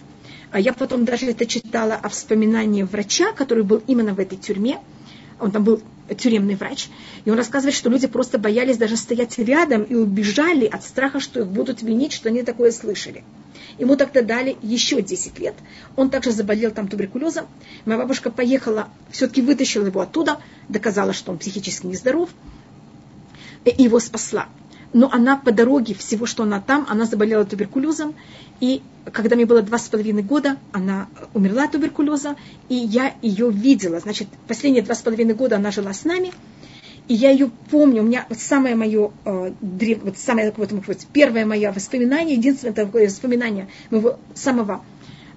А 0.52 0.60
я 0.60 0.74
потом 0.74 1.06
даже 1.06 1.26
это 1.26 1.48
читала 1.48 1.96
о 1.96 2.10
вспоминании 2.10 2.84
врача, 2.84 3.32
который 3.32 3.64
был 3.64 3.82
именно 3.88 4.14
в 4.14 4.20
этой 4.20 4.38
тюрьме. 4.38 4.78
Он 5.40 5.50
там 5.50 5.64
был 5.64 5.82
тюремный 6.18 6.56
врач, 6.56 6.88
и 7.26 7.30
он 7.30 7.38
рассказывает, 7.38 7.76
что 7.76 7.90
люди 7.90 8.08
просто 8.08 8.38
боялись 8.38 8.78
даже 8.78 8.98
стоять 8.98 9.38
рядом 9.38 9.84
и 9.84 9.96
убежали 9.96 10.66
от 10.66 10.84
страха, 10.84 11.20
что 11.20 11.42
их 11.42 11.48
будут 11.48 11.82
винить, 11.82 12.14
что 12.14 12.30
они 12.30 12.44
такое 12.44 12.72
слышали. 12.72 13.24
Ему 13.78 13.96
тогда 13.96 14.22
дали 14.22 14.58
еще 14.62 15.02
10 15.02 15.40
лет. 15.40 15.56
Он 15.96 16.10
также 16.10 16.32
заболел 16.32 16.72
там 16.72 16.88
туберкулезом. 16.88 17.48
Моя 17.86 18.00
бабушка 18.00 18.30
поехала, 18.30 18.90
все-таки 19.12 19.42
вытащила 19.42 19.86
его 19.86 20.02
оттуда, 20.02 20.42
доказала, 20.68 21.14
что 21.14 21.32
он 21.32 21.38
психически 21.38 21.86
нездоров, 21.86 22.30
и 23.64 23.84
его 23.84 24.00
спасла 24.00 24.48
но 24.94 25.10
она 25.12 25.38
по 25.38 25.52
дороге 25.52 25.94
всего, 25.94 26.26
что 26.26 26.44
она 26.44 26.62
там, 26.62 26.86
она 26.90 27.06
заболела 27.06 27.46
туберкулезом, 27.46 28.16
и 28.60 28.82
когда 29.12 29.36
мне 29.36 29.46
было 29.46 29.62
два 29.62 29.78
с 29.78 29.88
половиной 29.88 30.24
года, 30.24 30.58
она 30.72 31.08
умерла 31.34 31.66
от 31.66 31.72
туберкулеза, 31.72 32.36
и 32.68 32.76
я 32.76 33.14
ее 33.22 33.52
видела. 33.52 34.00
Значит, 34.00 34.28
последние 34.48 34.84
два 34.84 34.96
с 34.96 35.02
половиной 35.02 35.34
года 35.34 35.58
она 35.58 35.72
жила 35.72 35.94
с 35.94 36.06
нами, 36.06 36.32
И 37.08 37.16
я 37.16 37.32
ее 37.32 37.50
помню, 37.72 38.04
у 38.04 38.06
меня 38.06 38.28
вот 38.30 38.40
самое 38.40 38.76
мое, 38.76 39.12
э, 39.26 39.52
древ, 39.62 40.04
вот 40.04 40.20
самое 40.20 40.54
вот, 40.56 40.72
вот, 40.72 40.98
первое 41.12 41.44
мое 41.46 41.72
воспоминание, 41.72 42.36
единственное 42.36 42.74
такое 42.74 43.08
воспоминание 43.08 43.68
моего 43.90 44.20
самого 44.36 44.84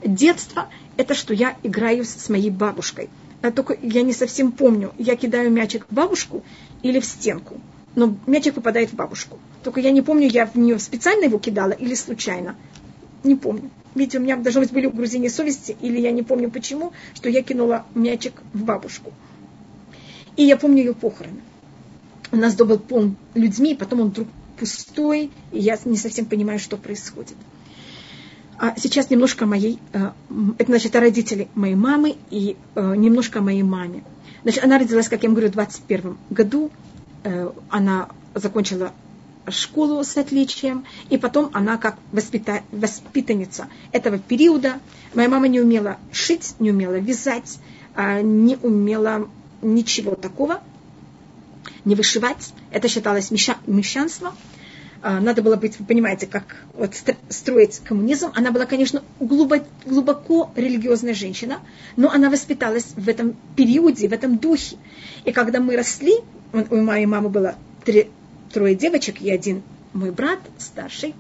детства, 0.05 0.68
это 0.98 1.14
что 1.14 1.32
я 1.32 1.57
играю 1.62 2.05
с 2.05 2.28
моей 2.28 2.50
бабушкой. 2.50 3.09
А 3.40 3.50
только 3.50 3.76
я 3.82 4.03
не 4.03 4.12
совсем 4.12 4.53
помню, 4.53 4.92
я 4.98 5.16
кидаю 5.16 5.50
мячик 5.50 5.86
в 5.88 5.94
бабушку 5.94 6.44
или 6.82 7.00
в 7.00 7.07
стенку. 7.07 7.61
Но 7.95 8.16
мячик 8.26 8.55
попадает 8.55 8.90
в 8.90 8.95
бабушку. 8.95 9.38
Только 9.62 9.80
я 9.80 9.90
не 9.90 10.03
помню, 10.03 10.28
я 10.28 10.47
в 10.47 10.55
нее 10.57 10.78
специально 10.78 11.24
его 11.24 11.38
кидала 11.38 11.72
или 11.72 11.95
случайно. 11.95 12.57
Не 13.22 13.36
помню. 13.36 13.70
Видите, 13.95 14.18
у 14.18 14.22
меня, 14.22 14.36
должно 14.36 14.62
быть, 14.62 14.72
были 14.72 14.86
угрызения 14.86 15.28
совести, 15.28 15.76
или 15.80 16.01
я 16.01 16.11
не 16.11 16.22
помню 16.22 16.51
почему, 16.51 16.93
что 17.14 17.28
я 17.28 17.43
кинула 17.43 17.84
мячик 17.95 18.34
в 18.53 18.64
бабушку. 18.64 19.12
И 20.36 20.45
я 20.45 20.57
помню 20.57 20.78
ее 20.78 20.95
похороны. 20.95 21.40
У 22.30 22.36
нас 22.36 22.55
дом 22.55 22.68
был 22.68 22.78
полон 22.78 23.16
людьми, 23.34 23.74
потом 23.74 24.01
он 24.01 24.09
вдруг 24.09 24.28
пустой, 24.59 25.30
и 25.53 25.59
я 25.59 25.78
не 25.84 25.99
совсем 25.99 26.24
понимаю, 26.24 26.59
что 26.59 26.78
происходит. 26.78 27.36
А 28.59 28.74
сейчас 28.78 29.11
немножко 29.11 29.45
моей, 29.45 29.78
э, 29.93 30.11
это 30.57 30.70
значит 30.70 30.95
о 30.97 31.01
родителях 31.01 31.49
моей 31.55 31.74
мамы 31.74 32.16
и 32.30 32.57
э, 32.74 32.95
немножко 32.97 33.43
моей 33.43 33.62
маме. 33.62 34.05
Значит, 34.45 34.64
она 34.64 34.78
родилась, 34.78 35.09
как 35.09 35.22
я 35.22 35.28
вам 35.28 35.34
говорю, 35.34 35.51
в 35.51 35.55
21 35.55 36.16
году. 36.30 36.70
Э, 37.24 37.52
она 37.70 38.08
закончила 38.34 38.92
школу 39.48 40.02
с 40.04 40.16
отличием, 40.16 40.84
и 41.10 41.18
потом 41.18 41.50
она 41.52 41.76
как 41.76 41.96
воспита, 42.12 42.62
воспитанница 42.70 43.68
этого 43.90 44.18
периода. 44.18 44.80
Моя 45.14 45.28
мама 45.28 45.48
не 45.48 45.60
умела 45.60 45.98
шить, 46.12 46.54
не 46.58 46.70
умела 46.70 46.98
вязать, 46.98 47.58
а 47.94 48.20
не 48.22 48.56
умела 48.56 49.28
ничего 49.60 50.14
такого, 50.14 50.60
не 51.84 51.94
вышивать. 51.94 52.52
Это 52.70 52.88
считалось 52.88 53.30
мещанством. 53.30 54.34
А, 55.03 55.20
надо 55.20 55.42
было 55.42 55.57
быть, 55.57 55.80
вы 55.80 55.84
понимаете, 55.84 56.28
как 56.28 56.57
вот 56.74 56.94
строить 57.28 57.80
коммунизм. 57.80 58.30
Она 58.34 58.53
была, 58.53 58.66
конечно, 58.66 59.03
глубоко, 59.18 59.66
глубоко 59.84 60.53
религиозная 60.55 61.12
женщина, 61.12 61.59
но 61.96 62.09
она 62.09 62.30
воспиталась 62.30 62.86
в 62.96 63.09
этом 63.09 63.36
периоде, 63.57 64.07
в 64.07 64.12
этом 64.12 64.38
духе. 64.38 64.76
И 65.24 65.32
когда 65.32 65.59
мы 65.59 65.76
росли, 65.76 66.14
у 66.53 66.76
моей 66.76 67.07
мамы 67.07 67.30
было 67.30 67.57
три, 67.84 68.11
трое 68.53 68.76
девочек 68.76 69.20
и 69.20 69.28
один 69.28 69.62
мой 69.92 70.12
брат 70.12 70.38
старший. 70.59 71.16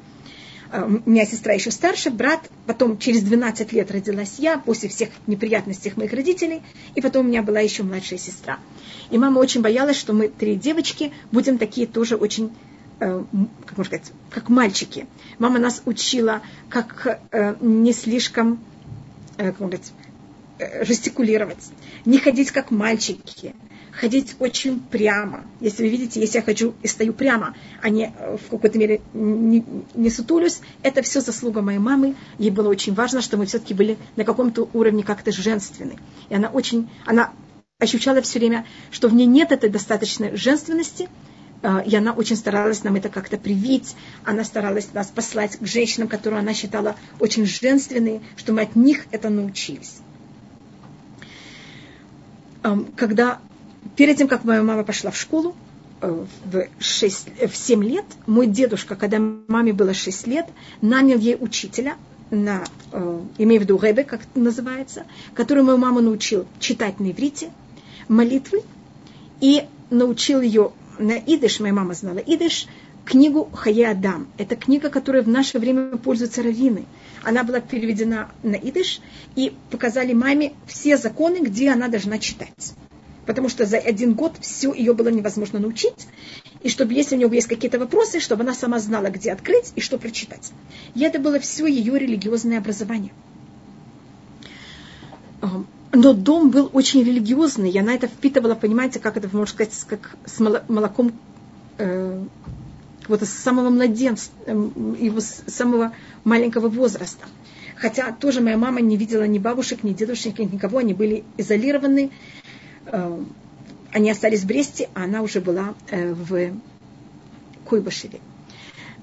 А, 0.70 0.84
у 0.84 1.10
меня 1.10 1.26
сестра 1.26 1.52
еще 1.52 1.72
старше, 1.72 2.10
брат. 2.10 2.48
Потом 2.66 2.98
через 2.98 3.22
12 3.22 3.72
лет 3.72 3.90
родилась 3.90 4.36
я, 4.38 4.58
после 4.58 4.88
всех 4.90 5.08
неприятностей 5.26 5.92
моих 5.96 6.12
родителей. 6.12 6.62
И 6.94 7.00
потом 7.00 7.26
у 7.26 7.28
меня 7.28 7.42
была 7.42 7.58
еще 7.58 7.82
младшая 7.82 8.20
сестра. 8.20 8.60
И 9.10 9.18
мама 9.18 9.40
очень 9.40 9.60
боялась, 9.60 9.96
что 9.96 10.12
мы 10.12 10.28
три 10.28 10.54
девочки 10.54 11.12
будем 11.32 11.58
такие 11.58 11.88
тоже 11.88 12.14
очень 12.14 12.52
как 13.66 13.78
можно 13.78 13.98
сказать, 13.98 14.12
как 14.30 14.48
мальчики. 14.48 15.06
Мама 15.38 15.58
нас 15.58 15.82
учила, 15.84 16.42
как 16.68 17.20
э, 17.30 17.56
не 17.60 17.92
слишком, 17.92 18.62
э, 19.36 19.50
как 19.50 19.60
можно 19.60 19.78
сказать, 19.78 20.86
жестикулировать, 20.86 21.70
не 22.04 22.18
ходить 22.18 22.50
как 22.50 22.70
мальчики, 22.70 23.54
ходить 23.92 24.36
очень 24.38 24.80
прямо. 24.80 25.44
Если 25.60 25.82
вы 25.82 25.88
видите, 25.90 26.20
если 26.20 26.38
я 26.38 26.42
хочу 26.42 26.74
и 26.82 26.88
стою 26.88 27.12
прямо, 27.12 27.54
а 27.80 27.88
не 27.90 28.12
э, 28.16 28.36
в 28.36 28.50
какой-то 28.50 28.78
мере 28.78 29.00
не, 29.12 29.64
не 29.94 30.10
сутулюсь, 30.10 30.60
это 30.82 31.02
все 31.02 31.20
заслуга 31.20 31.60
моей 31.60 31.78
мамы. 31.78 32.14
Ей 32.38 32.50
было 32.50 32.68
очень 32.68 32.94
важно, 32.94 33.20
что 33.20 33.36
мы 33.36 33.46
все-таки 33.46 33.74
были 33.74 33.98
на 34.16 34.24
каком-то 34.24 34.68
уровне 34.72 35.02
как-то 35.02 35.30
женственны. 35.30 35.98
И 36.30 36.34
она 36.34 36.48
очень, 36.48 36.88
она 37.06 37.32
ощущала 37.78 38.22
все 38.22 38.38
время, 38.38 38.64
что 38.90 39.08
в 39.08 39.14
ней 39.14 39.26
нет 39.26 39.52
этой 39.52 39.68
достаточной 39.68 40.36
женственности, 40.36 41.04
э, 41.04 41.31
и 41.86 41.94
она 41.94 42.12
очень 42.12 42.36
старалась 42.36 42.82
нам 42.82 42.96
это 42.96 43.08
как-то 43.08 43.36
привить. 43.36 43.94
Она 44.24 44.44
старалась 44.44 44.92
нас 44.92 45.06
послать 45.08 45.58
к 45.58 45.66
женщинам, 45.66 46.08
которые 46.08 46.40
она 46.40 46.54
считала 46.54 46.96
очень 47.20 47.46
женственные, 47.46 48.20
что 48.36 48.52
мы 48.52 48.62
от 48.62 48.74
них 48.74 49.06
это 49.12 49.28
научились. 49.30 49.98
Когда 52.96 53.40
перед 53.96 54.16
тем, 54.16 54.28
как 54.28 54.44
моя 54.44 54.62
мама 54.62 54.84
пошла 54.84 55.10
в 55.10 55.16
школу, 55.16 55.54
э, 56.00 56.26
в, 56.44 56.66
6, 56.78 57.28
э, 57.38 57.46
в 57.48 57.56
7 57.56 57.82
лет, 57.84 58.04
мой 58.26 58.46
дедушка, 58.46 58.96
когда 58.96 59.18
маме 59.18 59.72
было 59.72 59.94
6 59.94 60.26
лет, 60.26 60.46
нанял 60.80 61.18
ей 61.18 61.36
учителя, 61.38 61.96
на, 62.30 62.64
э, 62.92 63.20
имею 63.38 63.60
в 63.60 63.64
виду 63.64 63.78
Ребе, 63.78 64.04
как 64.04 64.22
это 64.22 64.40
называется, 64.40 65.04
который 65.34 65.62
мою 65.62 65.76
маму 65.76 66.00
научил 66.00 66.46
читать 66.60 66.98
на 66.98 67.10
иврите, 67.10 67.50
молитвы, 68.08 68.62
и 69.40 69.64
научил 69.90 70.40
ее 70.40 70.72
на 71.02 71.18
идыш, 71.18 71.60
моя 71.60 71.72
мама 71.72 71.94
знала 71.94 72.18
идыш, 72.18 72.66
книгу 73.04 73.50
Хае 73.52 73.90
Адам. 73.90 74.28
Это 74.38 74.56
книга, 74.56 74.88
которая 74.88 75.22
в 75.22 75.28
наше 75.28 75.58
время 75.58 75.96
пользуется 75.96 76.42
раввины. 76.42 76.84
Она 77.22 77.44
была 77.44 77.60
переведена 77.60 78.30
на 78.42 78.56
идыш, 78.56 79.00
и 79.36 79.52
показали 79.70 80.12
маме 80.12 80.52
все 80.66 80.96
законы, 80.96 81.38
где 81.40 81.70
она 81.70 81.88
должна 81.88 82.18
читать 82.18 82.74
потому 83.26 83.48
что 83.48 83.66
за 83.66 83.78
один 83.78 84.14
год 84.14 84.34
все 84.40 84.72
ее 84.72 84.94
было 84.94 85.08
невозможно 85.08 85.58
научить, 85.58 86.06
и 86.62 86.68
чтобы, 86.68 86.94
если 86.94 87.14
у 87.14 87.18
нее 87.18 87.30
есть 87.32 87.46
какие-то 87.46 87.78
вопросы, 87.78 88.20
чтобы 88.20 88.42
она 88.42 88.54
сама 88.54 88.78
знала, 88.78 89.08
где 89.10 89.32
открыть 89.32 89.72
и 89.76 89.80
что 89.80 89.98
прочитать. 89.98 90.52
И 90.94 91.02
это 91.02 91.18
было 91.18 91.38
все 91.38 91.66
ее 91.66 91.98
религиозное 91.98 92.58
образование. 92.58 93.12
Но 95.92 96.12
дом 96.14 96.50
был 96.50 96.70
очень 96.72 97.02
религиозный, 97.04 97.70
и 97.70 97.78
она 97.78 97.94
это 97.94 98.06
впитывала, 98.06 98.54
понимаете, 98.54 98.98
как 98.98 99.16
это, 99.16 99.28
можно 99.32 99.52
сказать, 99.52 99.74
как 99.86 100.16
с 100.24 100.40
молоком 100.40 101.12
э, 101.78 102.24
вот 103.08 103.22
с 103.22 103.28
самого 103.28 103.68
младенца, 103.68 104.30
э, 104.46 104.52
его 104.98 105.20
с 105.20 105.44
самого 105.46 105.92
маленького 106.24 106.68
возраста. 106.68 107.26
Хотя 107.76 108.12
тоже 108.12 108.40
моя 108.40 108.56
мама 108.56 108.80
не 108.80 108.96
видела 108.96 109.24
ни 109.24 109.38
бабушек, 109.38 109.82
ни 109.82 109.92
дедушек, 109.92 110.38
никого, 110.38 110.78
они 110.78 110.94
были 110.94 111.24
изолированы, 111.36 112.10
Э, 112.86 113.22
они 113.92 114.10
остались 114.10 114.40
в 114.42 114.46
Бресте, 114.46 114.88
а 114.94 115.04
она 115.04 115.22
уже 115.22 115.40
была 115.40 115.74
э, 115.90 116.12
в 116.12 116.54
Куйбышеве. 117.64 118.20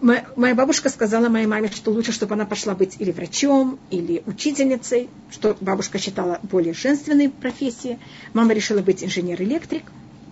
Моя 0.01 0.55
бабушка 0.55 0.89
сказала 0.89 1.27
моей 1.27 1.45
маме, 1.45 1.69
что 1.69 1.91
лучше, 1.91 2.13
чтобы 2.13 2.35
она 2.35 2.45
пошла 2.45 2.73
быть 2.73 2.95
или 2.99 3.11
врачом, 3.11 3.77
или 3.89 4.23
учительницей, 4.25 5.09
что 5.29 5.57
бабушка 5.59 5.99
считала 5.99 6.39
более 6.43 6.73
женственной 6.73 7.29
профессией. 7.29 7.99
Мама 8.33 8.53
решила 8.53 8.79
быть 8.79 9.03
инженер-электрик. 9.03 9.83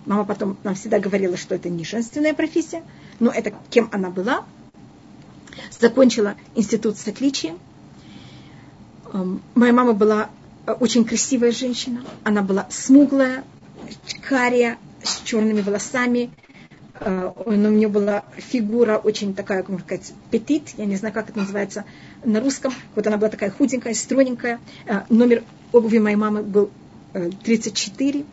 Мама 0.06 0.24
потом 0.24 0.56
нам 0.64 0.74
всегда 0.74 0.98
говорила, 0.98 1.36
что 1.36 1.54
это 1.54 1.68
не 1.68 1.84
женственная 1.84 2.32
профессия, 2.32 2.82
но 3.20 3.30
это 3.30 3.52
кем 3.68 3.90
она 3.92 4.08
была. 4.08 4.46
Закончила 5.78 6.34
институт 6.54 6.96
с 6.96 7.06
отличием. 7.06 7.58
Эм, 9.12 9.42
моя 9.54 9.74
мама 9.74 9.92
была 9.92 10.30
очень 10.80 11.04
красивая 11.04 11.52
женщина. 11.52 12.04
Она 12.24 12.40
была 12.40 12.66
смуглая, 12.70 13.44
кария, 14.26 14.78
с 15.02 15.20
черными 15.24 15.60
волосами. 15.60 16.30
Э, 17.00 17.32
но 17.46 17.68
у 17.68 17.72
нее 17.72 17.88
была 17.88 18.24
фигура 18.36 18.96
очень 18.96 19.34
такая, 19.34 19.58
как 19.58 19.68
можно 19.68 19.84
сказать, 19.84 20.12
петит, 20.30 20.70
я 20.76 20.84
не 20.84 20.96
знаю, 20.96 21.14
как 21.14 21.30
это 21.30 21.38
называется 21.38 21.84
на 22.24 22.40
русском. 22.40 22.72
Вот 22.94 23.06
она 23.06 23.16
была 23.16 23.30
такая 23.30 23.50
худенькая, 23.50 23.94
стройненькая. 23.94 24.60
Э, 24.86 25.02
номер 25.08 25.44
обуви 25.72 25.98
моей 25.98 26.16
мамы 26.16 26.42
был 26.42 26.70
34. 27.12 28.20
Э, 28.20 28.24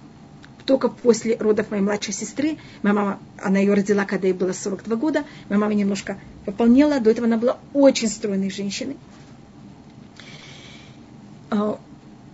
Только 0.66 0.90
после 0.90 1.38
родов 1.38 1.70
моей 1.70 1.84
младшей 1.84 2.14
сестры, 2.14 2.58
моя 2.82 2.96
мама, 2.96 3.20
она 3.42 3.60
ее 3.60 3.74
родила, 3.74 4.06
когда 4.06 4.28
ей 4.28 4.34
было 4.34 4.52
42 4.52 4.96
года, 4.96 5.24
моя 5.50 5.60
мама 5.60 5.74
немножко 5.74 6.18
пополнела, 6.46 7.00
до 7.00 7.12
этого 7.12 7.28
она 7.28 7.38
была 7.38 7.58
очень 7.74 8.08
стройной 8.08 8.50
женщиной. 8.50 8.98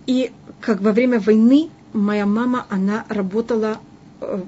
И 0.06 0.32
как 0.60 0.80
во 0.80 0.92
время 0.92 1.20
войны 1.20 1.68
моя 1.92 2.26
мама, 2.26 2.66
она 2.70 3.04
работала 3.08 3.78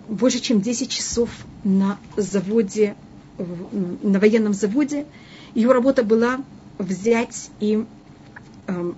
больше, 0.08 0.40
чем 0.40 0.60
10 0.60 0.90
часов 0.90 1.30
на 1.64 1.98
заводе, 2.16 2.94
на 3.38 4.18
военном 4.18 4.54
заводе. 4.54 5.06
Ее 5.54 5.72
работа 5.72 6.02
была 6.02 6.40
взять 6.78 7.50
и 7.60 7.84
э, 8.66 8.92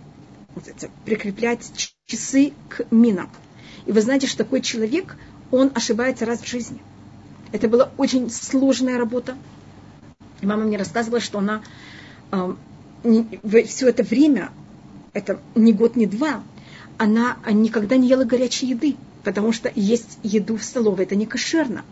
прикреплять 1.05 1.71
часы 2.07 2.53
к 2.69 2.87
минам. 2.91 3.31
И 3.87 3.93
вы 3.93 4.01
знаете, 4.01 4.27
что 4.27 4.39
такой 4.39 4.61
человек, 4.61 5.17
он 5.51 5.71
ошибается 5.75 6.27
раз 6.27 6.41
в 6.41 6.49
жизни. 6.49 6.81
Это 7.53 7.69
была 7.69 7.91
очень 7.97 8.31
сложная 8.31 8.99
работа. 8.99 9.37
И 10.41 10.47
мама 10.47 10.65
мне 10.65 10.77
рассказывала, 10.77 11.21
что 11.21 11.39
она 11.39 11.63
э, 12.33 12.55
все 13.67 13.89
это 13.89 14.03
время 14.03 14.51
это 15.17 15.41
не 15.55 15.73
год, 15.73 15.97
не 15.97 16.07
два, 16.07 16.43
она 16.99 17.39
никогда 17.51 17.97
не 17.97 18.07
ела 18.07 18.25
горячей 18.25 18.67
еды, 18.67 18.97
потому 19.27 19.51
что 19.51 19.73
есть 19.75 20.21
еду 20.23 20.57
в 20.57 20.63
столовой, 20.63 21.03
это 21.03 21.17
не 21.17 21.27
кошерно. 21.27 21.85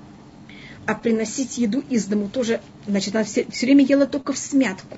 А 0.86 0.94
приносить 0.94 1.58
еду 1.58 1.82
из 1.90 2.04
дому 2.04 2.28
тоже, 2.28 2.60
значит, 2.86 3.12
она 3.16 3.24
все, 3.24 3.44
все 3.50 3.66
время 3.66 3.84
ела 3.84 4.06
только 4.06 4.32
в 4.32 4.38
смятку. 4.38 4.96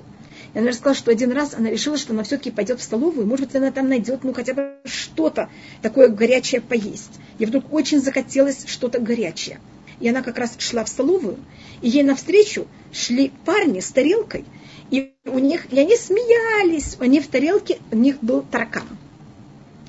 И 0.53 0.59
она 0.59 0.67
рассказала, 0.67 0.95
что 0.95 1.09
один 1.09 1.31
раз 1.31 1.55
она 1.55 1.71
решила, 1.71 1.97
что 1.97 2.13
она 2.13 2.21
все-таки 2.21 2.51
пойдет 2.51 2.79
в 2.79 2.83
столовую, 2.83 3.25
может 3.25 3.47
быть, 3.47 3.55
она 3.55 3.71
там 3.71 3.89
найдет, 3.89 4.23
ну, 4.23 4.33
хотя 4.33 4.53
бы 4.53 4.75
что-то 4.85 5.49
такое 5.81 6.09
горячее 6.09 6.61
поесть. 6.61 7.13
Ей 7.39 7.47
вдруг 7.47 7.73
очень 7.73 8.01
захотелось 8.01 8.67
что-то 8.67 8.99
горячее. 8.99 9.59
и 9.99 10.07
она 10.07 10.21
как 10.21 10.37
раз 10.37 10.57
шла 10.59 10.83
в 10.83 10.89
столовую, 10.89 11.39
и 11.81 11.89
ей 11.89 12.03
навстречу 12.03 12.67
шли 12.91 13.31
парни 13.45 13.79
с 13.79 13.89
тарелкой, 13.89 14.45
и 14.91 15.15
у 15.25 15.39
них, 15.39 15.73
и 15.73 15.79
они 15.79 15.97
смеялись, 15.97 16.97
они 16.99 17.19
в 17.19 17.27
тарелке, 17.29 17.79
у 17.91 17.97
них 17.97 18.19
был 18.21 18.43
таракан. 18.43 18.85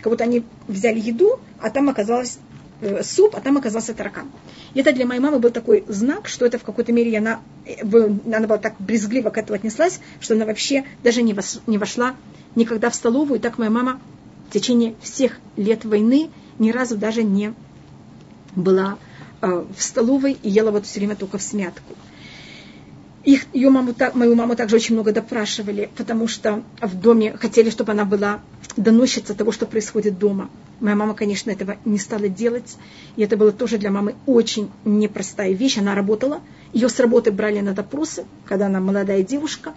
Как 0.00 0.10
будто 0.10 0.24
они 0.24 0.44
взяли 0.66 1.00
еду, 1.00 1.40
а 1.60 1.70
там 1.70 1.88
оказалось 1.88 2.38
э, 2.80 3.02
суп, 3.02 3.34
а 3.36 3.40
там 3.40 3.56
оказался 3.56 3.94
таракан. 3.94 4.30
И 4.74 4.80
это 4.80 4.92
для 4.92 5.06
моей 5.06 5.20
мамы 5.20 5.38
был 5.38 5.50
такой 5.50 5.84
знак, 5.88 6.28
что 6.28 6.46
это 6.46 6.58
в 6.58 6.62
какой-то 6.62 6.92
мере 6.92 7.16
она, 7.18 7.40
э, 7.66 7.82
она 7.82 8.46
была 8.46 8.58
так 8.58 8.74
брезгливо 8.78 9.30
к 9.30 9.38
этому 9.38 9.56
отнеслась, 9.56 10.00
что 10.20 10.34
она 10.34 10.44
вообще 10.44 10.84
даже 11.02 11.22
не, 11.22 11.34
вос, 11.34 11.60
не 11.66 11.78
вошла 11.78 12.14
никогда 12.54 12.90
в 12.90 12.94
столовую. 12.94 13.38
И 13.38 13.42
так 13.42 13.58
моя 13.58 13.70
мама 13.70 14.00
в 14.48 14.52
течение 14.52 14.94
всех 15.02 15.38
лет 15.56 15.84
войны 15.84 16.30
ни 16.58 16.70
разу 16.70 16.96
даже 16.96 17.22
не 17.22 17.54
была 18.54 18.98
э, 19.40 19.64
в 19.76 19.82
столовой 19.82 20.38
и 20.42 20.48
ела 20.48 20.70
вот 20.70 20.86
все 20.86 21.00
время 21.00 21.16
только 21.16 21.38
в 21.38 21.42
смятку. 21.42 21.94
Их, 23.28 23.44
ее 23.52 23.68
маму, 23.68 23.94
мою 24.14 24.34
маму 24.34 24.56
также 24.56 24.76
очень 24.76 24.94
много 24.94 25.12
допрашивали, 25.12 25.90
потому 25.98 26.28
что 26.28 26.62
в 26.80 26.98
доме 26.98 27.36
хотели, 27.36 27.68
чтобы 27.68 27.92
она 27.92 28.06
была 28.06 28.40
доносчица 28.78 29.34
того, 29.34 29.52
что 29.52 29.66
происходит 29.66 30.18
дома. 30.18 30.48
Моя 30.80 30.96
мама, 30.96 31.12
конечно, 31.12 31.50
этого 31.50 31.76
не 31.84 31.98
стала 31.98 32.28
делать. 32.28 32.78
И 33.16 33.22
это 33.22 33.36
было 33.36 33.52
тоже 33.52 33.76
для 33.76 33.90
мамы 33.90 34.14
очень 34.24 34.70
непростая 34.86 35.52
вещь. 35.52 35.76
Она 35.76 35.94
работала. 35.94 36.40
Ее 36.72 36.88
с 36.88 36.98
работы 36.98 37.30
брали 37.30 37.60
на 37.60 37.74
допросы, 37.74 38.24
когда 38.46 38.64
она 38.64 38.80
молодая 38.80 39.22
девушка. 39.22 39.74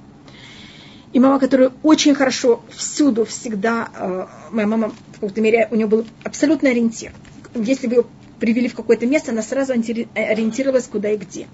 И 1.12 1.20
мама, 1.20 1.38
которая 1.38 1.74
очень 1.84 2.16
хорошо 2.16 2.64
всюду, 2.70 3.26
всегда, 3.26 3.90
э, 3.94 4.28
моя 4.52 4.68
мама, 4.68 4.94
какой-то 5.16 5.42
мере, 5.42 5.68
у 5.72 5.76
нее 5.76 5.88
был 5.88 6.06
абсолютный 6.24 6.72
ориентир. 6.72 7.12
Если 7.54 7.88
бы 7.88 7.96
ее 7.96 8.06
привели 8.40 8.70
в 8.70 8.76
какое-то 8.76 9.06
место, 9.08 9.32
она 9.34 9.42
сразу 9.42 9.74
ориентировалась 9.74 10.88
куда 10.88 11.12
и 11.12 11.18
где. 11.18 11.48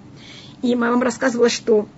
И 0.62 0.74
мама 0.74 1.04
рассказывала, 1.04 1.48
что 1.48 1.88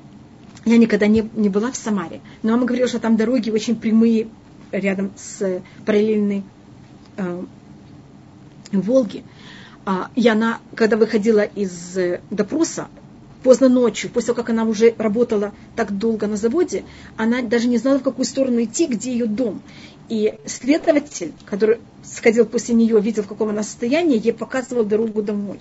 я 0.65 0.77
никогда 0.77 1.07
не, 1.07 1.29
не 1.35 1.49
была 1.49 1.73
в 1.73 1.77
Самаре, 1.77 2.21
но 2.43 2.53
мама 2.53 2.67
говорила, 2.67 2.89
что 2.89 3.01
там 3.01 3.17
дороги 3.17 3.51
очень 3.51 3.77
прямые 3.77 4.29
рядом 4.71 5.13
с 5.17 5.63
параллельной 5.87 6.45
э, 7.17 7.45
Волги. 8.73 9.25
А, 9.87 10.11
и 10.15 10.29
она, 10.29 10.61
когда 10.75 10.97
выходила 10.97 11.41
из 11.41 11.97
э, 11.97 12.21
допроса, 12.31 12.89
поздно 13.43 13.69
ночью, 13.69 14.11
после 14.11 14.29
того, 14.29 14.37
как 14.37 14.51
она 14.51 14.65
уже 14.65 14.95
работала 14.99 15.53
так 15.77 15.97
долго 15.97 16.27
на 16.27 16.37
заводе, 16.37 16.85
она 17.17 17.43
даже 17.43 17.69
не 17.69 17.79
знала, 17.79 17.99
в 17.99 18.03
какую 18.03 18.27
сторону 18.27 18.63
идти, 18.63 18.87
где 18.87 19.13
ее 19.13 19.27
дом. 19.27 19.63
И 20.09 20.35
следователь, 20.45 21.33
который 21.47 21.79
сходил 22.03 22.45
после 22.45 22.75
нее, 22.75 23.01
видел, 23.01 23.23
в 23.23 23.29
каком 23.29 23.49
она 23.49 23.63
состоянии, 23.63 24.21
ей 24.23 24.33
показывал 24.33 24.85
дорогу 24.85 25.23
домой. 25.23 25.61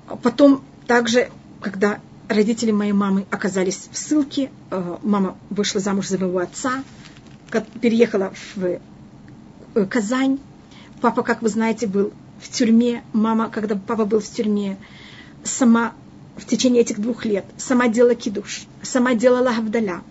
потом 0.15 0.63
также, 0.87 1.29
когда 1.61 1.99
родители 2.27 2.71
моей 2.71 2.93
мамы 2.93 3.25
оказались 3.29 3.89
в 3.91 3.97
ссылке, 3.97 4.51
э, 4.69 4.97
мама 5.03 5.37
вышла 5.49 5.79
замуж 5.79 6.07
за 6.07 6.17
моего 6.17 6.39
отца, 6.39 6.83
переехала 7.81 8.33
в 8.55 8.63
э, 8.63 9.85
Казань. 9.85 10.39
Папа, 11.01 11.23
как 11.23 11.41
вы 11.41 11.49
знаете, 11.49 11.87
был 11.87 12.11
в 12.39 12.49
тюрьме. 12.49 13.03
Мама, 13.13 13.49
когда 13.49 13.75
папа 13.75 14.05
был 14.05 14.19
в 14.19 14.29
тюрьме, 14.29 14.77
сама 15.43 15.93
в 16.37 16.45
течение 16.45 16.81
этих 16.81 16.99
двух 16.99 17.25
лет 17.25 17.45
сама 17.57 17.87
делала 17.87 18.15
кидуш, 18.15 18.63
сама 18.81 19.13
делала 19.13 19.51
гавдаля, 19.53 20.01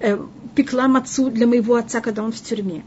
э, 0.00 0.18
пекла 0.54 0.88
мацу 0.88 1.30
для 1.30 1.46
моего 1.46 1.76
отца, 1.76 2.00
когда 2.00 2.22
он 2.22 2.32
в 2.32 2.40
тюрьме. 2.40 2.84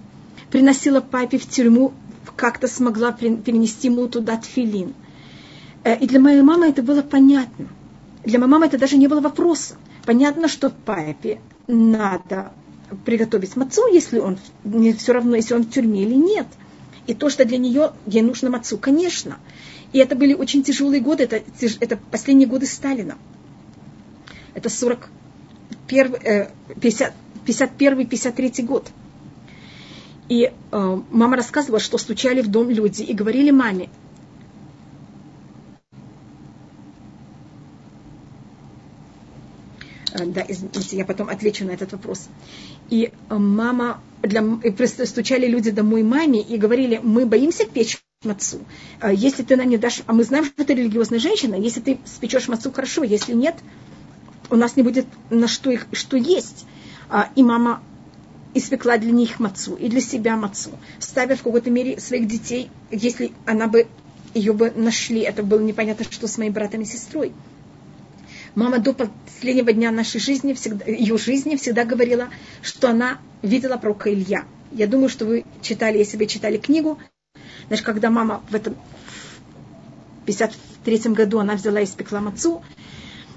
Приносила 0.52 1.02
папе 1.02 1.38
в 1.38 1.48
тюрьму, 1.50 1.94
как-то 2.36 2.68
смогла 2.68 3.12
перенести 3.12 3.88
ему 3.88 4.08
туда 4.08 4.38
тфилин– 4.38 4.94
Э, 5.05 5.05
и 5.94 6.08
для 6.08 6.20
моей 6.20 6.42
мамы 6.42 6.68
это 6.68 6.82
было 6.82 7.02
понятно. 7.02 7.68
Для 8.24 8.40
моей 8.40 8.52
мамы 8.52 8.66
это 8.66 8.78
даже 8.78 8.98
не 8.98 9.08
было 9.08 9.22
вопроса. 9.22 9.76
Понятно, 10.06 10.48
что 10.48 10.70
папе 10.70 11.40
надо 11.68 12.52
приготовить 13.06 13.56
мацу, 13.56 13.88
если 13.92 14.20
он 14.20 14.38
не 14.64 14.94
все 14.94 15.14
равно, 15.14 15.36
если 15.36 15.54
он 15.54 15.64
в 15.64 15.70
тюрьме 15.72 16.04
или 16.04 16.16
нет. 16.16 16.48
И 17.08 17.14
то, 17.14 17.30
что 17.30 17.46
для 17.46 17.58
нее 17.58 17.92
ей 18.08 18.22
нужно 18.22 18.50
мацу, 18.50 18.78
конечно. 18.78 19.38
И 19.94 20.00
это 20.00 20.16
были 20.16 20.34
очень 20.34 20.64
тяжелые 20.64 21.02
годы, 21.02 21.24
это, 21.24 21.42
это 21.80 21.98
последние 21.98 22.48
годы 22.48 22.66
Сталина. 22.66 23.18
Это 24.54 24.70
41, 24.70 26.16
50, 26.82 27.14
51-53 27.46 28.64
год. 28.64 28.90
И 30.30 30.52
э, 30.72 31.02
мама 31.12 31.38
рассказывала, 31.38 31.80
что 31.80 32.00
стучали 32.00 32.42
в 32.42 32.48
дом 32.48 32.70
люди 32.70 33.04
и 33.04 33.14
говорили 33.14 33.52
маме, 33.52 33.90
да, 40.26 40.46
извините, 40.48 40.98
я 40.98 41.06
потом 41.06 41.30
отвечу 41.30 41.66
на 41.66 41.72
этот 41.72 41.92
вопрос. 41.92 42.28
И 42.90 43.12
э, 43.30 43.36
мама, 43.36 44.02
для, 44.22 44.42
и 44.42 45.06
стучали 45.06 45.48
люди 45.48 45.72
домой 45.72 46.04
маме 46.04 46.42
и 46.42 46.58
говорили, 46.58 47.00
мы 47.04 47.26
боимся 47.26 47.66
печь 47.66 48.02
мацу. 48.24 48.60
Э, 49.02 49.14
если 49.14 49.44
ты 49.44 49.56
нам 49.56 49.68
не 49.68 49.78
дашь, 49.78 50.04
а 50.06 50.14
мы 50.14 50.24
знаем, 50.24 50.46
что 50.46 50.64
ты 50.64 50.74
религиозная 50.74 51.20
женщина, 51.20 51.56
если 51.56 51.82
ты 51.82 52.00
спечешь 52.06 52.48
мацу, 52.48 52.72
хорошо, 52.72 53.04
если 53.04 53.34
нет, 53.34 53.56
у 54.50 54.56
нас 54.56 54.76
не 54.76 54.84
будет 54.84 55.08
на 55.30 55.48
что 55.48 55.72
их, 55.72 55.88
что 55.92 56.18
есть. 56.18 56.66
И 57.36 57.44
мама 57.44 57.84
испекла 58.56 58.98
для 58.98 59.12
них 59.12 59.40
мацу, 59.40 59.76
и 59.76 59.90
для 59.90 60.02
себя 60.02 60.38
мацу, 60.38 60.72
ставя 61.00 61.36
в 61.36 61.44
какой-то 61.44 61.70
мере 61.70 62.00
своих 62.00 62.28
детей, 62.28 62.72
если 62.90 63.32
она 63.46 63.68
бы 63.68 63.88
ее 64.34 64.54
бы 64.54 64.72
нашли, 64.76 65.22
это 65.22 65.44
было 65.44 65.60
непонятно, 65.60 66.06
что 66.10 66.28
с 66.28 66.38
моим 66.38 66.54
братом 66.54 66.82
и 66.82 66.86
сестрой. 66.86 67.32
Мама 68.56 68.80
до 68.80 68.94
последнего 68.94 69.74
дня 69.74 69.92
нашей 69.92 70.22
жизни, 70.22 70.54
всегда, 70.54 70.86
ее 70.86 71.18
жизни 71.18 71.58
всегда 71.58 71.84
говорила, 71.84 72.30
что 72.62 72.90
она 72.90 73.20
видела 73.42 73.76
пророка 73.76 74.14
Илья. 74.14 74.46
Я 74.72 74.88
думаю, 74.88 75.10
что 75.10 75.26
вы 75.26 75.46
читали, 75.62 75.98
если 75.98 76.16
вы 76.16 76.26
читали 76.26 76.58
книгу, 76.58 76.98
значит, 77.68 77.86
когда 77.86 78.10
мама 78.10 78.42
в 78.50 78.56
этом 78.56 78.76
в 80.22 80.26
53 80.26 81.14
году 81.14 81.40
она 81.40 81.56
взяла 81.56 81.82
и 81.82 81.84
испекла 81.84 82.22
мацу, 82.22 82.64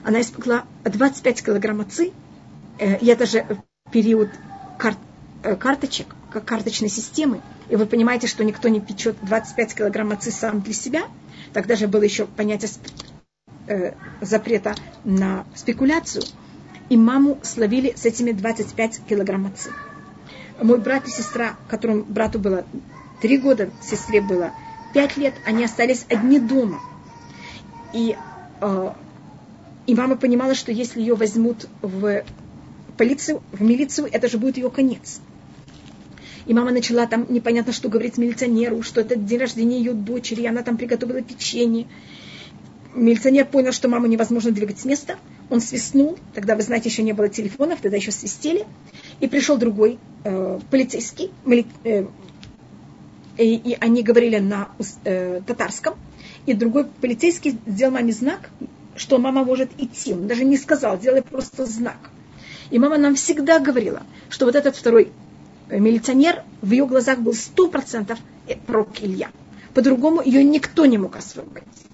она 0.05 0.21
испекла 0.21 0.65
25 0.85 1.45
килограмм 1.45 1.79
мацы, 1.79 2.13
э, 2.79 2.99
и 2.99 3.07
это 3.07 3.27
же 3.27 3.45
период 3.91 4.31
кар, 4.79 4.95
э, 5.43 5.57
карточек, 5.57 6.15
карточной 6.31 6.89
системы, 6.89 7.41
и 7.69 7.75
вы 7.75 7.87
понимаете, 7.87 8.29
что 8.29 8.45
никто 8.45 8.69
не 8.69 8.81
печет 8.81 9.17
25 9.23 9.75
килограмм 9.75 10.11
мацы 10.11 10.31
сам 10.31 10.61
для 10.61 10.75
себя, 10.75 11.03
тогда 11.53 11.75
же 11.75 11.89
было 11.89 12.03
еще 12.03 12.27
понятие 12.27 12.71
э, 13.69 13.93
запрета 14.21 14.75
на 15.05 15.45
спекуляцию, 15.55 16.25
и 16.89 16.97
маму 16.97 17.39
словили 17.43 17.95
с 17.97 18.05
этими 18.07 18.33
25 18.33 19.03
килограмм 19.09 19.47
отцы. 19.47 19.71
Мой 20.61 20.79
брат 20.79 21.07
и 21.07 21.11
сестра, 21.11 21.57
которому 21.69 22.03
брату 22.03 22.39
было 22.39 22.65
три 23.21 23.39
года, 23.39 23.71
сестре 23.83 24.21
было 24.21 24.53
пять 24.95 25.17
лет, 25.17 25.35
они 25.45 25.65
остались 25.65 26.07
одни 26.09 26.41
дома. 26.41 26.81
И, 27.93 28.17
э, 28.61 28.93
и 29.87 29.95
мама 29.95 30.17
понимала, 30.17 30.55
что 30.55 30.73
если 30.73 31.01
ее 31.01 31.15
возьмут 31.15 31.69
в 31.83 32.25
полицию, 32.97 33.43
в 33.53 33.63
милицию, 33.63 34.09
это 34.11 34.29
же 34.29 34.39
будет 34.39 34.57
ее 34.57 34.71
конец. 34.71 35.21
И 36.47 36.55
мама 36.55 36.71
начала 36.71 37.07
там 37.07 37.27
непонятно 37.29 37.73
что 37.73 37.91
говорить 37.91 38.17
милиционеру, 38.17 38.83
что 38.83 39.03
это 39.03 39.17
день 39.17 39.39
рождения 39.39 39.79
ее 39.79 39.93
дочери, 39.93 40.43
и 40.43 40.47
она 40.47 40.63
там 40.63 40.79
приготовила 40.79 41.21
печенье 41.21 41.87
милиционер 42.95 43.47
понял, 43.47 43.73
что 43.73 43.89
маму 43.89 44.07
невозможно 44.07 44.51
двигать 44.51 44.81
с 44.81 44.85
места. 44.85 45.17
Он 45.51 45.61
свистнул, 45.61 46.19
тогда, 46.35 46.57
вы 46.57 46.63
знаете, 46.63 46.89
еще 46.89 47.03
не 47.03 47.13
было 47.13 47.29
телефонов, 47.29 47.81
тогда 47.81 47.97
еще 47.97 48.11
свистели. 48.11 48.67
И 49.21 49.29
пришел 49.29 49.57
другой 49.57 49.99
э, 50.25 50.61
полицейский, 50.71 51.31
мили, 51.45 51.67
э, 51.85 52.07
и, 53.39 53.55
и 53.55 53.77
они 53.81 54.03
говорили 54.03 54.39
на 54.39 54.69
э, 55.05 55.41
татарском. 55.47 55.95
И 56.47 56.55
другой 56.55 56.87
полицейский 56.87 57.59
сделал 57.67 57.95
маме 57.95 58.13
знак, 58.13 58.51
что 58.97 59.19
мама 59.19 59.45
может 59.45 59.71
идти. 59.79 60.13
Он 60.13 60.27
даже 60.27 60.45
не 60.45 60.57
сказал, 60.57 60.99
сделай 60.99 61.23
просто 61.23 61.67
знак. 61.67 62.11
И 62.71 62.79
мама 62.79 62.99
нам 62.99 63.15
всегда 63.15 63.59
говорила, 63.59 64.03
что 64.29 64.47
вот 64.47 64.55
этот 64.55 64.77
второй 64.77 65.11
э, 65.69 65.79
милиционер, 65.79 66.43
в 66.63 66.71
ее 66.71 66.87
глазах 66.87 67.21
был 67.21 67.33
сто 67.35 67.69
процентов 67.69 68.19
пророк 68.67 69.01
Илья. 69.01 69.31
По-другому 69.75 70.23
ее 70.23 70.43
никто 70.43 70.87
не 70.87 70.99
мог 70.99 71.17
освободить. 71.17 71.88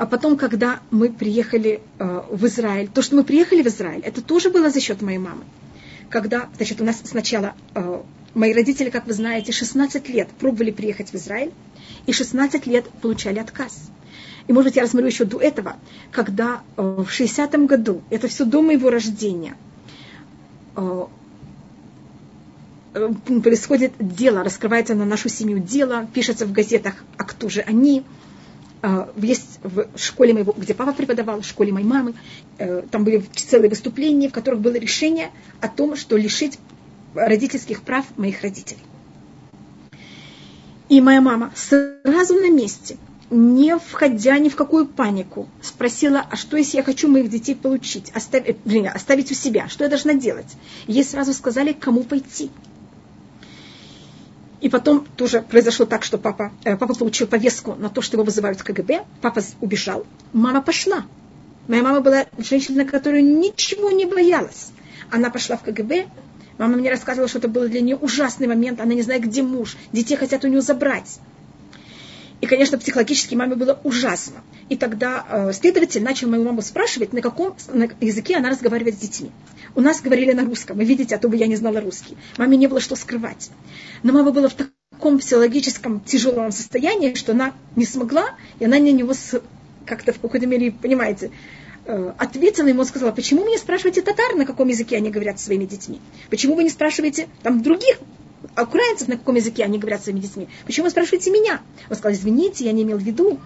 А 0.00 0.06
потом, 0.06 0.38
когда 0.38 0.80
мы 0.90 1.10
приехали 1.10 1.82
э, 1.98 2.22
в 2.30 2.46
Израиль, 2.46 2.88
то, 2.88 3.02
что 3.02 3.16
мы 3.16 3.22
приехали 3.22 3.62
в 3.62 3.66
Израиль, 3.66 4.00
это 4.00 4.22
тоже 4.22 4.48
было 4.48 4.70
за 4.70 4.80
счет 4.80 5.02
моей 5.02 5.18
мамы. 5.18 5.42
Когда, 6.08 6.48
значит, 6.56 6.80
у 6.80 6.84
нас 6.84 7.02
сначала 7.04 7.52
э, 7.74 8.00
мои 8.32 8.54
родители, 8.54 8.88
как 8.88 9.06
вы 9.06 9.12
знаете, 9.12 9.52
16 9.52 10.08
лет 10.08 10.28
пробовали 10.38 10.70
приехать 10.70 11.10
в 11.10 11.16
Израиль, 11.16 11.52
и 12.06 12.12
16 12.12 12.66
лет 12.66 12.88
получали 13.02 13.40
отказ. 13.40 13.90
И, 14.46 14.54
может 14.54 14.70
быть, 14.70 14.76
я 14.76 14.84
рассмотрю 14.84 15.08
еще 15.08 15.26
до 15.26 15.38
этого, 15.38 15.76
когда 16.10 16.62
э, 16.78 16.80
в 16.80 17.06
60-м 17.06 17.66
году, 17.66 18.00
это 18.08 18.26
все 18.26 18.46
до 18.46 18.62
моего 18.62 18.88
рождения, 18.88 19.54
происходит 23.42 23.92
дело, 23.98 24.42
раскрывается 24.42 24.94
на 24.94 25.04
нашу 25.04 25.28
семью 25.28 25.58
дело, 25.58 26.08
пишется 26.14 26.46
в 26.46 26.52
газетах, 26.52 26.94
а 27.18 27.24
кто 27.24 27.50
же 27.50 27.60
они. 27.60 28.02
Э, 28.82 29.06
есть 29.16 29.60
в 29.62 29.86
школе 29.96 30.34
моего, 30.34 30.54
где 30.56 30.74
папа 30.74 30.92
преподавал, 30.92 31.40
в 31.40 31.46
школе 31.46 31.72
моей 31.72 31.86
мамы, 31.86 32.14
э, 32.58 32.82
там 32.90 33.04
были 33.04 33.24
целые 33.34 33.70
выступления, 33.70 34.28
в 34.28 34.32
которых 34.32 34.60
было 34.60 34.74
решение 34.74 35.30
о 35.60 35.68
том, 35.68 35.96
что 35.96 36.16
лишить 36.16 36.58
родительских 37.14 37.82
прав 37.82 38.04
моих 38.16 38.42
родителей. 38.42 38.80
И 40.88 41.00
моя 41.00 41.20
мама 41.20 41.52
сразу 41.54 42.34
на 42.34 42.50
месте– 42.50 42.96
не 43.30 43.78
входя 43.78 44.38
ни 44.38 44.48
в 44.48 44.56
какую 44.56 44.86
панику, 44.86 45.48
спросила, 45.62 46.26
а 46.28 46.36
что 46.36 46.56
если 46.56 46.78
я 46.78 46.82
хочу 46.82 47.08
моих 47.08 47.30
детей 47.30 47.54
получить, 47.54 48.10
оставить, 48.10 48.58
блин, 48.64 48.88
оставить 48.92 49.30
у 49.30 49.34
себя, 49.34 49.68
что 49.68 49.84
я 49.84 49.90
должна 49.90 50.14
делать? 50.14 50.48
ей 50.88 51.04
сразу 51.04 51.32
сказали, 51.32 51.72
кому 51.72 52.02
пойти. 52.02 52.50
И 54.60 54.68
потом 54.68 55.06
тоже 55.16 55.40
произошло 55.42 55.86
так, 55.86 56.04
что 56.04 56.18
папа, 56.18 56.52
э, 56.64 56.76
папа 56.76 56.94
получил 56.94 57.26
повестку 57.26 57.74
на 57.74 57.88
то, 57.88 58.02
что 58.02 58.16
его 58.16 58.24
вызывают 58.24 58.60
в 58.60 58.64
КГБ, 58.64 59.04
папа 59.22 59.40
убежал, 59.60 60.06
мама 60.32 60.60
пошла. 60.60 61.04
Моя 61.66 61.82
мама 61.82 62.00
была 62.00 62.26
женщина, 62.38 62.84
которая 62.84 63.22
ничего 63.22 63.90
не 63.90 64.04
боялась. 64.04 64.72
Она 65.10 65.30
пошла 65.30 65.56
в 65.56 65.62
КГБ, 65.62 66.06
мама 66.58 66.76
мне 66.76 66.90
рассказывала, 66.90 67.28
что 67.28 67.38
это 67.38 67.48
был 67.48 67.68
для 67.68 67.80
нее 67.80 67.96
ужасный 67.96 68.48
момент, 68.48 68.80
она 68.80 68.92
не 68.92 69.02
знает, 69.02 69.22
где 69.22 69.42
муж, 69.42 69.76
детей 69.92 70.16
хотят 70.16 70.44
у 70.44 70.48
нее 70.48 70.60
забрать. 70.60 71.20
И, 72.40 72.46
конечно, 72.46 72.78
психологически 72.78 73.34
маме 73.34 73.54
было 73.54 73.78
ужасно. 73.84 74.42
И 74.68 74.76
тогда 74.76 75.26
э, 75.28 75.52
следователь 75.52 76.02
начал 76.02 76.28
мою 76.28 76.44
маму 76.44 76.62
спрашивать, 76.62 77.12
на 77.12 77.20
каком 77.20 77.54
языке 78.00 78.36
она 78.36 78.50
разговаривает 78.50 78.94
с 78.96 78.98
детьми. 78.98 79.30
У 79.74 79.80
нас 79.80 80.00
говорили 80.00 80.32
на 80.32 80.44
русском. 80.44 80.78
Вы 80.78 80.84
видите, 80.84 81.14
а 81.14 81.18
то 81.18 81.28
бы 81.28 81.36
я 81.36 81.46
не 81.46 81.56
знала 81.56 81.80
русский. 81.80 82.16
Маме 82.38 82.56
не 82.56 82.66
было 82.66 82.80
что 82.80 82.96
скрывать. 82.96 83.50
Но 84.02 84.12
мама 84.12 84.32
была 84.32 84.48
в 84.48 84.54
таком 84.54 85.18
психологическом 85.18 86.00
тяжелом 86.00 86.50
состоянии, 86.50 87.14
что 87.14 87.32
она 87.32 87.52
не 87.76 87.84
смогла, 87.84 88.30
и 88.58 88.64
она 88.64 88.78
на 88.78 88.90
него 88.90 89.12
как-то 89.84 90.12
в 90.12 90.20
какой-то 90.20 90.46
мере, 90.46 90.72
понимаете, 90.72 91.30
э, 91.84 92.12
ответила 92.16 92.68
ему, 92.68 92.84
сказала, 92.84 93.12
почему 93.12 93.44
вы 93.44 93.50
не 93.50 93.58
спрашиваете 93.58 94.00
татар, 94.00 94.34
на 94.34 94.46
каком 94.46 94.68
языке 94.68 94.96
они 94.96 95.10
говорят 95.10 95.38
со 95.38 95.46
своими 95.46 95.66
детьми? 95.66 96.00
Почему 96.30 96.54
вы 96.54 96.64
не 96.64 96.70
спрашиваете 96.70 97.28
там 97.42 97.62
других 97.62 97.98
а 98.54 98.62
украинцев, 98.62 99.08
на 99.08 99.16
каком 99.16 99.36
языке 99.36 99.64
они 99.64 99.78
говорят 99.78 100.02
своими 100.02 100.20
детьми. 100.20 100.48
Почему 100.66 100.84
вы 100.84 100.90
спрашиваете 100.90 101.30
меня? 101.30 101.60
Он 101.88 101.96
сказал, 101.96 102.12
извините, 102.12 102.64
я 102.64 102.72
не 102.72 102.82
имел 102.82 102.98
в 102.98 103.02
виду. 103.02 103.38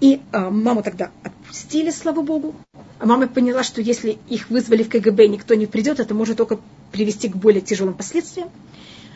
И 0.00 0.20
а, 0.32 0.50
маму 0.50 0.82
тогда 0.82 1.10
отпустили, 1.22 1.90
слава 1.90 2.20
богу. 2.20 2.54
А 2.98 3.06
мама 3.06 3.28
поняла, 3.28 3.62
что 3.62 3.80
если 3.80 4.18
их 4.28 4.50
вызвали 4.50 4.82
в 4.82 4.88
КГБ, 4.88 5.28
никто 5.28 5.54
не 5.54 5.66
придет, 5.66 6.00
это 6.00 6.14
может 6.14 6.36
только 6.36 6.58
привести 6.92 7.28
к 7.28 7.36
более 7.36 7.60
тяжелым 7.60 7.94
последствиям. 7.94 8.50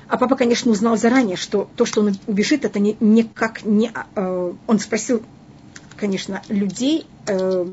А 0.08 0.16
папа, 0.16 0.36
конечно, 0.36 0.70
узнал 0.72 0.96
заранее, 0.96 1.36
что 1.36 1.70
то, 1.76 1.84
что 1.84 2.00
он 2.00 2.16
убежит, 2.26 2.64
это 2.64 2.80
не, 2.80 2.96
никак 2.98 3.64
не... 3.64 3.92
Э, 4.16 4.52
он 4.66 4.78
спросил, 4.80 5.22
конечно, 5.96 6.42
людей, 6.48 7.06
э, 7.26 7.66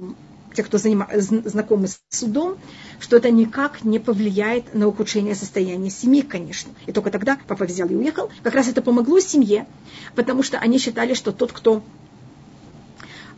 те, 0.58 0.64
кто 0.64 0.80
занима, 0.80 1.08
знакомы 1.14 1.88
с 1.88 2.00
судом, 2.10 2.58
что 3.00 3.16
это 3.16 3.30
никак 3.30 3.84
не 3.84 4.00
повлияет 4.00 4.74
на 4.74 4.88
ухудшение 4.88 5.36
состояния 5.36 5.92
семьи, 5.92 6.22
конечно. 6.22 6.72
И 6.88 6.92
только 6.92 7.12
тогда 7.12 7.38
папа 7.48 7.66
взял 7.66 7.88
и 7.88 7.94
уехал. 7.94 8.32
Как 8.42 8.56
раз 8.56 8.68
это 8.68 8.82
помогло 8.82 9.20
семье, 9.20 9.68
потому 10.16 10.42
что 10.42 10.58
они 10.58 10.80
считали, 10.80 11.14
что 11.14 11.32
тот, 11.32 11.52
кто 11.52 11.84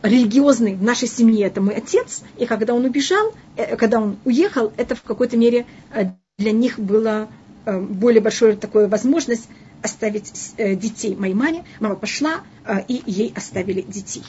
религиозный 0.02 0.74
в 0.74 0.82
нашей 0.82 1.08
семье, 1.08 1.48
это 1.48 1.60
мой 1.60 1.74
отец, 1.74 2.22
и 2.38 2.46
когда 2.46 2.72
он 2.72 2.86
убежал, 2.86 3.34
э, 3.56 3.76
когда 3.76 4.00
он 4.00 4.16
уехал, 4.24 4.72
это 4.78 4.94
в 4.94 5.02
какой-то 5.02 5.36
мере 5.36 5.66
э, 5.92 6.12
для 6.38 6.52
них 6.52 6.78
было 6.78 7.28
э, 7.66 7.78
более 7.78 8.22
большая 8.22 8.56
такая 8.56 8.88
возможность 8.88 9.46
оставить 9.82 10.54
детей 10.56 11.16
моей 11.16 11.34
маме. 11.34 11.64
Мама 11.80 11.96
пошла, 11.96 12.40
и 12.88 13.02
ей 13.06 13.32
оставили 13.34 13.82
детей. 13.82 14.22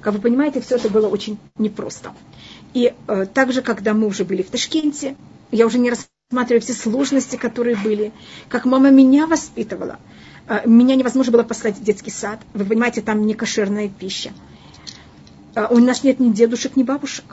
Как 0.00 0.14
вы 0.14 0.20
понимаете, 0.20 0.60
все 0.60 0.76
это 0.76 0.88
было 0.88 1.08
очень 1.08 1.38
непросто. 1.56 2.12
И 2.74 2.94
э, 3.06 3.26
также, 3.26 3.62
когда 3.62 3.94
мы 3.94 4.06
уже 4.06 4.24
были 4.24 4.42
в 4.42 4.50
Ташкенте, 4.50 5.16
я 5.50 5.66
уже 5.66 5.78
не 5.78 5.90
рассматриваю 5.90 6.60
все 6.60 6.74
сложности, 6.74 7.36
которые 7.36 7.76
были, 7.76 8.12
как 8.48 8.64
мама 8.64 8.90
меня 8.90 9.26
воспитывала. 9.26 9.98
Э, 10.46 10.60
меня 10.66 10.94
невозможно 10.94 11.32
было 11.32 11.42
послать 11.42 11.76
в 11.76 11.82
детский 11.82 12.10
сад. 12.10 12.40
Вы 12.54 12.64
понимаете, 12.64 13.02
там 13.02 13.26
не 13.26 13.34
кошерная 13.34 13.88
пища. 13.88 14.30
Э, 15.54 15.66
у 15.70 15.78
нас 15.78 16.04
нет 16.04 16.20
ни 16.20 16.30
дедушек, 16.30 16.76
ни 16.76 16.82
бабушек. 16.82 17.24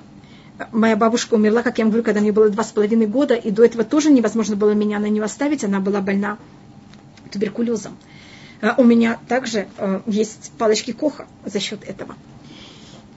Моя 0.72 0.96
бабушка 0.96 1.34
умерла, 1.34 1.64
как 1.64 1.78
я 1.78 1.84
вам 1.84 1.92
говорю, 1.92 2.06
когда 2.06 2.22
мне 2.22 2.32
было 2.32 2.50
два 2.50 2.64
с 2.64 2.72
половиной 2.72 3.08
года, 3.08 3.36
и 3.36 3.52
до 3.52 3.64
этого 3.64 3.84
тоже 3.84 4.10
невозможно 4.10 4.56
было 4.56 4.72
меня 4.72 5.00
на 5.00 5.08
нее 5.08 5.24
оставить, 5.24 5.66
она 5.66 5.82
была 5.82 6.00
больна 6.00 6.38
туберкулезом. 7.32 7.98
Э, 8.62 8.74
у 8.78 8.84
меня 8.84 9.20
также 9.28 9.68
э, 9.78 10.02
есть 10.08 10.52
палочки 10.58 10.92
Коха 10.92 11.28
за 11.46 11.60
счет 11.60 11.84
этого. 11.84 12.16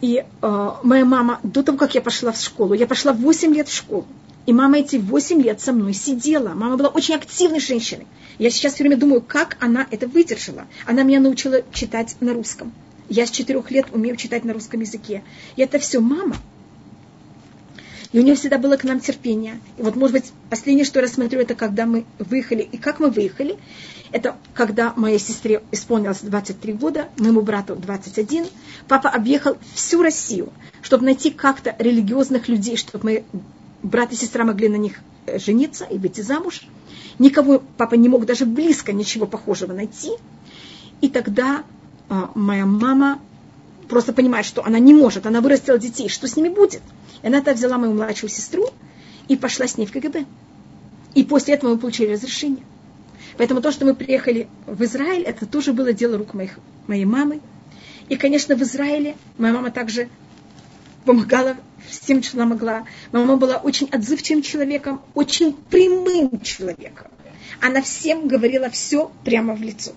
И 0.00 0.24
э, 0.42 0.70
моя 0.82 1.04
мама, 1.04 1.40
до 1.42 1.62
того, 1.62 1.76
как 1.76 1.94
я 1.94 2.00
пошла 2.00 2.32
в 2.32 2.40
школу, 2.40 2.74
я 2.74 2.86
пошла 2.86 3.12
8 3.12 3.54
лет 3.54 3.68
в 3.68 3.74
школу. 3.74 4.06
И 4.46 4.52
мама 4.52 4.78
эти 4.78 4.96
8 4.96 5.42
лет 5.42 5.60
со 5.60 5.72
мной 5.72 5.92
сидела. 5.92 6.50
Мама 6.54 6.76
была 6.76 6.88
очень 6.88 7.14
активной 7.14 7.60
женщиной. 7.60 8.06
Я 8.38 8.50
сейчас 8.50 8.74
все 8.74 8.84
время 8.84 8.96
думаю, 8.96 9.20
как 9.20 9.56
она 9.60 9.86
это 9.90 10.06
выдержала. 10.06 10.66
Она 10.86 11.02
меня 11.02 11.20
научила 11.20 11.62
читать 11.72 12.16
на 12.20 12.32
русском. 12.32 12.72
Я 13.08 13.26
с 13.26 13.30
4 13.30 13.62
лет 13.70 13.86
умею 13.92 14.16
читать 14.16 14.44
на 14.44 14.52
русском 14.52 14.80
языке. 14.80 15.22
И 15.56 15.62
это 15.62 15.78
все 15.78 16.00
мама. 16.00 16.36
И 18.12 18.18
у 18.18 18.22
нее 18.22 18.36
всегда 18.36 18.56
было 18.56 18.76
к 18.76 18.84
нам 18.84 19.00
терпение. 19.00 19.60
И 19.76 19.82
вот, 19.82 19.96
может 19.96 20.14
быть, 20.14 20.32
последнее, 20.48 20.84
что 20.84 21.00
я 21.00 21.04
рассмотрю, 21.04 21.40
это 21.40 21.54
когда 21.54 21.84
мы 21.84 22.06
выехали. 22.18 22.62
И 22.62 22.78
как 22.78 23.00
мы 23.00 23.10
выехали. 23.10 23.58
Это 24.10 24.36
когда 24.54 24.94
моей 24.96 25.18
сестре 25.18 25.62
исполнилось 25.70 26.20
23 26.20 26.72
года, 26.74 27.08
моему 27.18 27.42
брату 27.42 27.76
21. 27.76 28.46
Папа 28.86 29.10
объехал 29.10 29.58
всю 29.74 30.02
Россию, 30.02 30.52
чтобы 30.82 31.04
найти 31.04 31.30
как-то 31.30 31.74
религиозных 31.78 32.48
людей, 32.48 32.76
чтобы 32.76 33.04
мои 33.04 33.22
брат 33.82 34.12
и 34.12 34.16
сестра 34.16 34.44
могли 34.44 34.68
на 34.68 34.76
них 34.76 35.00
э, 35.26 35.38
жениться 35.38 35.84
и 35.84 35.98
выйти 35.98 36.22
замуж. 36.22 36.62
Никого 37.18 37.62
папа 37.76 37.94
не 37.94 38.08
мог 38.08 38.24
даже 38.24 38.46
близко 38.46 38.92
ничего 38.92 39.26
похожего 39.26 39.72
найти. 39.72 40.12
И 41.00 41.08
тогда 41.08 41.64
а, 42.08 42.30
моя 42.34 42.64
мама 42.66 43.20
просто 43.88 44.12
понимает, 44.12 44.46
что 44.46 44.64
она 44.64 44.78
не 44.78 44.94
может, 44.94 45.26
она 45.26 45.40
вырастила 45.40 45.78
детей, 45.78 46.08
что 46.08 46.26
с 46.26 46.36
ними 46.36 46.48
будет. 46.48 46.82
И 47.22 47.26
она 47.26 47.38
тогда 47.38 47.54
взяла 47.54 47.78
мою 47.78 47.92
младшую 47.92 48.30
сестру 48.30 48.68
и 49.28 49.36
пошла 49.36 49.66
с 49.66 49.76
ней 49.76 49.86
в 49.86 49.92
КГБ. 49.92 50.24
И 51.14 51.24
после 51.24 51.54
этого 51.54 51.72
мы 51.72 51.78
получили 51.78 52.12
разрешение. 52.12 52.64
Поэтому 53.38 53.62
то, 53.62 53.70
что 53.70 53.84
мы 53.84 53.94
приехали 53.94 54.48
в 54.66 54.82
Израиль, 54.82 55.22
это 55.22 55.46
тоже 55.46 55.72
было 55.72 55.92
дело 55.92 56.18
рук 56.18 56.34
моих, 56.34 56.58
моей 56.88 57.04
мамы. 57.04 57.40
И, 58.08 58.16
конечно, 58.16 58.56
в 58.56 58.62
Израиле 58.62 59.16
моя 59.38 59.54
мама 59.54 59.70
также 59.70 60.08
помогала 61.04 61.56
всем, 61.88 62.20
что 62.22 62.36
она 62.36 62.46
могла. 62.46 62.84
Моя 63.12 63.24
мама 63.24 63.38
была 63.38 63.56
очень 63.58 63.88
отзывчивым 63.90 64.42
человеком, 64.42 65.00
очень 65.14 65.52
прямым 65.52 66.40
человеком. 66.40 67.06
Она 67.60 67.80
всем 67.80 68.26
говорила 68.26 68.70
все 68.70 69.10
прямо 69.24 69.54
в 69.54 69.62
лицо. 69.62 69.92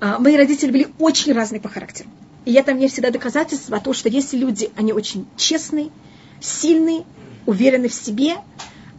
А, 0.00 0.20
мои 0.20 0.36
родители 0.36 0.70
были 0.70 0.88
очень 1.00 1.32
разные 1.32 1.60
по 1.60 1.68
характеру. 1.68 2.08
И 2.44 2.52
это 2.52 2.72
мне 2.72 2.86
всегда 2.86 3.10
доказательство 3.10 3.80
того, 3.80 3.94
что 3.94 4.08
если 4.08 4.36
люди, 4.36 4.70
они 4.76 4.92
очень 4.92 5.26
честные, 5.36 5.90
сильные, 6.40 7.04
уверены 7.46 7.88
в 7.88 7.94
себе, 7.94 8.36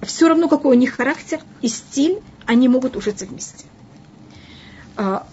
все 0.01 0.27
равно 0.27 0.49
какой 0.49 0.75
у 0.75 0.79
них 0.79 0.93
характер 0.93 1.39
и 1.61 1.69
стиль, 1.69 2.19
они 2.45 2.67
могут 2.67 2.95
ужиться 2.95 3.25
вместе. 3.25 3.65
А, 4.97 5.27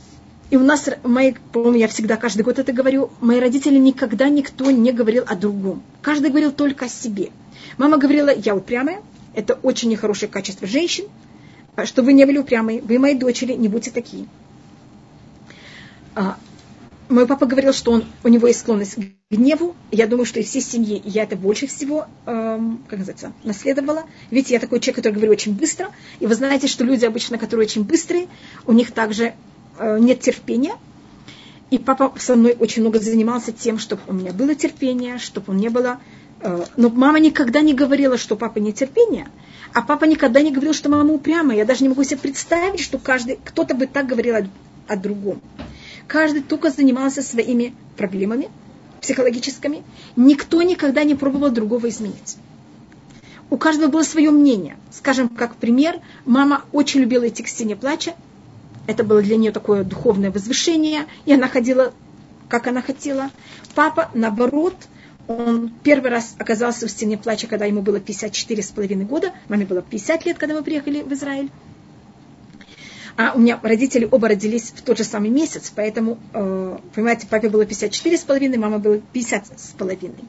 и 0.51 0.57
у 0.57 0.61
нас, 0.61 0.89
мои, 1.03 1.35
по-моему, 1.53 1.79
я 1.79 1.89
всегда 1.89 2.17
каждый 2.17 2.43
год 2.43 2.59
это 2.59 2.73
говорю, 2.73 3.11
мои 3.21 3.41
родители 3.41 3.79
никогда 3.79 4.29
никто 4.29 4.71
не 4.71 4.93
говорил 4.93 5.25
о 5.27 5.35
другом. 5.35 5.83
Каждый 6.03 6.31
говорил 6.31 6.53
только 6.53 6.87
о 6.87 6.89
себе. 6.89 7.31
Мама 7.79 7.97
говорила, 7.97 8.31
я 8.35 8.55
упрямая, 8.55 9.03
это 9.35 9.55
очень 9.63 9.89
нехорошее 9.89 10.31
качество 10.31 10.67
женщин, 10.67 11.07
а, 11.75 11.87
что 11.87 12.03
вы 12.03 12.13
не 12.13 12.27
были 12.27 12.39
упрямые, 12.39 12.83
вы 12.83 12.99
мои 12.99 13.15
дочери, 13.15 13.55
не 13.55 13.69
будьте 13.69 13.91
такие. 13.91 14.27
Мой 17.13 17.27
папа 17.27 17.45
говорил, 17.45 17.75
что 17.75 17.93
он, 17.93 18.07
у 18.25 18.29
него 18.29 18.47
есть 18.47 18.61
склонность 18.61 18.95
к 18.95 19.01
гневу. 19.31 19.77
Я 19.91 20.07
думаю, 20.07 20.25
что 20.25 20.41
из 20.41 20.49
всей 20.49 20.63
семьи 20.63 21.03
я 21.05 21.25
это 21.25 21.37
больше 21.37 21.67
всего, 21.67 22.07
эм, 22.25 22.83
как 22.89 23.01
называется, 23.01 23.35
наследовала. 23.45 24.05
Ведь 24.31 24.49
я 24.49 24.59
такой 24.59 24.81
человек, 24.81 24.97
который 24.97 25.13
говорю 25.13 25.33
очень 25.33 25.53
быстро. 25.53 25.91
И 26.21 26.27
вы 26.27 26.35
знаете, 26.35 26.69
что 26.69 26.85
люди 26.85 27.05
обычно, 27.05 27.37
которые 27.37 27.67
очень 27.67 27.85
быстрые, 27.85 28.29
у 28.67 28.73
них 28.73 28.93
также 28.93 29.35
э, 29.79 29.99
нет 30.01 30.21
терпения. 30.21 30.73
И 31.71 31.77
папа 31.77 32.15
со 32.19 32.35
мной 32.35 32.57
очень 32.59 32.81
много 32.81 32.99
занимался 32.99 33.53
тем, 33.53 33.79
чтобы 33.79 34.01
у 34.07 34.15
меня 34.15 34.33
было 34.33 34.55
терпение, 34.55 35.19
чтобы 35.19 35.53
он 35.53 35.59
не 35.59 35.69
было... 35.69 36.01
Э, 36.41 36.65
но 36.79 36.89
мама 36.89 37.21
никогда 37.21 37.61
не 37.61 37.75
говорила, 37.75 38.17
что 38.17 38.37
папа 38.37 38.59
не 38.59 38.73
терпение. 38.73 39.29
А 39.75 39.83
папа 39.83 40.07
никогда 40.07 40.41
не 40.41 40.51
говорил, 40.51 40.73
что 40.73 40.89
мама 40.89 41.13
упрямая. 41.13 41.59
Я 41.59 41.67
даже 41.67 41.83
не 41.83 41.91
могу 41.91 42.05
себе 42.05 42.21
представить, 42.21 42.81
что 42.81 42.97
каждый, 42.97 43.39
кто-то 43.45 43.75
бы 43.75 43.87
так 43.87 44.07
говорил 44.07 44.37
о, 44.37 44.49
о 44.89 44.97
другом. 44.97 45.43
Каждый 46.07 46.43
только 46.43 46.71
занимался 46.71 47.23
своими 47.23 47.75
проблемами 47.97 48.51
психологическими. 49.01 49.83
Никто 50.17 50.63
никогда 50.63 51.05
не 51.05 51.15
пробовал 51.15 51.51
другого 51.51 51.89
изменить. 51.89 52.37
у 53.51 53.59
каждого 53.59 53.91
было 53.91 54.03
свое 54.03 54.31
мнение. 54.31 54.77
Скажем, 54.91 55.29
как 55.29 55.57
пример, 55.57 56.01
мама 56.25 56.65
очень 56.73 57.01
любила 57.01 57.29
идти 57.29 57.43
к 57.43 57.49
стене 57.49 57.77
плача. 57.77 58.15
Это 58.87 59.05
было 59.05 59.21
для 59.23 59.37
нее 59.37 59.53
такое 59.53 59.85
духовное 59.85 60.31
возвышение, 60.31 61.07
и 61.27 61.35
она 61.35 61.49
ходила, 61.49 61.93
как 62.49 62.67
она 62.67 62.81
хотела. 62.81 63.31
Папа, 63.75 64.11
наоборот, 64.15 64.75
он 65.29 65.73
первый 65.83 66.11
раз 66.11 66.35
оказался 66.39 66.87
в 66.87 66.91
стене 66.91 67.19
плача, 67.19 67.47
когда 67.47 67.67
ему 67.67 67.83
было 67.83 68.01
54 68.01 68.63
с 68.63 68.71
половиной 68.71 69.05
года. 69.05 69.33
Маме 69.49 69.67
было 69.67 69.83
50 69.83 70.27
лет, 70.27 70.39
когда 70.39 70.55
мы 70.55 70.63
приехали 70.63 71.03
в 71.03 71.13
Израиль. 71.13 71.51
А 73.17 73.33
у 73.35 73.39
меня 73.39 73.59
родители 73.63 74.09
оба 74.11 74.29
родились 74.29 74.73
в 74.75 74.83
тот 74.83 74.99
же 74.99 75.05
самый 75.05 75.31
месяц, 75.31 75.73
поэтому, 75.75 76.19
э, 76.33 76.79
понимаете, 76.95 77.27
папе 77.27 77.49
было 77.49 77.65
54 77.65 78.17
с 78.17 78.23
половиной, 78.23 78.59
мама 78.59 78.79
было 78.79 78.99
50 78.99 79.61
с 79.61 79.69
половиной. 79.77 80.25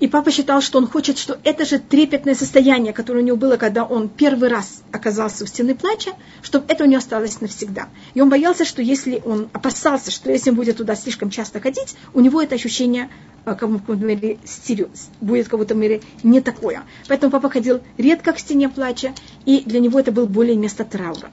И 0.00 0.06
папа 0.06 0.30
считал, 0.30 0.60
что 0.60 0.78
он 0.78 0.86
хочет, 0.86 1.18
что 1.18 1.38
это 1.42 1.64
же 1.64 1.80
трепетное 1.80 2.36
состояние, 2.36 2.92
которое 2.92 3.20
у 3.20 3.24
него 3.24 3.36
было, 3.36 3.56
когда 3.56 3.84
он 3.84 4.08
первый 4.08 4.48
раз 4.48 4.82
оказался 4.92 5.42
у 5.42 5.46
стены 5.46 5.74
плача, 5.74 6.12
чтобы 6.40 6.66
это 6.68 6.84
у 6.84 6.86
него 6.86 6.98
осталось 6.98 7.40
навсегда. 7.40 7.88
И 8.14 8.20
он 8.20 8.28
боялся, 8.28 8.64
что 8.64 8.80
если 8.80 9.20
он 9.24 9.48
опасался, 9.52 10.12
что 10.12 10.30
если 10.30 10.50
он 10.50 10.56
будет 10.56 10.76
туда 10.76 10.94
слишком 10.94 11.30
часто 11.30 11.60
ходить, 11.60 11.96
у 12.14 12.20
него 12.20 12.40
это 12.40 12.54
ощущение 12.54 13.08
в 13.54 13.58
каком-то 13.58 14.04
мере 14.04 14.38
стерео, 14.44 14.88
будет 15.20 15.46
в 15.46 15.50
каком-то 15.50 15.74
мере 15.74 16.00
не 16.22 16.40
такое. 16.40 16.82
Поэтому 17.08 17.30
папа 17.30 17.50
ходил 17.50 17.80
редко 17.96 18.32
к 18.32 18.38
стене 18.38 18.68
плача, 18.68 19.12
и 19.44 19.62
для 19.64 19.80
него 19.80 19.98
это 19.98 20.12
было 20.12 20.26
более 20.26 20.56
место 20.56 20.84
траура. 20.84 21.30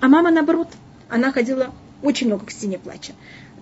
А 0.00 0.08
мама, 0.08 0.30
наоборот, 0.30 0.68
она 1.08 1.32
ходила 1.32 1.72
очень 2.02 2.28
много 2.28 2.46
к 2.46 2.50
стене 2.50 2.78
плача. 2.78 3.12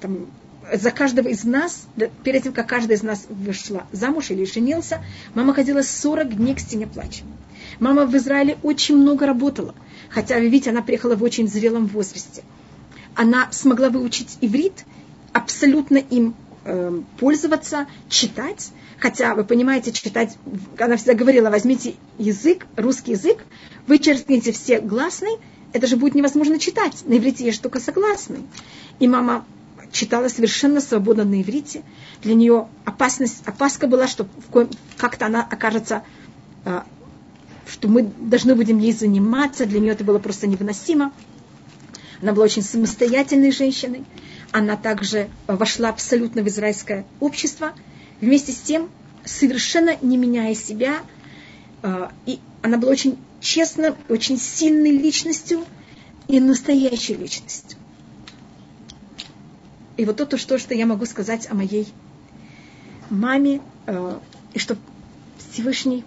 Там, 0.01 0.27
за 0.73 0.91
каждого 0.91 1.29
из 1.29 1.45
нас, 1.45 1.87
перед 2.23 2.45
тем, 2.45 2.53
как 2.53 2.69
каждый 2.69 2.97
из 2.97 3.03
нас 3.03 3.27
вышла 3.29 3.85
замуж 3.91 4.31
или 4.31 4.45
женился, 4.45 5.03
мама 5.35 5.55
ходила 5.55 5.83
40 5.83 6.37
дней 6.37 6.55
к 6.55 6.61
стене 6.61 6.87
плача. 6.87 7.25
Мама 7.81 8.07
в 8.07 8.17
Израиле 8.17 8.59
очень 8.63 8.97
много 8.97 9.27
работала, 9.27 9.75
хотя, 10.09 10.39
видите, 10.39 10.71
она 10.71 10.83
приехала 10.83 11.17
в 11.17 11.23
очень 11.23 11.49
зрелом 11.49 11.87
возрасте. 11.87 12.43
Она 13.15 13.49
смогла 13.51 13.89
выучить 13.89 14.39
иврит, 14.41 14.85
абсолютно 15.33 15.97
им 15.97 16.35
э, 16.69 17.01
пользоваться, 17.19 17.87
читать, 18.09 18.71
хотя, 18.99 19.35
вы 19.35 19.45
понимаете, 19.45 19.93
читать, 19.93 20.37
она 20.79 20.97
всегда 20.97 21.15
говорила, 21.15 21.51
возьмите 21.51 21.95
язык, 22.19 22.67
русский 22.77 23.13
язык, 23.13 23.39
вычеркните 23.87 24.53
все 24.53 24.81
гласные, 24.81 25.39
это 25.73 25.87
же 25.87 25.97
будет 25.97 26.15
невозможно 26.15 26.59
читать. 26.59 27.05
На 27.05 27.19
иврите 27.19 27.45
есть 27.45 27.61
только 27.63 27.81
согласный. 27.81 28.41
И 29.01 29.09
мама 29.09 29.45
читала 29.93 30.29
совершенно 30.29 30.81
свободно 30.81 31.25
на 31.25 31.41
иврите. 31.41 31.83
Для 32.23 32.35
нее 32.35 32.69
опасность, 32.85 33.43
опаска 33.47 33.87
была, 33.87 34.07
что 34.07 34.27
как-то 34.97 35.27
она 35.27 35.43
окажется, 35.43 36.03
а, 36.65 36.87
что 37.67 37.89
мы 37.89 38.03
должны 38.03 38.55
будем 38.55 38.79
ей 38.79 38.93
заниматься. 38.93 39.67
Для 39.67 39.81
нее 39.81 39.93
это 39.93 40.05
было 40.05 40.19
просто 40.19 40.47
невыносимо. 40.47 41.13
Она 42.23 42.33
была 42.33 42.47
очень 42.47 42.63
самостоятельной 42.63 43.53
женщиной. 43.53 44.05
Она 44.53 44.77
также 44.77 45.29
вошла 45.47 45.91
абсолютно 45.91 46.43
в 46.43 46.49
израильское 46.49 47.05
общество. 47.21 47.73
Вместе 48.21 48.53
с 48.53 48.57
тем, 48.57 48.91
совершенно 49.25 49.97
не 50.01 50.17
меняя 50.17 50.55
себя. 50.55 50.99
А, 51.83 52.13
и 52.27 52.41
она 52.63 52.79
была 52.79 52.93
очень 52.93 53.19
честно, 53.41 53.97
очень 54.09 54.39
сильной 54.39 54.91
личностью 54.91 55.65
и 56.27 56.41
настоящей 56.41 57.15
личностью. 57.15 57.79
И 59.97 60.05
вот 60.05 60.21
это 60.21 60.39
то, 60.39 60.59
что 60.59 60.75
я 60.75 60.87
могу 60.87 61.07
сказать 61.07 61.51
о 61.51 61.55
моей 61.55 61.89
маме, 63.11 63.61
э, 63.87 64.19
и 64.55 64.59
что 64.59 64.77
Всевышний 65.59 66.05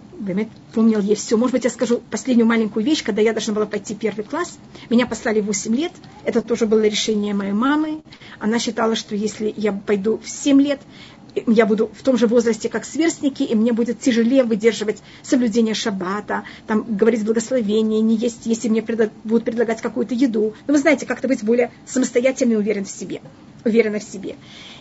помнил 0.72 1.00
ей 1.00 1.14
все. 1.14 1.36
Может 1.36 1.52
быть, 1.52 1.64
я 1.64 1.68
скажу 1.70 2.00
последнюю 2.10 2.46
маленькую 2.46 2.86
вещь, 2.86 3.04
когда 3.04 3.20
я 3.20 3.34
должна 3.34 3.52
была 3.52 3.66
пойти 3.66 3.94
в 3.94 3.98
первый 3.98 4.24
класс. 4.24 4.58
Меня 4.88 5.06
послали 5.06 5.42
в 5.42 5.44
8 5.44 5.76
лет. 5.76 5.92
Это 6.24 6.40
тоже 6.40 6.64
было 6.64 6.80
решение 6.86 7.34
моей 7.34 7.52
мамы. 7.52 8.00
Она 8.38 8.58
считала, 8.58 8.96
что 8.96 9.14
если 9.14 9.52
я 9.54 9.72
пойду 9.72 10.16
в 10.16 10.26
7 10.26 10.58
лет, 10.58 10.80
я 11.46 11.66
буду 11.66 11.90
в 11.92 12.02
том 12.02 12.16
же 12.16 12.28
возрасте, 12.28 12.70
как 12.70 12.86
сверстники, 12.86 13.42
и 13.42 13.54
мне 13.54 13.74
будет 13.74 14.00
тяжелее 14.00 14.44
выдерживать 14.44 15.02
соблюдение 15.22 15.74
шаббата, 15.74 16.44
там, 16.66 16.86
говорить 16.96 17.22
благословение, 17.22 18.00
не 18.00 18.16
есть, 18.16 18.46
если 18.46 18.70
мне 18.70 18.80
предлаг, 18.80 19.10
будут 19.22 19.44
предлагать 19.44 19.82
какую-то 19.82 20.14
еду. 20.14 20.54
Но 20.66 20.72
вы 20.72 20.78
знаете, 20.78 21.04
как-то 21.04 21.28
быть 21.28 21.44
более 21.44 21.70
самостоятельной 21.84 22.56
уверен 22.56 22.86
в 22.86 22.90
себе, 22.90 23.20
уверена 23.66 23.98
в 23.98 24.02
себе. 24.02 24.36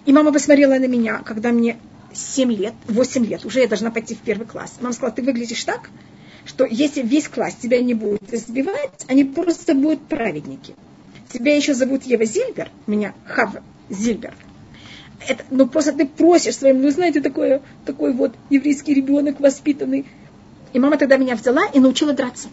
И 0.05 0.13
мама 0.13 0.31
посмотрела 0.31 0.75
на 0.75 0.87
меня, 0.87 1.21
когда 1.25 1.51
мне 1.51 1.77
7 2.13 2.51
лет, 2.51 2.73
8 2.87 3.25
лет, 3.25 3.45
уже 3.45 3.61
я 3.61 3.67
должна 3.67 3.91
пойти 3.91 4.15
в 4.15 4.19
первый 4.19 4.47
класс. 4.47 4.75
Мама 4.81 4.93
сказала, 4.93 5.15
ты 5.15 5.21
выглядишь 5.21 5.63
так, 5.63 5.89
что 6.45 6.65
если 6.65 7.01
весь 7.01 7.27
класс 7.27 7.55
тебя 7.55 7.81
не 7.81 7.93
будет 7.93 8.33
избивать, 8.33 9.05
они 9.07 9.23
просто 9.23 9.73
будут 9.73 10.01
праведники. 10.07 10.75
Тебя 11.31 11.55
еще 11.55 11.73
зовут 11.73 12.03
Ева 12.03 12.25
Зильбер, 12.25 12.69
меня 12.87 13.13
Хав 13.25 13.55
Зильбер– 13.89 14.33
это, 15.27 15.43
ну 15.49 15.67
просто 15.67 15.93
ты 15.93 16.05
просишь 16.05 16.55
своим, 16.55 16.81
вы 16.81 16.91
знаете, 16.91 17.21
такой, 17.21 17.61
такой 17.85 18.13
вот 18.13 18.33
еврейский 18.49 18.93
ребенок 18.93 19.39
воспитанный. 19.39 20.05
И 20.73 20.79
мама 20.79 20.97
тогда 20.97 21.17
меня 21.17 21.35
взяла 21.35 21.65
и 21.73 21.79
научила 21.79 22.13
драться. 22.13 22.47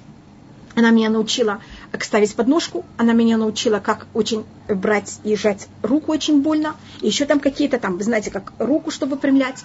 Она 0.75 0.91
меня 0.91 1.09
научила 1.09 1.63
как 1.91 2.05
ставить 2.05 2.35
подножку, 2.35 2.85
она 2.97 3.13
меня 3.13 3.37
научила, 3.37 3.79
как 3.79 4.07
очень 4.15 4.45
брать 4.69 5.19
и 5.25 5.35
сжать 5.37 5.69
руку 5.83 6.13
очень 6.13 6.43
больно. 6.43 6.77
И 7.01 7.07
еще 7.07 7.25
там 7.25 7.41
какие-то 7.41 7.79
там, 7.79 7.97
вы 7.97 8.05
знаете, 8.05 8.31
как 8.31 8.53
руку, 8.59 8.91
чтобы 8.91 9.17
выпрямлять. 9.17 9.65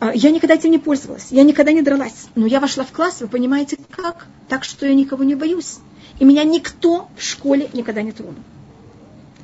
А, 0.00 0.12
я 0.14 0.30
никогда 0.30 0.54
этим 0.54 0.70
не 0.70 0.78
пользовалась, 0.78 1.28
я 1.30 1.42
никогда 1.42 1.72
не 1.72 1.82
дралась. 1.82 2.26
Но 2.34 2.46
я 2.46 2.60
вошла 2.60 2.84
в 2.84 2.92
класс, 2.92 3.20
вы 3.20 3.28
понимаете, 3.28 3.78
как? 3.90 4.26
Так 4.48 4.64
что 4.64 4.86
я 4.86 4.94
никого 4.94 5.24
не 5.24 5.34
боюсь. 5.34 5.78
И 6.18 6.24
меня 6.24 6.44
никто 6.44 7.08
в 7.16 7.22
школе 7.22 7.68
никогда 7.72 8.02
не 8.02 8.12
тронул. 8.12 8.42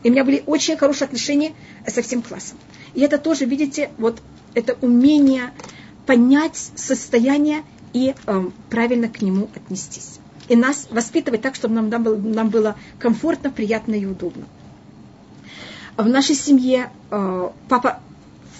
И 0.02 0.11
у 0.11 0.12
меня 0.12 0.24
были 0.24 0.42
очень 0.46 0.76
хорошие 0.76 1.07
отношения 1.07 1.55
со 1.86 2.02
всем 2.02 2.20
классом. 2.20 2.59
И 2.94 3.00
это 3.00 3.18
тоже, 3.18 3.46
видите, 3.46 3.90
вот 3.96 4.20
это 4.55 4.76
умение 4.82 5.52
понять 6.07 6.70
состояние 6.74 7.62
и 7.92 8.14
э, 8.26 8.44
правильно 8.68 9.09
к 9.09 9.22
нему 9.22 9.48
отнестись. 9.55 10.18
И 10.49 10.57
нас 10.57 10.86
воспитывать 10.90 11.42
так, 11.42 11.55
чтобы 11.55 11.74
нам, 11.74 11.88
нам, 11.88 12.03
было, 12.03 12.16
нам 12.16 12.49
было 12.51 12.76
комфортно, 12.99 13.51
приятно 13.51 13.95
и 13.95 14.05
удобно. 14.05 14.45
В 15.97 16.07
нашей 16.09 16.34
семье 16.34 16.90
э, 17.11 17.51
папа, 17.68 18.01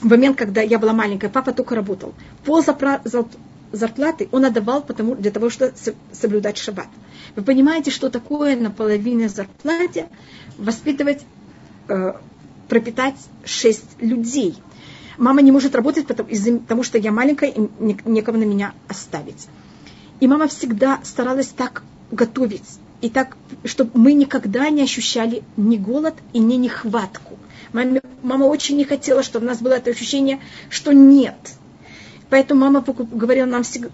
в 0.01 0.09
момент, 0.09 0.39
когда 0.39 0.62
я 0.62 0.78
была 0.78 0.93
маленькая, 0.93 1.28
папа 1.28 1.53
только 1.53 1.74
работал. 1.74 2.14
Пол 2.45 2.62
зарплаты 2.62 4.28
он 4.30 4.45
отдавал 4.45 4.82
потому, 4.82 5.14
для 5.16 5.30
того, 5.30 5.51
чтобы 5.51 5.74
соблюдать 6.12 6.59
шаббат. 6.59 6.87
Вы 7.35 7.43
понимаете, 7.43 7.91
что 7.91 8.09
такое 8.09 8.57
на 8.57 8.70
половине 8.70 9.28
зарплаты 9.28 10.07
воспитывать 10.59 11.22
э, 11.89 12.12
пропитать 12.68 13.16
шесть 13.45 14.01
людей. 14.01 14.57
Мама 15.18 15.43
не 15.43 15.53
может 15.53 15.74
работать, 15.74 16.07
потому, 16.07 16.28
потому 16.28 16.82
что 16.82 16.99
я 16.99 17.12
маленькая, 17.12 17.51
и 17.51 17.68
некого 18.05 18.37
на 18.37 18.45
меня 18.45 18.72
оставить. 18.89 19.49
И 20.25 20.27
мама 20.27 20.49
всегда 20.49 21.01
старалась 21.03 21.49
так 21.49 21.83
готовить, 22.11 22.64
и 23.03 23.11
так, 23.11 23.37
чтобы 23.66 23.91
мы 23.93 24.14
никогда 24.14 24.70
не 24.70 24.81
ощущали 24.81 25.43
ни 25.59 25.77
голод 25.77 26.14
и 26.33 26.39
ни 26.39 26.55
нехватку. 26.55 27.37
Мама, 27.75 28.01
мама 28.22 28.45
очень 28.45 28.79
не 28.79 28.85
хотела, 28.85 29.22
чтобы 29.22 29.45
у 29.45 29.49
нас 29.51 29.59
было 29.59 29.75
это 29.75 29.91
ощущение, 29.91 30.41
что 30.70 30.93
нет. 30.93 31.37
Поэтому 32.31 32.62
мама 32.62 32.83
говорила 32.83 33.45
нам 33.45 33.64
всегда, 33.64 33.91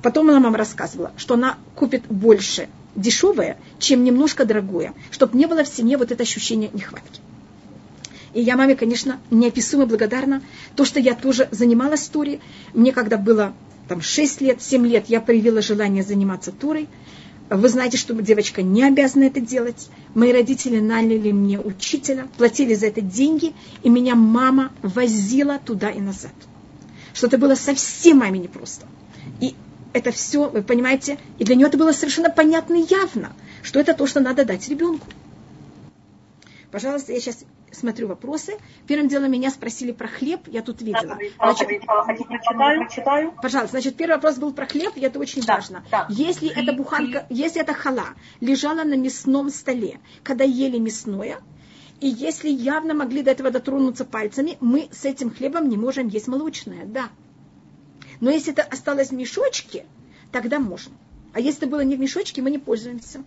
потом 0.00 0.30
она 0.30 0.40
нам 0.40 0.54
рассказывала, 0.54 1.12
что 1.18 1.34
она 1.34 1.58
купит 1.74 2.04
больше 2.08 2.70
дешевое, 2.94 3.58
чем 3.78 4.02
немножко 4.02 4.46
дорогое, 4.46 4.94
чтобы 5.10 5.36
не 5.36 5.44
было 5.44 5.62
в 5.62 5.68
семье 5.68 5.98
вот 5.98 6.10
это 6.10 6.22
ощущение 6.22 6.70
нехватки. 6.72 7.20
И 8.32 8.40
я 8.40 8.56
маме, 8.56 8.76
конечно, 8.76 9.20
неописуемо 9.30 9.84
благодарна. 9.84 10.40
То, 10.74 10.86
что 10.86 11.00
я 11.00 11.14
тоже 11.14 11.48
занималась 11.50 12.08
Турой. 12.08 12.40
Мне 12.72 12.92
когда 12.92 13.18
было 13.18 13.52
там 13.88 14.00
6 14.00 14.40
лет, 14.40 14.62
7 14.62 14.86
лет, 14.86 15.06
я 15.08 15.20
проявила 15.20 15.62
желание 15.62 16.02
заниматься 16.02 16.52
Турой. 16.52 16.88
Вы 17.48 17.68
знаете, 17.68 17.96
что 17.96 18.12
девочка 18.14 18.62
не 18.62 18.82
обязана 18.82 19.24
это 19.24 19.40
делать. 19.40 19.88
Мои 20.14 20.32
родители 20.32 20.80
наняли 20.80 21.30
мне 21.30 21.60
учителя, 21.60 22.26
платили 22.36 22.74
за 22.74 22.86
это 22.86 23.00
деньги, 23.00 23.54
и 23.84 23.88
меня 23.88 24.16
мама 24.16 24.72
возила 24.82 25.60
туда 25.64 25.90
и 25.90 26.00
назад. 26.00 26.32
Что 27.14 27.28
это 27.28 27.38
было 27.38 27.54
совсем 27.54 28.18
маме 28.18 28.40
непросто. 28.40 28.86
И 29.40 29.54
это 29.92 30.10
все, 30.10 30.48
вы 30.48 30.62
понимаете, 30.62 31.18
и 31.38 31.44
для 31.44 31.54
нее 31.54 31.68
это 31.68 31.78
было 31.78 31.92
совершенно 31.92 32.30
понятно 32.30 32.74
и 32.74 32.86
явно, 32.90 33.32
что 33.62 33.78
это 33.78 33.94
то, 33.94 34.06
что 34.06 34.20
надо 34.20 34.44
дать 34.44 34.68
ребенку. 34.68 35.06
Пожалуйста, 36.70 37.12
я 37.12 37.20
сейчас 37.20 37.44
смотрю 37.76 38.08
вопросы. 38.08 38.54
Первым 38.86 39.08
делом 39.08 39.30
меня 39.30 39.50
спросили 39.50 39.92
про 39.92 40.08
хлеб, 40.08 40.40
я 40.46 40.62
тут 40.62 40.82
видела. 40.82 41.18
Значит, 41.36 41.68
Пожалуйста, 43.42 43.72
значит, 43.72 43.96
первый 43.96 44.14
вопрос 44.14 44.36
был 44.36 44.52
про 44.52 44.66
хлеб, 44.66 44.92
и 44.96 45.00
это 45.00 45.18
очень 45.18 45.42
да, 45.42 45.54
важно. 45.54 45.84
Да. 45.90 46.06
Если 46.08 46.48
эта 46.48 46.72
буханка, 46.72 47.26
если 47.30 47.60
эта 47.60 47.74
хала 47.74 48.08
лежала 48.40 48.84
на 48.84 48.96
мясном 48.96 49.50
столе, 49.50 50.00
когда 50.22 50.44
ели 50.44 50.78
мясное, 50.78 51.38
и 52.00 52.08
если 52.08 52.48
явно 52.48 52.94
могли 52.94 53.22
до 53.22 53.30
этого 53.30 53.50
дотронуться 53.50 54.04
пальцами, 54.04 54.56
мы 54.60 54.88
с 54.92 55.04
этим 55.04 55.30
хлебом 55.30 55.68
не 55.68 55.76
можем 55.76 56.08
есть 56.08 56.28
молочное, 56.28 56.84
да. 56.84 57.08
Но 58.20 58.30
если 58.30 58.52
это 58.52 58.62
осталось 58.62 59.08
в 59.08 59.14
мешочке, 59.14 59.86
тогда 60.32 60.58
можно. 60.58 60.94
А 61.32 61.40
если 61.40 61.62
это 61.62 61.70
было 61.70 61.80
не 61.80 61.96
в 61.96 62.00
мешочке, 62.00 62.42
мы 62.42 62.50
не 62.50 62.58
пользуемся. 62.58 63.24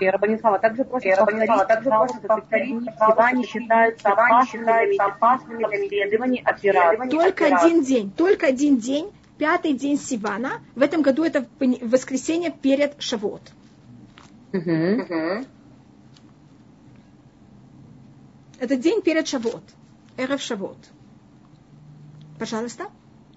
И 0.00 0.06
Рабанислава 0.08 0.58
также 0.58 0.84
просит 0.84 1.16
повторить, 1.16 1.68
также 1.68 1.90
просит 1.90 2.22
повторить, 2.22 2.84
сова 2.98 3.32
не 3.32 3.44
считаются 3.44 4.08
опасными, 4.08 4.96
опасными 4.96 5.64
для 5.64 5.86
исследований 5.86 6.42
операций. 6.44 7.10
Только 7.10 7.46
один 7.46 7.82
день, 7.82 8.10
только 8.10 8.46
один 8.46 8.78
день, 8.78 9.12
пятый 9.38 9.74
день 9.74 9.98
Сивана. 9.98 10.62
В 10.74 10.82
этом 10.82 11.02
году 11.02 11.24
это 11.24 11.46
воскресенье 11.82 12.50
перед 12.50 13.00
Шавот. 13.02 13.42
Угу. 14.52 15.44
Это 18.60 18.76
день 18.76 19.02
перед 19.02 19.28
Шавот. 19.28 19.64
Эрев 20.16 20.40
Шавот. 20.40 20.78
Пожалуйста. 22.38 22.86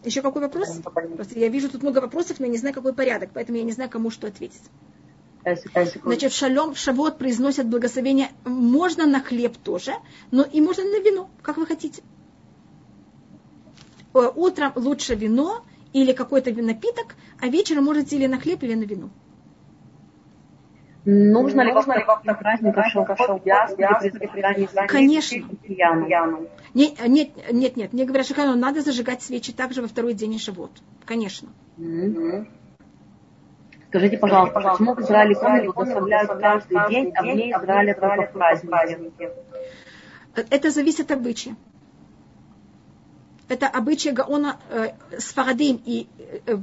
Еще 0.03 0.21
какой 0.21 0.43
вопрос? 0.43 0.79
Просто 1.15 1.37
я 1.37 1.49
вижу 1.49 1.69
тут 1.69 1.81
много 1.81 1.99
вопросов, 1.99 2.39
но 2.39 2.45
я 2.45 2.51
не 2.51 2.57
знаю, 2.57 2.73
какой 2.73 2.93
порядок, 2.93 3.31
поэтому 3.33 3.57
я 3.57 3.63
не 3.63 3.71
знаю, 3.73 3.89
кому 3.89 4.09
что 4.11 4.27
ответить. 4.27 4.61
Значит, 6.03 6.31
в 6.31 6.35
шалом, 6.35 6.73
в 6.73 6.77
шавот 6.77 7.17
произносят 7.17 7.67
благословение. 7.67 8.29
Можно 8.45 9.05
на 9.05 9.21
хлеб 9.21 9.57
тоже, 9.57 9.93
но 10.31 10.43
и 10.43 10.61
можно 10.61 10.83
на 10.83 10.99
вино, 10.99 11.29
как 11.41 11.57
вы 11.57 11.65
хотите. 11.65 12.01
Э, 14.13 14.31
утром 14.35 14.71
лучше 14.75 15.15
вино 15.15 15.63
или 15.93 16.11
какой-то 16.11 16.51
напиток, 16.53 17.15
а 17.39 17.47
вечером 17.47 17.85
можете 17.85 18.17
или 18.17 18.27
на 18.27 18.39
хлеб, 18.39 18.63
или 18.63 18.73
на 18.73 18.83
вино. 18.83 19.09
Нужно 21.09 21.61
ли 21.61 21.71
Нужно 21.71 21.93
во 22.05 22.17
время 22.17 22.35
праздника 22.35 22.83
шелкошел 22.89 23.41
Конечно. 24.89 25.37
Нет, 26.73 26.95
нет, 27.07 27.29
нет, 27.49 27.77
нет. 27.77 27.93
Мне 27.93 28.03
говорят, 28.03 28.25
что 28.25 28.55
надо 28.55 28.81
зажигать 28.81 29.21
свечи 29.21 29.53
также 29.53 29.81
во 29.81 29.87
второй 29.87 30.13
день 30.13 30.37
Шавот. 30.37 30.71
Конечно. 31.05 31.47
Mm-hmm. 31.77 32.47
Скажите, 33.89 34.17
пожалуйста, 34.17 34.53
пожалуйста 34.53 34.83
почему 34.83 34.95
в 34.95 35.01
Израиле 35.01 35.35
помню, 35.35 35.73
благословляют 35.73 36.31
каждый 36.39 36.89
день, 36.89 37.13
а 37.15 37.21
вне 37.21 37.51
Израиля 37.51 37.93
только 37.93 38.27
в 38.27 38.31
праздники? 38.33 39.29
Это 40.35 40.71
зависит 40.71 41.11
от 41.11 41.17
обычая. 41.17 41.55
Это 43.47 43.67
обычай 43.67 44.11
Гаона 44.11 44.59
э, 44.69 44.89
с 45.17 45.33
Фарадим 45.33 45.81
и 45.85 46.07
э, 46.45 46.57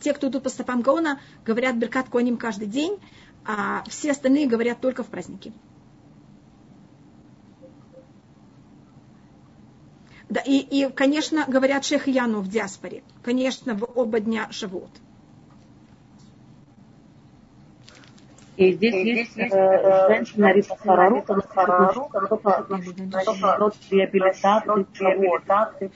те, 0.00 0.14
кто 0.14 0.28
идут 0.28 0.44
по 0.44 0.48
стопам 0.48 0.80
Гаона, 0.80 1.20
говорят 1.44 1.76
Беркат 1.76 2.08
Коним 2.08 2.38
каждый 2.38 2.66
день, 2.66 2.98
а 3.44 3.84
все 3.88 4.12
остальные 4.12 4.46
говорят 4.46 4.80
только 4.80 5.02
в 5.02 5.08
праздники. 5.08 5.52
Да, 10.30 10.40
и, 10.40 10.58
и, 10.58 10.90
конечно, 10.90 11.44
говорят 11.46 11.84
Шех 11.84 12.06
Яну 12.06 12.40
в 12.40 12.48
диаспоре. 12.48 13.02
Конечно, 13.22 13.74
в 13.74 13.84
оба 13.94 14.20
дня 14.20 14.48
Шавуот. 14.50 14.90
И 18.60 18.72
здесь 18.74 18.94
и 18.94 19.08
есть 19.08 19.38
э, 19.38 19.48
э, 19.48 20.08
женщина 20.08 20.52
Рита 20.52 20.76
Сарару, 20.84 21.24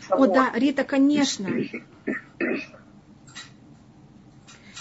О, 0.09 0.27
да, 0.27 0.51
Рита, 0.55 0.85
конечно. 0.85 1.47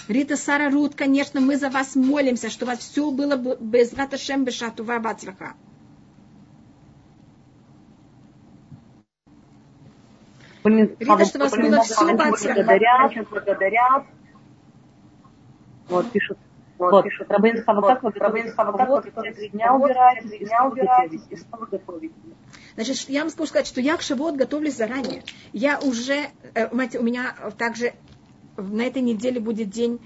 Рита 0.08 0.36
Сара 0.38 0.70
Рут, 0.70 0.94
конечно, 0.94 1.42
мы 1.42 1.58
за 1.58 1.68
вас 1.68 1.94
молимся, 1.94 2.48
что 2.48 2.64
у 2.64 2.68
вас 2.68 2.78
все 2.78 3.10
было 3.10 3.36
без 3.36 3.92
Раташем 3.92 4.44
Бешатува 4.44 4.98
Бацлаха. 4.98 5.52
Рита, 10.64 11.24
что 11.26 11.38
у 11.38 11.42
вас 11.42 11.52
было 11.54 11.82
все 11.82 12.14
Бацлаха. 12.14 12.64
Благодарят. 13.30 14.04
Вот, 15.90 16.10
пишут 16.12 16.38
вот, 16.78 16.92
вот 16.92 17.04
пишут, 17.04 17.30
Рабин 17.30 17.62
Хавакак, 17.62 18.02
вот, 18.02 18.16
Рабин 18.16 18.52
Хавакак, 18.52 18.88
вот, 18.88 19.04
три 19.34 19.48
дня 19.50 19.74
убирать, 19.74 20.20
три 20.28 20.38
дня 20.44 20.66
убирать, 20.66 21.12
и 21.30 21.36
снова 21.36 21.66
готовить. 21.66 22.12
Значит, 22.74 23.08
я 23.08 23.20
вам 23.20 23.30
скажу 23.30 23.48
сказать, 23.48 23.66
что 23.66 23.80
я 23.80 23.96
к 23.96 24.02
Шавот 24.02 24.36
готовлюсь 24.36 24.76
заранее. 24.76 25.22
Я 25.52 25.78
уже, 25.78 26.30
э, 26.54 26.68
у 26.68 27.02
меня 27.02 27.34
также 27.56 27.92
на 28.56 28.82
этой 28.82 29.02
неделе 29.02 29.40
будет 29.40 29.70
день 29.70 30.00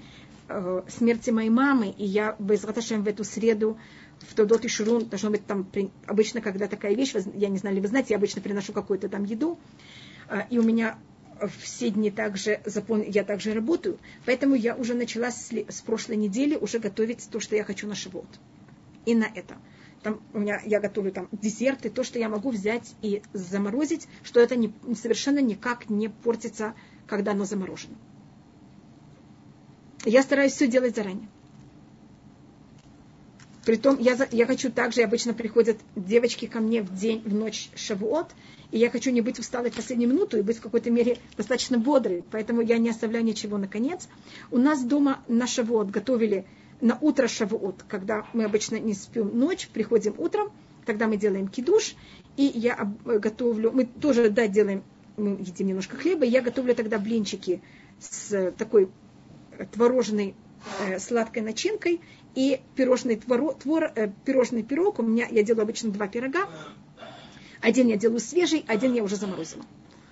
э, 0.47 0.81
смерти 0.87 1.31
моей 1.31 1.49
мамы, 1.49 1.89
и 1.89 2.05
я 2.05 2.35
без 2.37 2.63
в 2.63 3.07
эту 3.07 3.23
среду 3.23 3.77
в 4.19 4.35
Тодот 4.35 4.65
и 4.65 4.67
Шурун, 4.67 5.05
должно 5.05 5.29
быть 5.29 5.45
там, 5.45 5.65
обычно, 6.05 6.41
когда 6.41 6.67
такая 6.67 6.93
вещь, 6.93 7.13
я 7.33 7.47
не 7.47 7.57
знаю, 7.57 7.75
ли 7.75 7.81
вы 7.81 7.87
знаете, 7.87 8.09
я 8.13 8.17
обычно 8.17 8.41
приношу 8.41 8.73
какую-то 8.73 9.09
там 9.09 9.23
еду, 9.23 9.57
э, 10.27 10.41
и 10.49 10.59
у 10.59 10.63
меня 10.63 10.97
все 11.59 11.89
дни 11.89 12.11
также 12.11 12.61
запон... 12.65 13.01
я 13.01 13.23
также 13.23 13.53
работаю, 13.53 13.99
поэтому 14.25 14.55
я 14.55 14.75
уже 14.75 14.93
начала 14.93 15.31
с, 15.31 15.51
с 15.51 15.81
прошлой 15.81 16.17
недели 16.17 16.55
уже 16.55 16.79
готовить 16.79 17.27
то, 17.29 17.39
что 17.39 17.55
я 17.55 17.63
хочу 17.63 17.87
на 17.87 17.95
шивот. 17.95 18.27
И 19.05 19.15
на 19.15 19.25
это. 19.25 19.57
Там 20.03 20.21
у 20.33 20.39
меня 20.39 20.61
я 20.65 20.79
готовлю 20.79 21.11
там 21.11 21.27
десерты, 21.31 21.89
то, 21.89 22.03
что 22.03 22.19
я 22.19 22.29
могу 22.29 22.51
взять 22.51 22.95
и 23.01 23.21
заморозить, 23.33 24.07
что 24.23 24.39
это 24.39 24.55
не, 24.55 24.73
совершенно 24.95 25.39
никак 25.39 25.89
не 25.89 26.09
портится, 26.09 26.73
когда 27.07 27.31
оно 27.31 27.45
заморожено. 27.45 27.95
Я 30.05 30.23
стараюсь 30.23 30.53
все 30.53 30.67
делать 30.67 30.95
заранее. 30.95 31.27
Притом 33.65 33.99
я, 33.99 34.17
я 34.31 34.45
хочу 34.45 34.71
также, 34.71 35.01
обычно 35.03 35.33
приходят 35.33 35.77
девочки 35.95 36.47
ко 36.47 36.59
мне 36.59 36.81
в 36.81 36.95
день, 36.95 37.21
в 37.25 37.33
ночь 37.33 37.69
Шавуот, 37.75 38.27
и 38.71 38.77
я 38.77 38.89
хочу 38.89 39.11
не 39.11 39.21
быть 39.21 39.39
усталой 39.39 39.71
в 39.71 39.75
последнюю 39.75 40.11
минуту 40.11 40.37
и 40.37 40.41
быть 40.41 40.57
в 40.57 40.61
какой-то 40.61 40.91
мере 40.91 41.17
достаточно 41.37 41.77
бодрой, 41.77 42.23
поэтому 42.31 42.61
я 42.61 42.77
не 42.77 42.89
оставляю 42.89 43.25
ничего 43.25 43.57
на 43.57 43.67
конец. 43.67 44.07
У 44.51 44.57
нас 44.57 44.83
дома 44.83 45.23
на 45.27 45.47
Шавуот 45.47 45.89
готовили 45.89 46.45
на 46.81 46.97
утро 46.99 47.27
Шавуот, 47.27 47.83
когда 47.87 48.25
мы 48.33 48.43
обычно 48.45 48.77
не 48.77 48.93
спим 48.93 49.37
ночь, 49.37 49.67
приходим 49.69 50.15
утром, 50.17 50.51
тогда 50.85 51.07
мы 51.07 51.17
делаем 51.17 51.47
кидуш, 51.47 51.95
и 52.37 52.43
я 52.43 52.91
готовлю, 53.03 53.71
мы 53.71 53.85
тоже, 53.85 54.29
да, 54.29 54.47
делаем, 54.47 54.83
мы 55.17 55.31
едим 55.31 55.67
немножко 55.67 55.97
хлеба, 55.97 56.25
и 56.25 56.29
я 56.29 56.41
готовлю 56.41 56.75
тогда 56.75 56.99
блинчики 56.99 57.61
с 57.99 58.53
такой 58.57 58.89
творожной 59.73 60.35
э, 60.87 60.99
сладкой 60.99 61.43
начинкой 61.43 62.01
и 62.35 62.61
пирожный, 62.75 63.17
твор, 63.17 63.55
твор, 63.55 63.91
э, 63.95 64.09
пирожный 64.25 64.63
пирог. 64.63 64.99
У 64.99 65.03
меня, 65.03 65.27
я 65.29 65.43
делаю 65.43 65.63
обычно 65.63 65.91
два 65.91 66.07
пирога, 66.07 66.47
один 67.61 67.87
я 67.87 67.97
делаю 67.97 68.19
свежий, 68.19 68.63
один 68.67 68.93
я 68.93 69.03
уже 69.03 69.15
заморозила. 69.15 69.65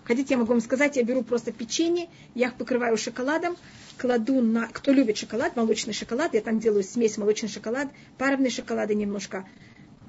Хотите, 0.03 0.35
я 0.35 0.37
могу 0.37 0.53
вам 0.53 0.61
сказать, 0.61 0.95
я 0.95 1.03
беру 1.03 1.21
просто 1.21 1.51
печенье, 1.51 2.07
я 2.33 2.47
их 2.47 2.55
покрываю 2.55 2.95
шоколадом, 2.95 3.57
кладу 3.97 4.41
на... 4.41 4.67
Кто 4.67 4.93
любит 4.93 5.17
шоколад, 5.17 5.57
молочный 5.57 5.93
шоколад, 5.93 6.33
я 6.33 6.39
там 6.39 6.59
делаю 6.59 6.83
смесь 6.83 7.17
молочный 7.17 7.49
шоколад, 7.49 7.89
паровный 8.17 8.49
шоколад 8.49 8.89
и 8.89 8.95
немножко 8.95 9.45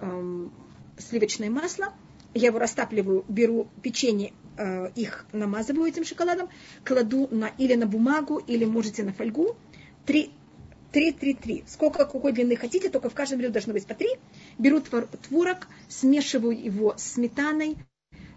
эм, 0.00 0.52
сливочное 0.98 1.50
масло. 1.50 1.92
Я 2.32 2.48
его 2.48 2.60
растапливаю, 2.60 3.24
беру 3.28 3.68
печенье, 3.82 4.32
э, 4.56 4.90
их 4.94 5.26
намазываю 5.32 5.88
этим 5.88 6.04
шоколадом, 6.04 6.48
кладу 6.84 7.26
на, 7.32 7.48
или 7.58 7.74
на 7.74 7.86
бумагу, 7.86 8.36
или 8.46 8.64
можете 8.64 9.02
на 9.02 9.12
фольгу. 9.12 9.56
Три, 10.06 10.30
три, 10.92 11.10
три, 11.10 11.34
три. 11.34 11.64
Сколько, 11.66 12.04
какой 12.04 12.32
длины 12.32 12.54
хотите, 12.54 12.88
только 12.88 13.10
в 13.10 13.14
каждом 13.14 13.40
ряду 13.40 13.54
должно 13.54 13.72
быть 13.72 13.86
по 13.86 13.94
три. 13.94 14.10
Беру 14.58 14.80
твор, 14.80 15.06
творог, 15.28 15.68
смешиваю 15.88 16.60
его 16.60 16.94
с 16.96 17.12
сметаной, 17.12 17.76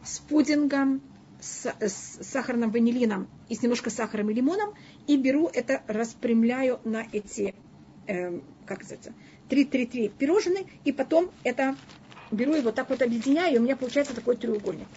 с 0.04 0.20
пудингом, 0.20 1.02
с, 1.42 1.66
с 1.80 2.20
сахарным 2.22 2.72
ванилином 2.72 3.28
и 3.50 3.56
с 3.56 3.64
немножко 3.64 3.90
сахаром 3.90 4.30
и 4.30 4.34
лимоном. 4.34 4.74
И 5.08 5.18
беру 5.18 5.50
это, 5.52 5.82
распрямляю 5.88 6.80
на 6.84 7.06
эти, 7.12 7.56
э, 8.08 8.40
как 8.66 8.80
называется, 8.82 9.14
три-три-три 9.50 10.10
пирожные. 10.10 10.66
И 10.86 10.92
потом 10.92 11.32
это 11.44 11.76
беру 12.32 12.56
его 12.56 12.72
так 12.72 12.90
вот 12.90 13.02
объединяю, 13.02 13.56
и 13.56 13.58
у 13.58 13.62
меня 13.62 13.76
получается 13.76 14.16
такой 14.16 14.38
треугольник. 14.38 14.88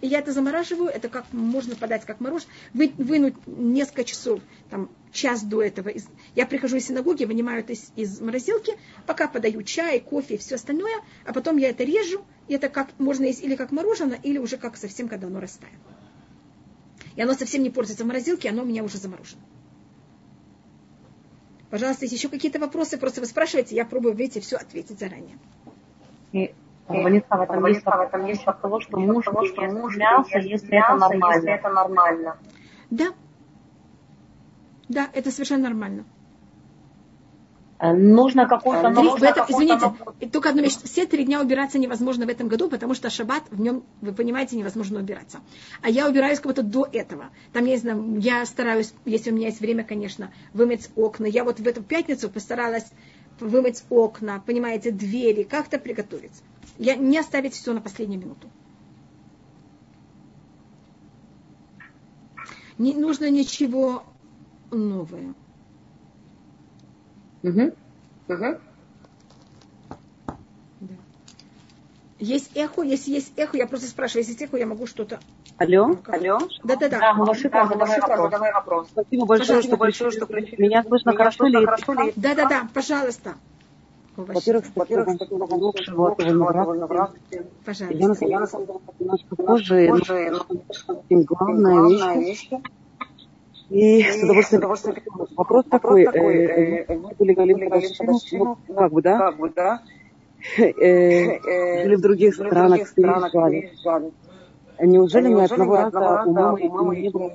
И 0.00 0.06
я 0.06 0.20
это 0.20 0.32
замораживаю, 0.32 0.90
это 0.90 1.08
как 1.08 1.32
можно 1.32 1.74
подать 1.74 2.04
как 2.04 2.20
мороженое, 2.20 2.52
вы, 2.72 2.92
вынуть 2.98 3.34
несколько 3.46 4.04
часов, 4.04 4.40
там, 4.70 4.90
час 5.12 5.42
до 5.42 5.62
этого. 5.62 5.90
Я 6.36 6.46
прихожу 6.46 6.76
из 6.76 6.86
синагоги, 6.86 7.24
вынимаю 7.24 7.60
это 7.60 7.72
из, 7.72 7.90
из 7.96 8.20
морозилки, 8.20 8.74
пока 9.06 9.26
подаю 9.26 9.62
чай, 9.62 9.98
кофе 10.00 10.34
и 10.34 10.38
все 10.38 10.54
остальное, 10.54 11.02
а 11.24 11.32
потом 11.32 11.56
я 11.56 11.70
это 11.70 11.82
режу, 11.82 12.24
и 12.46 12.54
это 12.54 12.68
как 12.68 12.96
можно 12.98 13.24
есть 13.24 13.42
или 13.42 13.56
как 13.56 13.72
мороженое, 13.72 14.20
или 14.22 14.38
уже 14.38 14.56
как 14.56 14.76
совсем, 14.76 15.08
когда 15.08 15.26
оно 15.26 15.40
растает. 15.40 15.74
И 17.16 17.22
оно 17.22 17.34
совсем 17.34 17.64
не 17.64 17.70
портится 17.70 18.04
в 18.04 18.06
морозилке, 18.06 18.50
оно 18.50 18.62
у 18.62 18.66
меня 18.66 18.84
уже 18.84 18.98
заморожено. 18.98 19.42
Пожалуйста, 21.70 22.04
есть 22.04 22.14
еще 22.14 22.28
какие-то 22.28 22.60
вопросы, 22.60 22.96
просто 22.96 23.20
вы 23.20 23.26
спрашиваете, 23.26 23.74
я 23.74 23.84
пробую, 23.84 24.14
видите, 24.14 24.40
все 24.40 24.56
ответить 24.56 24.98
заранее. 24.98 25.38
И 26.90 27.02
Ванесса, 27.02 27.26
в 27.36 27.40
этом 27.40 27.66
есть, 27.66 27.84
в 27.84 27.88
этом 27.88 28.26
есть 28.26 28.42
факт 28.42 28.62
того, 28.62 28.80
что 28.80 28.98
муж, 28.98 29.24
того, 29.24 29.44
что 29.44 29.62
муж 29.62 29.96
мясо, 29.96 30.38
если 30.38 30.78
это 30.78 30.94
нормально. 30.94 31.34
Если 31.34 31.50
это 31.52 31.68
нормально. 31.68 32.36
Да. 32.90 33.08
Да, 34.88 35.08
это 35.12 35.30
совершенно 35.30 35.64
нормально. 35.64 36.04
Э, 37.78 37.92
нужно 37.92 38.48
какую-то... 38.48 38.92
Три, 38.92 39.08
в 39.08 39.22
этом, 39.22 39.46
извините, 39.48 39.92
только 40.32 40.48
одну 40.48 40.62
вещь. 40.62 40.76
Все 40.82 41.06
три 41.06 41.24
дня 41.24 41.40
убираться 41.40 41.78
невозможно 41.78 42.26
в 42.26 42.28
этом 42.28 42.48
году, 42.48 42.68
потому 42.68 42.94
что 42.94 43.10
шаббат, 43.10 43.44
в 43.50 43.60
нем, 43.60 43.84
вы 44.00 44.12
понимаете, 44.12 44.56
невозможно 44.56 44.98
убираться. 44.98 45.40
А 45.82 45.90
я 45.90 46.08
убираюсь 46.08 46.38
как 46.38 46.46
будто 46.46 46.62
до 46.62 46.88
этого. 46.90 47.26
Там, 47.52 47.66
я, 47.66 47.76
знаю, 47.76 48.18
я 48.18 48.44
стараюсь, 48.46 48.94
если 49.04 49.30
у 49.30 49.34
меня 49.34 49.48
есть 49.48 49.60
время, 49.60 49.84
конечно, 49.84 50.32
вымыть 50.54 50.90
окна. 50.96 51.26
Я 51.26 51.44
вот 51.44 51.60
в 51.60 51.66
эту 51.66 51.82
пятницу 51.82 52.28
постаралась 52.28 52.86
вымыть 53.38 53.84
окна, 53.90 54.42
понимаете, 54.44 54.90
двери, 54.90 55.44
как-то 55.44 55.78
приготовиться. 55.78 56.42
Я 56.78 56.94
не 56.94 57.18
оставить 57.18 57.54
все 57.54 57.72
на 57.72 57.80
последнюю 57.80 58.20
минуту. 58.20 58.48
Не 62.78 62.94
нужно 62.94 63.28
ничего 63.30 64.04
новое. 64.70 65.34
Угу. 67.42 67.72
Угу. 68.28 68.60
Да. 70.80 70.94
Есть 72.20 72.52
эхо, 72.54 72.82
если 72.82 73.10
есть 73.12 73.32
эхо, 73.36 73.56
я 73.56 73.66
просто 73.66 73.88
спрашиваю, 73.88 74.20
если 74.20 74.32
есть 74.32 74.42
эхо, 74.42 74.56
я 74.56 74.66
могу 74.66 74.86
что-то. 74.86 75.20
Алло, 75.56 75.96
алло. 76.06 76.38
Да, 76.62 76.76
да, 76.76 76.88
да. 76.88 77.00
Да, 77.00 77.14
Мавашика, 77.14 77.64
Мавашика, 77.64 78.16
задавай 78.16 78.52
вопрос. 78.52 78.88
Спасибо 78.90 79.26
большое, 79.26 79.62
что 79.62 79.76
большое, 79.76 80.10
что 80.12 80.26
меня 80.30 80.84
слышно 80.84 81.16
хорошо 81.16 81.46
ли? 81.46 81.64
Хорошо 81.64 81.92
ли? 81.94 82.12
Да, 82.14 82.36
да, 82.36 82.46
да, 82.46 82.68
пожалуйста. 82.72 83.36
Во-первых, 84.18 84.64
Пожалуйста. 87.64 88.24
Я 88.26 88.40
на 88.40 88.46
самом 88.46 88.66
деле 88.66 88.80
немножко 88.98 89.36
позже, 89.36 89.92
но 91.08 91.24
главная 91.24 92.18
вещь, 92.18 92.50
и, 93.70 94.02
с 94.02 94.24
удовольствием, 94.24 95.02
вопрос, 95.36 95.66
такой, 95.70 96.04
э, 96.04 96.08
э, 96.08 96.84
э, 96.88 96.98
были 97.16 97.34
ну, 98.32 98.56
как 98.74 98.92
бы, 98.92 99.02
да? 99.02 99.18
Как 99.18 99.38
бы, 99.38 99.50
да? 99.50 99.82
Жили 100.56 101.94
в 101.94 102.00
других 102.00 102.34
странах, 102.34 102.92
переезжали. 102.94 104.12
Неужели 104.80 105.28
ни 105.28 105.42
одного 105.42 105.76
раза 105.76 106.24
у 106.24 106.32
мамы 106.32 106.96
не 106.96 107.08
было? 107.10 107.30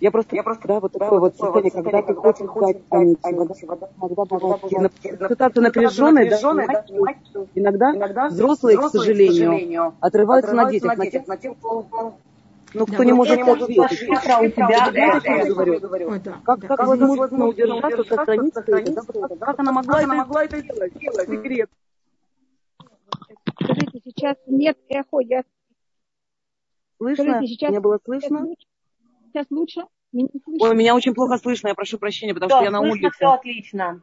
Я 0.00 0.10
просто, 0.10 0.36
я 0.36 0.42
просто, 0.42 0.68
да, 0.68 0.80
вот 0.80 0.92
такое 0.92 1.20
вот 1.20 1.36
состояние, 1.36 1.70
когда 1.70 2.02
ты 2.02 2.14
хочешь 2.14 2.46
дать 2.60 2.76
иногда 2.90 4.24
бывает 4.24 4.92
ситуация 5.02 5.62
напряженная, 5.62 6.30
да, 6.30 7.94
иногда 7.94 8.28
взрослые, 8.28 8.78
к 8.78 8.88
сожалению, 8.90 9.94
отрываются 10.00 10.54
на 10.54 10.70
детях, 10.70 10.96
на 10.96 11.36
тех, 11.36 11.52
ну, 12.74 12.84
кто 12.84 13.04
не 13.04 13.12
может, 13.12 13.38
не 13.38 13.44
может. 13.44 13.70
Шифра 13.70 14.38
у 14.38 14.48
тебя, 14.50 14.90
я 14.92 15.46
говорю. 15.46 15.80
Как, 16.44 16.60
как 16.60 16.86
возможно 16.86 17.46
удержаться, 17.46 18.04
сохраниться, 18.04 18.62
как 19.40 19.58
она 19.60 19.72
могла, 19.72 20.00
она 20.00 20.14
могла 20.14 20.44
это 20.44 20.60
делать? 20.60 20.92
Секрет. 20.94 21.70
Скажите, 23.62 24.00
сейчас 24.04 24.36
нет 24.46 24.76
эхо, 24.88 25.20
я... 25.20 25.42
Слышно? 26.98 27.24
Скажите, 27.24 27.46
сейчас... 27.46 27.72
Не 27.72 27.80
было 27.80 27.98
слышно? 28.04 28.46
Сейчас 29.36 29.50
лучше? 29.50 29.82
Меня 30.12 30.28
Ой, 30.60 30.74
меня 30.74 30.94
очень 30.94 31.12
плохо 31.12 31.36
слышно, 31.36 31.68
я 31.68 31.74
прошу 31.74 31.98
прощения, 31.98 32.32
потому 32.32 32.48
да, 32.48 32.56
что 32.56 32.64
я 32.64 32.70
на 32.70 32.80
улице. 32.80 33.10
все 33.10 33.32
отлично. 33.32 34.02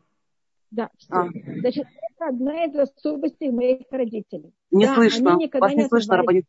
Да, 0.70 0.92
все. 0.96 1.12
А. 1.12 1.28
Значит, 1.60 1.88
это 1.88 2.28
одна 2.28 2.66
из 2.66 2.76
особенностей 2.76 3.50
моих 3.50 3.88
родителей. 3.90 4.54
Не 4.70 4.86
да, 4.86 4.94
слышно, 4.94 5.40
вас 5.54 5.74
не 5.74 5.88
слышно, 5.88 6.18
Рабанит 6.18 6.46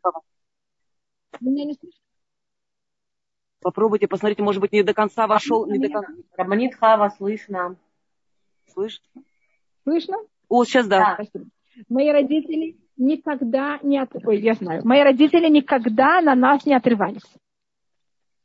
Меня 1.40 1.64
не 1.64 1.72
слышно? 1.72 1.98
Попробуйте, 3.62 4.06
посмотрите, 4.06 4.42
может 4.42 4.60
быть, 4.60 4.72
не 4.72 4.82
до 4.82 4.92
конца 4.92 5.26
вошел. 5.26 5.64
Не 5.64 5.78
до 5.78 5.88
конца. 5.88 6.12
Рабанит 6.36 6.74
Хава, 6.74 7.08
слышно. 7.16 7.76
Слышно? 8.70 9.06
Слышно? 9.84 10.18
О, 10.50 10.64
сейчас 10.64 10.86
да. 10.88 11.16
да. 11.32 11.40
Мои 11.88 12.10
родители 12.10 12.76
никогда 12.98 13.78
не 13.82 13.96
от... 13.96 14.10
Ой, 14.26 14.42
я 14.42 14.52
знаю. 14.52 14.82
Мои 14.84 15.02
родители 15.02 15.48
никогда 15.48 16.20
на 16.20 16.34
нас 16.34 16.66
не 16.66 16.74
отрывались. 16.74 17.24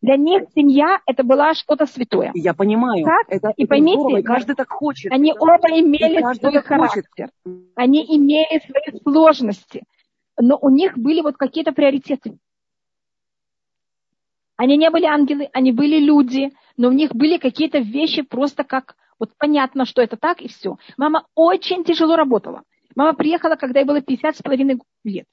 Для 0.01 0.15
них 0.15 0.43
семья 0.55 0.99
это 1.05 1.23
была 1.23 1.53
что-то 1.53 1.85
святое. 1.85 2.31
Я 2.33 2.53
понимаю. 2.53 3.03
Так? 3.03 3.25
Это, 3.27 3.49
и 3.57 3.63
это 3.63 3.69
поймите, 3.69 3.99
здорово, 3.99 4.17
и 4.19 4.23
каждый 4.23 4.55
так 4.55 4.69
хочет. 4.69 5.11
Они 5.11 5.33
оба 5.33 5.67
имели 5.69 6.21
свой 6.35 6.61
характер. 6.61 7.03
Хочет. 7.43 7.65
Они 7.75 8.05
имели 8.05 8.61
свои 8.65 9.01
сложности. 9.03 9.83
Но 10.39 10.57
у 10.61 10.69
них 10.69 10.97
были 10.97 11.21
вот 11.21 11.35
какие-то 11.35 11.73
приоритеты. 11.73 12.37
Они 14.55 14.77
не 14.77 14.89
были 14.89 15.05
ангелы, 15.05 15.49
они 15.53 15.71
были 15.71 15.99
люди, 15.99 16.51
но 16.77 16.89
у 16.89 16.91
них 16.91 17.13
были 17.13 17.37
какие-то 17.37 17.79
вещи 17.79 18.21
просто 18.21 18.63
как, 18.63 18.95
вот 19.17 19.31
понятно, 19.37 19.85
что 19.85 20.01
это 20.01 20.17
так, 20.17 20.41
и 20.41 20.47
все. 20.47 20.77
Мама 20.97 21.25
очень 21.35 21.83
тяжело 21.83 22.15
работала. 22.15 22.63
Мама 22.95 23.13
приехала, 23.13 23.55
когда 23.55 23.79
ей 23.79 23.85
было 23.85 24.01
50 24.01 24.35
с 24.37 24.41
половиной 24.41 24.79
лет. 25.03 25.27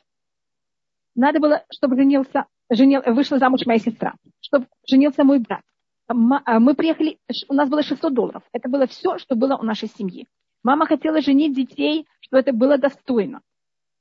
Надо 1.17 1.41
было, 1.41 1.65
чтобы 1.71 1.97
женился, 1.97 2.47
женил, 2.71 3.03
вышла 3.07 3.39
замуж 3.39 3.61
моя 3.67 3.79
сестра, 3.79 4.15
чтобы 4.41 4.67
женился 4.87 5.25
мой 5.25 5.39
брат. 5.39 5.63
А 6.09 6.15
мы 6.15 6.75
приехали, 6.75 7.19
у 7.49 7.55
нас 7.55 7.69
было 7.69 7.83
600 7.83 8.15
долларов. 8.15 8.43
Это 8.53 8.69
было 8.69 8.87
все, 8.87 9.19
что 9.19 9.35
было 9.35 9.57
у 9.57 9.65
нашей 9.65 9.89
семьи. 9.89 10.27
Мама 10.63 10.87
хотела 10.87 11.21
женить 11.21 11.55
детей, 11.55 12.07
что 12.21 12.39
это 12.39 12.53
было 12.53 12.79
достойно. 12.79 13.41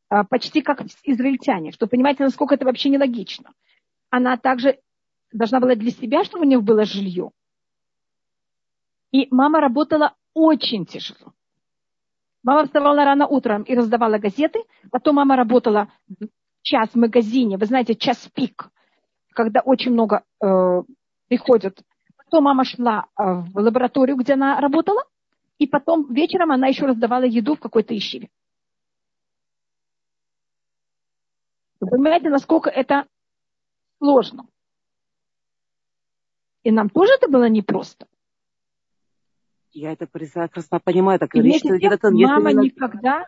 А, 0.10 0.24
почти 0.24 0.62
как 0.62 0.82
израильтяне, 1.04 1.72
что 1.72 1.88
понимаете, 1.88 2.24
насколько 2.24 2.56
это 2.56 2.66
вообще 2.66 2.90
нелогично. 2.90 3.54
Она 4.10 4.38
также 4.38 4.80
должна 5.32 5.60
была 5.60 5.76
для 5.76 5.92
себя, 5.92 6.24
чтобы 6.24 6.46
у 6.46 6.48
них 6.48 6.64
было 6.64 6.86
жилье. 6.86 7.32
И 9.12 9.28
мама 9.32 9.60
работала 9.62 10.16
очень 10.34 10.86
тяжело. 10.86 11.34
Мама 12.44 12.66
вставала 12.66 13.04
рано 13.04 13.26
утром 13.26 13.64
и 13.64 13.74
раздавала 13.74 14.20
газеты. 14.20 14.60
Потом 14.92 15.16
мама 15.16 15.36
работала 15.36 15.92
час 16.66 16.90
в 16.90 16.96
магазине. 16.96 17.58
Вы 17.58 17.66
знаете, 17.68 17.96
час 17.96 18.28
пик, 18.34 18.70
когда 19.34 19.62
очень 19.62 19.92
много 19.92 20.24
э, 20.42 20.84
приходят. 21.28 21.80
Потом 22.18 22.44
мама 22.44 22.66
шла 22.66 23.06
э, 23.06 23.24
в 23.24 23.58
лабораторию, 23.58 24.18
где 24.18 24.34
она 24.34 24.60
работала. 24.60 25.04
И 25.60 25.68
потом 25.68 26.12
вечером 26.12 26.52
она 26.52 26.68
еще 26.68 26.86
раздавала 26.86 27.24
еду 27.24 27.56
в 27.56 27.60
какой-то 27.60 27.96
ищеве. 27.96 28.30
Вы 31.80 31.90
понимаете, 31.90 32.30
насколько 32.30 32.70
это 32.70 33.06
сложно. 34.00 34.48
И 36.64 36.72
нам 36.72 36.90
тоже 36.90 37.14
это 37.14 37.30
было 37.30 37.48
непросто. 37.48 38.08
Я 39.72 39.92
это 39.92 40.08
прекрасно 40.08 40.80
понимаю. 40.80 41.20
Так, 41.20 41.36
и 41.36 41.42
вместе 41.42 41.70
если, 41.70 41.94
это, 41.94 42.10
мама 42.12 42.54
никогда... 42.54 43.28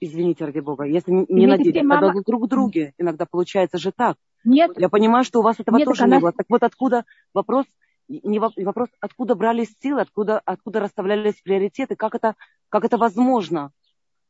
Извините, 0.00 0.44
ради 0.44 0.60
бога, 0.60 0.84
если 0.84 1.10
не 1.10 1.46
надеялись, 1.46 1.82
мама... 1.82 2.08
тогда 2.08 2.20
друг 2.24 2.48
друге 2.48 2.94
иногда 2.98 3.26
получается 3.26 3.78
же 3.78 3.90
так. 3.90 4.16
Нет. 4.44 4.70
Я 4.76 4.88
понимаю, 4.88 5.24
что 5.24 5.40
у 5.40 5.42
вас 5.42 5.58
этого 5.58 5.76
Нет, 5.76 5.86
тоже 5.86 6.04
она... 6.04 6.16
не 6.16 6.22
было. 6.22 6.32
Так 6.32 6.46
вот 6.48 6.62
откуда 6.62 7.04
вопрос, 7.34 7.66
не 8.08 8.38
вопрос, 8.38 8.88
откуда 9.00 9.34
брались 9.34 9.74
силы, 9.80 10.00
откуда, 10.00 10.40
откуда 10.44 10.80
расставлялись 10.80 11.40
приоритеты, 11.42 11.96
как 11.96 12.14
это, 12.14 12.36
как 12.68 12.84
это 12.84 12.96
возможно? 12.96 13.72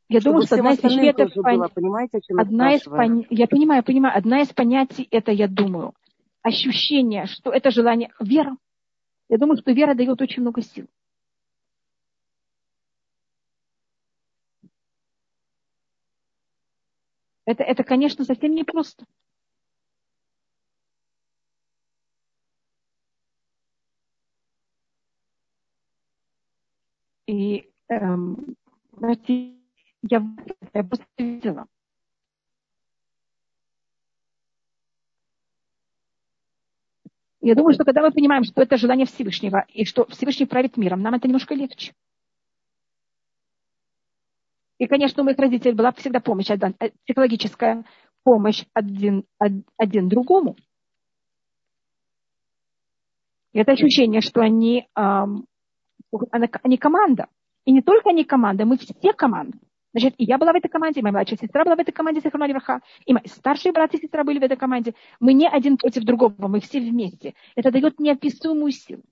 Я 0.08 0.20
думаю, 0.20 0.46
что 0.46 0.56
одна 0.56 0.72
из 0.72 0.78
это 0.82 1.28
пон... 1.42 1.68
понимаете, 1.74 2.18
о 2.18 2.20
чем 2.22 2.40
одна 2.40 2.74
из 2.74 2.82
пон... 2.82 3.26
я 3.28 3.46
понимаю, 3.46 3.84
понимаю, 3.84 4.16
одна 4.16 4.40
из 4.40 4.48
понятий 4.48 5.06
это 5.10 5.32
я 5.32 5.48
думаю 5.48 5.92
ощущение, 6.42 7.26
что 7.26 7.50
это 7.50 7.70
желание, 7.70 8.10
вера. 8.20 8.56
Я 9.28 9.38
думаю, 9.38 9.58
что 9.58 9.72
вера 9.72 9.94
дает 9.94 10.20
очень 10.20 10.42
много 10.42 10.62
сил. 10.62 10.86
Это, 17.48 17.62
это 17.62 17.82
конечно, 17.82 18.26
совсем 18.26 18.54
непросто. 18.54 19.06
И 27.26 27.70
эм, 27.88 28.54
я, 30.02 30.22
я 30.74 30.84
просто 30.84 31.06
видела, 31.16 31.66
Я 37.40 37.54
думаю, 37.54 37.72
что 37.72 37.84
когда 37.84 38.02
мы 38.02 38.10
понимаем, 38.10 38.44
что 38.44 38.60
это 38.60 38.76
желание 38.76 39.06
Всевышнего, 39.06 39.64
и 39.72 39.86
что 39.86 40.04
Всевышний 40.08 40.44
правит 40.44 40.76
миром, 40.76 41.00
нам 41.00 41.14
это 41.14 41.28
немножко 41.28 41.54
легче. 41.54 41.94
И, 44.78 44.86
конечно, 44.86 45.22
у 45.22 45.26
моих 45.26 45.38
родителей 45.38 45.74
была 45.74 45.92
всегда 45.92 46.20
помощь, 46.20 46.50
э, 46.50 46.56
психологическая 47.04 47.84
помощь 48.22 48.64
один, 48.74 49.24
один 49.76 50.08
другому. 50.08 50.56
И 53.52 53.58
это 53.58 53.72
ощущение, 53.72 54.20
что 54.20 54.40
они, 54.40 54.86
они 56.62 56.76
команда. 56.76 57.26
И 57.64 57.72
не 57.72 57.82
только 57.82 58.10
они 58.10 58.24
команда, 58.24 58.64
мы 58.64 58.76
все 58.76 59.12
команда. 59.12 59.58
Значит, 59.92 60.14
и 60.18 60.24
я 60.24 60.38
была 60.38 60.52
в 60.52 60.56
этой 60.56 60.68
команде, 60.68 61.00
и 61.00 61.02
моя 61.02 61.12
младшая 61.12 61.38
сестра 61.38 61.64
была 61.64 61.74
в 61.74 61.80
этой 61.80 61.92
команде, 61.92 62.20
Сахарна 62.20 62.46
Леваха, 62.46 62.82
и 63.06 63.12
мои 63.12 63.24
старшие 63.26 63.72
братья 63.72 63.98
и 63.98 64.02
сестра 64.02 64.22
были 64.22 64.38
в 64.38 64.42
этой 64.42 64.56
команде. 64.56 64.94
Мы 65.18 65.32
не 65.32 65.48
один 65.48 65.76
против 65.78 66.04
другого, 66.04 66.48
мы 66.48 66.60
все 66.60 66.78
вместе. 66.78 67.34
Это 67.56 67.70
дает 67.70 67.98
неописуемую 67.98 68.72
силу. 68.72 69.02